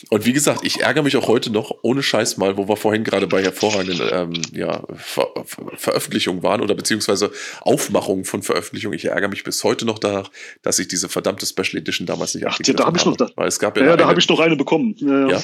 [0.10, 3.04] Und wie gesagt, ich ärgere mich auch heute noch, ohne Scheiß mal, wo wir vorhin
[3.04, 5.28] gerade bei hervorragenden ähm, ja, Ver
[5.76, 7.32] Veröffentlichungen waren oder beziehungsweise
[7.62, 8.98] Aufmachungen von Veröffentlichungen.
[8.98, 10.30] Ich ärgere mich bis heute noch danach,
[10.62, 13.48] dass ich diese verdammte Special Edition damals nicht Ach, da habe ich noch, da, weil
[13.48, 14.96] es gab ja, ja da habe ich noch eine bekommen.
[15.00, 15.44] Ja, ja.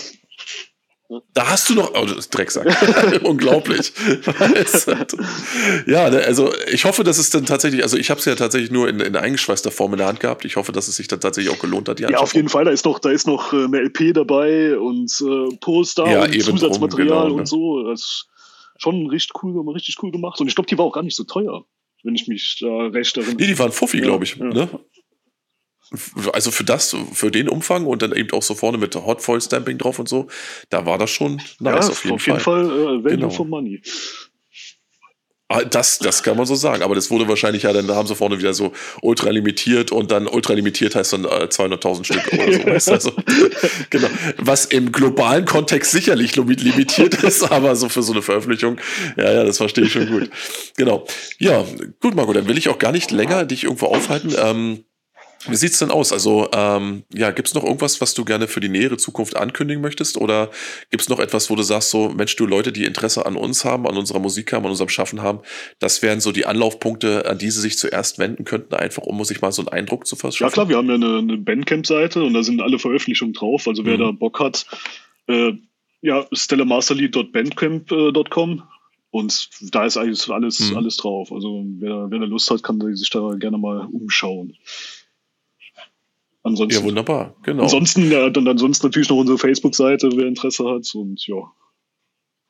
[1.10, 1.20] Ja?
[1.34, 3.22] Da hast du noch, oh, Drecksack.
[3.24, 3.94] Unglaublich.
[5.86, 8.72] ja, ne, also ich hoffe, dass es dann tatsächlich, also ich habe es ja tatsächlich
[8.72, 10.46] nur in, in eingeschweißter Form in der Hand gehabt.
[10.46, 12.00] Ich hoffe, dass es sich dann tatsächlich auch gelohnt hat.
[12.00, 12.66] Ja, auf jeden Fall.
[12.66, 16.42] Da ist noch, da ist noch äh, eine LP dabei und äh, Poster ja, und
[16.42, 17.46] Zusatzmaterial genau, und ne?
[17.46, 17.84] so.
[17.84, 18.28] Das ist
[18.78, 20.40] schon richtig cool, richtig cool gemacht.
[20.42, 21.66] Und ich glaube, die war auch gar nicht so teuer,
[22.04, 23.38] wenn ich mich da recht erinnere.
[23.38, 24.36] Nee, die waren Fuffi, glaube ich.
[24.38, 24.46] Ja.
[24.46, 24.70] Ne?
[26.34, 29.42] Also für das, für den Umfang und dann eben auch so vorne mit Hot Foil
[29.42, 30.28] Stamping drauf und so,
[30.70, 32.36] da war das schon nice ja, auf jeden auf Fall.
[32.36, 33.30] Auf jeden Fall äh, Value genau.
[33.30, 33.82] for Money.
[35.48, 38.08] Ah, das, das kann man so sagen, aber das wurde wahrscheinlich ja, dann da haben
[38.08, 38.74] sie vorne wieder so
[39.04, 42.92] ultra limitiert und dann ultra limitiert heißt dann äh, 200.000 Stück oder so.
[42.92, 43.12] also,
[43.92, 44.08] genau.
[44.38, 48.78] Was im globalen Kontext sicherlich limitiert ist, aber so für so eine Veröffentlichung,
[49.18, 50.32] ja, ja, das verstehe ich schon gut.
[50.78, 51.06] Genau.
[51.38, 51.64] Ja,
[52.02, 54.34] gut, Marco, dann will ich auch gar nicht länger dich irgendwo aufhalten.
[54.36, 54.84] Ähm,
[55.48, 56.12] wie sieht's denn aus?
[56.12, 60.18] Also, ähm, ja, gibt's noch irgendwas, was du gerne für die nähere Zukunft ankündigen möchtest?
[60.18, 60.50] Oder
[60.92, 63.88] gibt's noch etwas, wo du sagst, so, Mensch, du Leute, die Interesse an uns haben,
[63.88, 65.40] an unserer Musik haben, an unserem Schaffen haben,
[65.80, 69.42] das wären so die Anlaufpunkte, an die sie sich zuerst wenden könnten, einfach um sich
[69.42, 70.50] mal so einen Eindruck zu verschaffen?
[70.50, 73.68] Ja, klar, wir haben ja eine, eine Bandcamp-Seite und da sind alle Veröffentlichungen drauf.
[73.68, 74.02] Also, wer mhm.
[74.02, 74.66] da Bock hat,
[75.28, 75.54] äh,
[76.02, 78.64] ja, stellamasterlied.bandcamp.com
[79.16, 80.78] und da ist eigentlich alles, mhm.
[80.78, 81.32] alles drauf.
[81.32, 84.58] Also, wer, wer da Lust hat, kann sich da gerne mal umschauen.
[86.46, 87.64] Ansonsten, ja, wunderbar, genau.
[87.64, 90.88] Ansonsten, ja, dann ansonsten natürlich noch unsere Facebook-Seite, wer Interesse hat.
[90.94, 91.38] Und ja,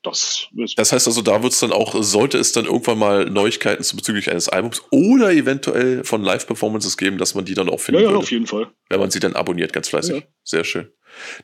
[0.03, 3.85] das, das heißt also, da wird es dann auch, sollte es dann irgendwann mal Neuigkeiten
[3.95, 8.03] bezüglich eines Albums oder eventuell von Live-Performances geben, dass man die dann auch findet.
[8.03, 8.67] Ja, ja, auf jeden Fall.
[8.89, 10.15] Wenn man sie dann abonniert, ganz fleißig.
[10.17, 10.21] Ja.
[10.43, 10.89] Sehr schön.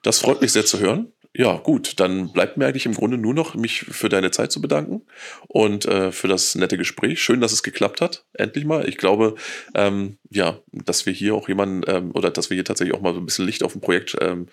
[0.04, 3.34] Das freut mich sehr zu hören ja, gut, dann bleibt mir eigentlich im Grunde nur
[3.34, 5.04] noch, mich für deine Zeit zu bedanken
[5.48, 7.22] und äh, für das nette Gespräch.
[7.22, 8.88] Schön, dass es geklappt hat, endlich mal.
[8.88, 9.36] Ich glaube,
[9.74, 13.14] ähm, ja, dass wir hier auch jemanden ähm, oder dass wir hier tatsächlich auch mal
[13.14, 14.48] so ein bisschen Licht auf ein Projekt ähm,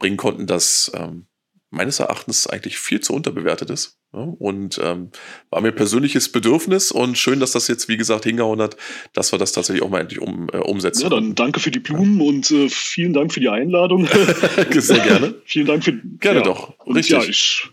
[0.00, 1.26] bringen konnten, das ähm,
[1.74, 3.98] meines Erachtens eigentlich viel zu unterbewertet ist.
[4.12, 5.10] Ja, und ähm,
[5.50, 8.76] war mir persönliches Bedürfnis und schön, dass das jetzt, wie gesagt, hingehauen hat,
[9.12, 11.02] dass wir das tatsächlich auch mal endlich um, äh, umsetzen.
[11.02, 14.06] Ja, dann danke für die Blumen und äh, vielen Dank für die Einladung.
[14.70, 15.34] Sehr gerne.
[15.44, 15.92] vielen Dank für.
[16.20, 16.78] Gerne ja, doch.
[16.84, 17.16] Und Richtig.
[17.16, 17.68] Ja, ich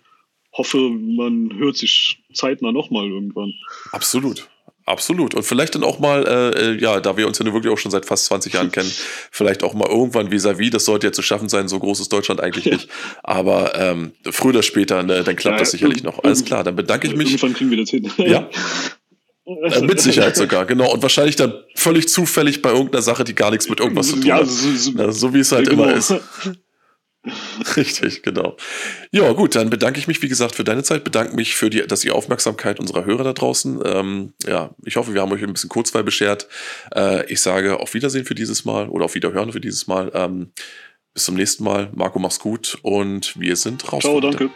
[0.53, 3.53] hoffe, man hört sich zeitnah nochmal irgendwann.
[3.91, 4.49] Absolut.
[4.85, 5.35] Absolut.
[5.35, 7.77] Und vielleicht dann auch mal, äh, äh, ja, da wir uns ja nur wirklich auch
[7.77, 8.91] schon seit fast 20 Jahren kennen,
[9.31, 12.11] vielleicht auch mal irgendwann vis-à-vis, -vis, das sollte ja zu schaffen sein, so groß ist
[12.11, 12.89] Deutschland eigentlich nicht.
[13.23, 16.23] Aber ähm, früher oder später, ne, dann klappt ja, das sicherlich noch.
[16.23, 17.29] Alles klar, dann bedanke ich mich.
[17.29, 18.11] Irgendwann kriegen wir das hin.
[18.21, 18.49] Ja.
[19.45, 20.93] Äh, mit Sicherheit sogar, genau.
[20.93, 24.25] Und wahrscheinlich dann völlig zufällig bei irgendeiner Sache, die gar nichts mit irgendwas zu tun
[24.25, 24.47] ja, hat.
[24.47, 25.83] So, so, ja, so wie es halt genau.
[25.83, 26.13] immer ist.
[27.75, 28.57] Richtig, genau.
[29.11, 31.85] Ja, gut, dann bedanke ich mich, wie gesagt, für deine Zeit, bedanke mich für die,
[31.85, 33.79] dass die Aufmerksamkeit unserer Hörer da draußen.
[33.85, 36.47] Ähm, ja, ich hoffe, wir haben euch ein bisschen Kurzweil beschert.
[36.95, 40.11] Äh, ich sage auf Wiedersehen für dieses Mal oder auf Wiederhören für dieses Mal.
[40.15, 40.51] Ähm,
[41.13, 41.89] bis zum nächsten Mal.
[41.93, 44.01] Marco, mach's gut und wir sind raus.
[44.01, 44.49] Ciao, danke.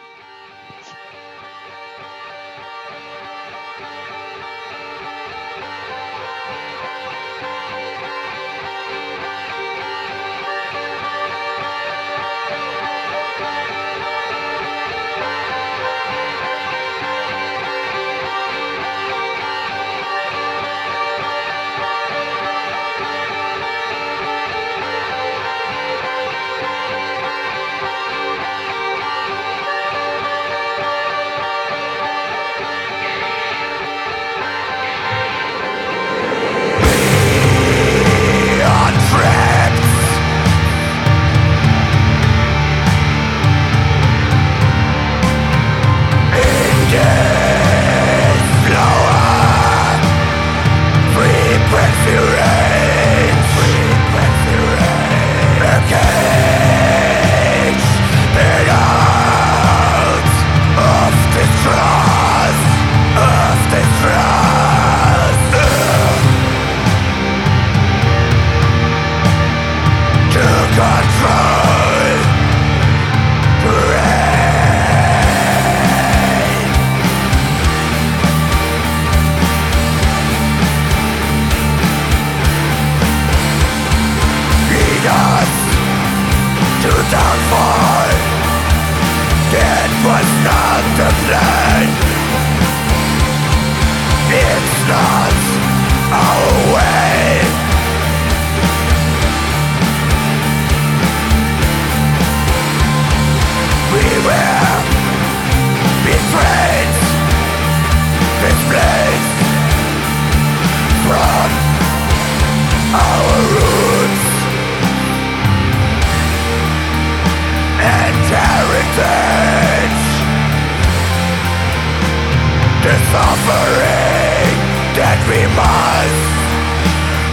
[122.86, 124.58] the suffering
[124.94, 126.22] that we must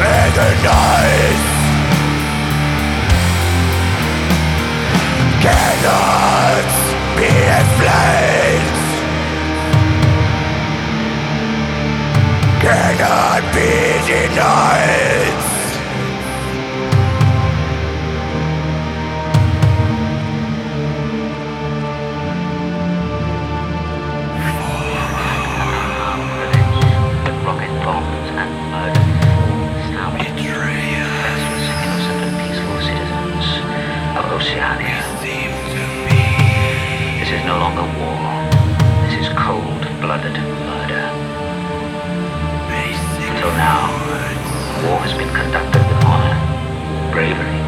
[0.02, 1.46] agonize
[5.46, 6.66] cannot
[7.18, 8.80] be explained.
[12.64, 13.70] Cannot be
[14.10, 15.53] denied.
[37.54, 38.18] no longer war.
[39.06, 40.34] This is cold-blooded
[40.66, 41.06] murder.
[43.30, 43.94] Until now,
[44.82, 46.34] war has been conducted with honor,
[47.14, 47.62] bravery,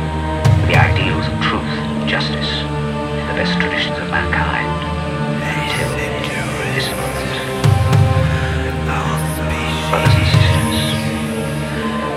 [0.65, 1.69] the ideals of truth
[2.09, 4.73] justice, and the best traditions of mankind.
[6.73, 6.89] This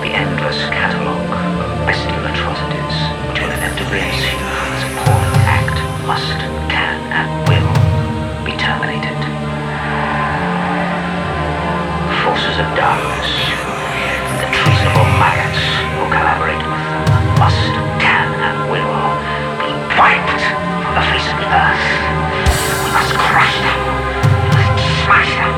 [0.01, 2.97] the endless catalogue of bestial atrocities
[3.90, 4.24] this
[5.47, 6.39] act must,
[6.69, 7.57] can, and will
[8.69, 9.16] terminated.
[12.20, 13.31] Forces of darkness,
[14.45, 15.65] the treasonable maggots
[15.97, 19.01] who collaborate with them, must, can, and will
[19.65, 20.45] be wiped
[20.85, 21.86] from the face of the earth.
[22.85, 23.81] We must crush them.
[24.45, 25.57] We must smash them.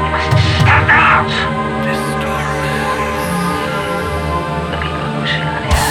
[0.00, 1.28] We must stamp them out.
[4.72, 5.84] The people of Oceania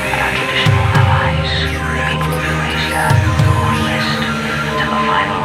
[0.00, 1.52] and our traditional allies,
[1.92, 3.04] the people of Asia,
[3.44, 3.52] the
[3.84, 4.16] West,
[4.80, 5.41] to the final.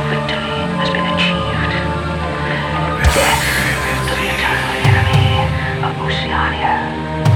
[6.08, 7.27] Oceania.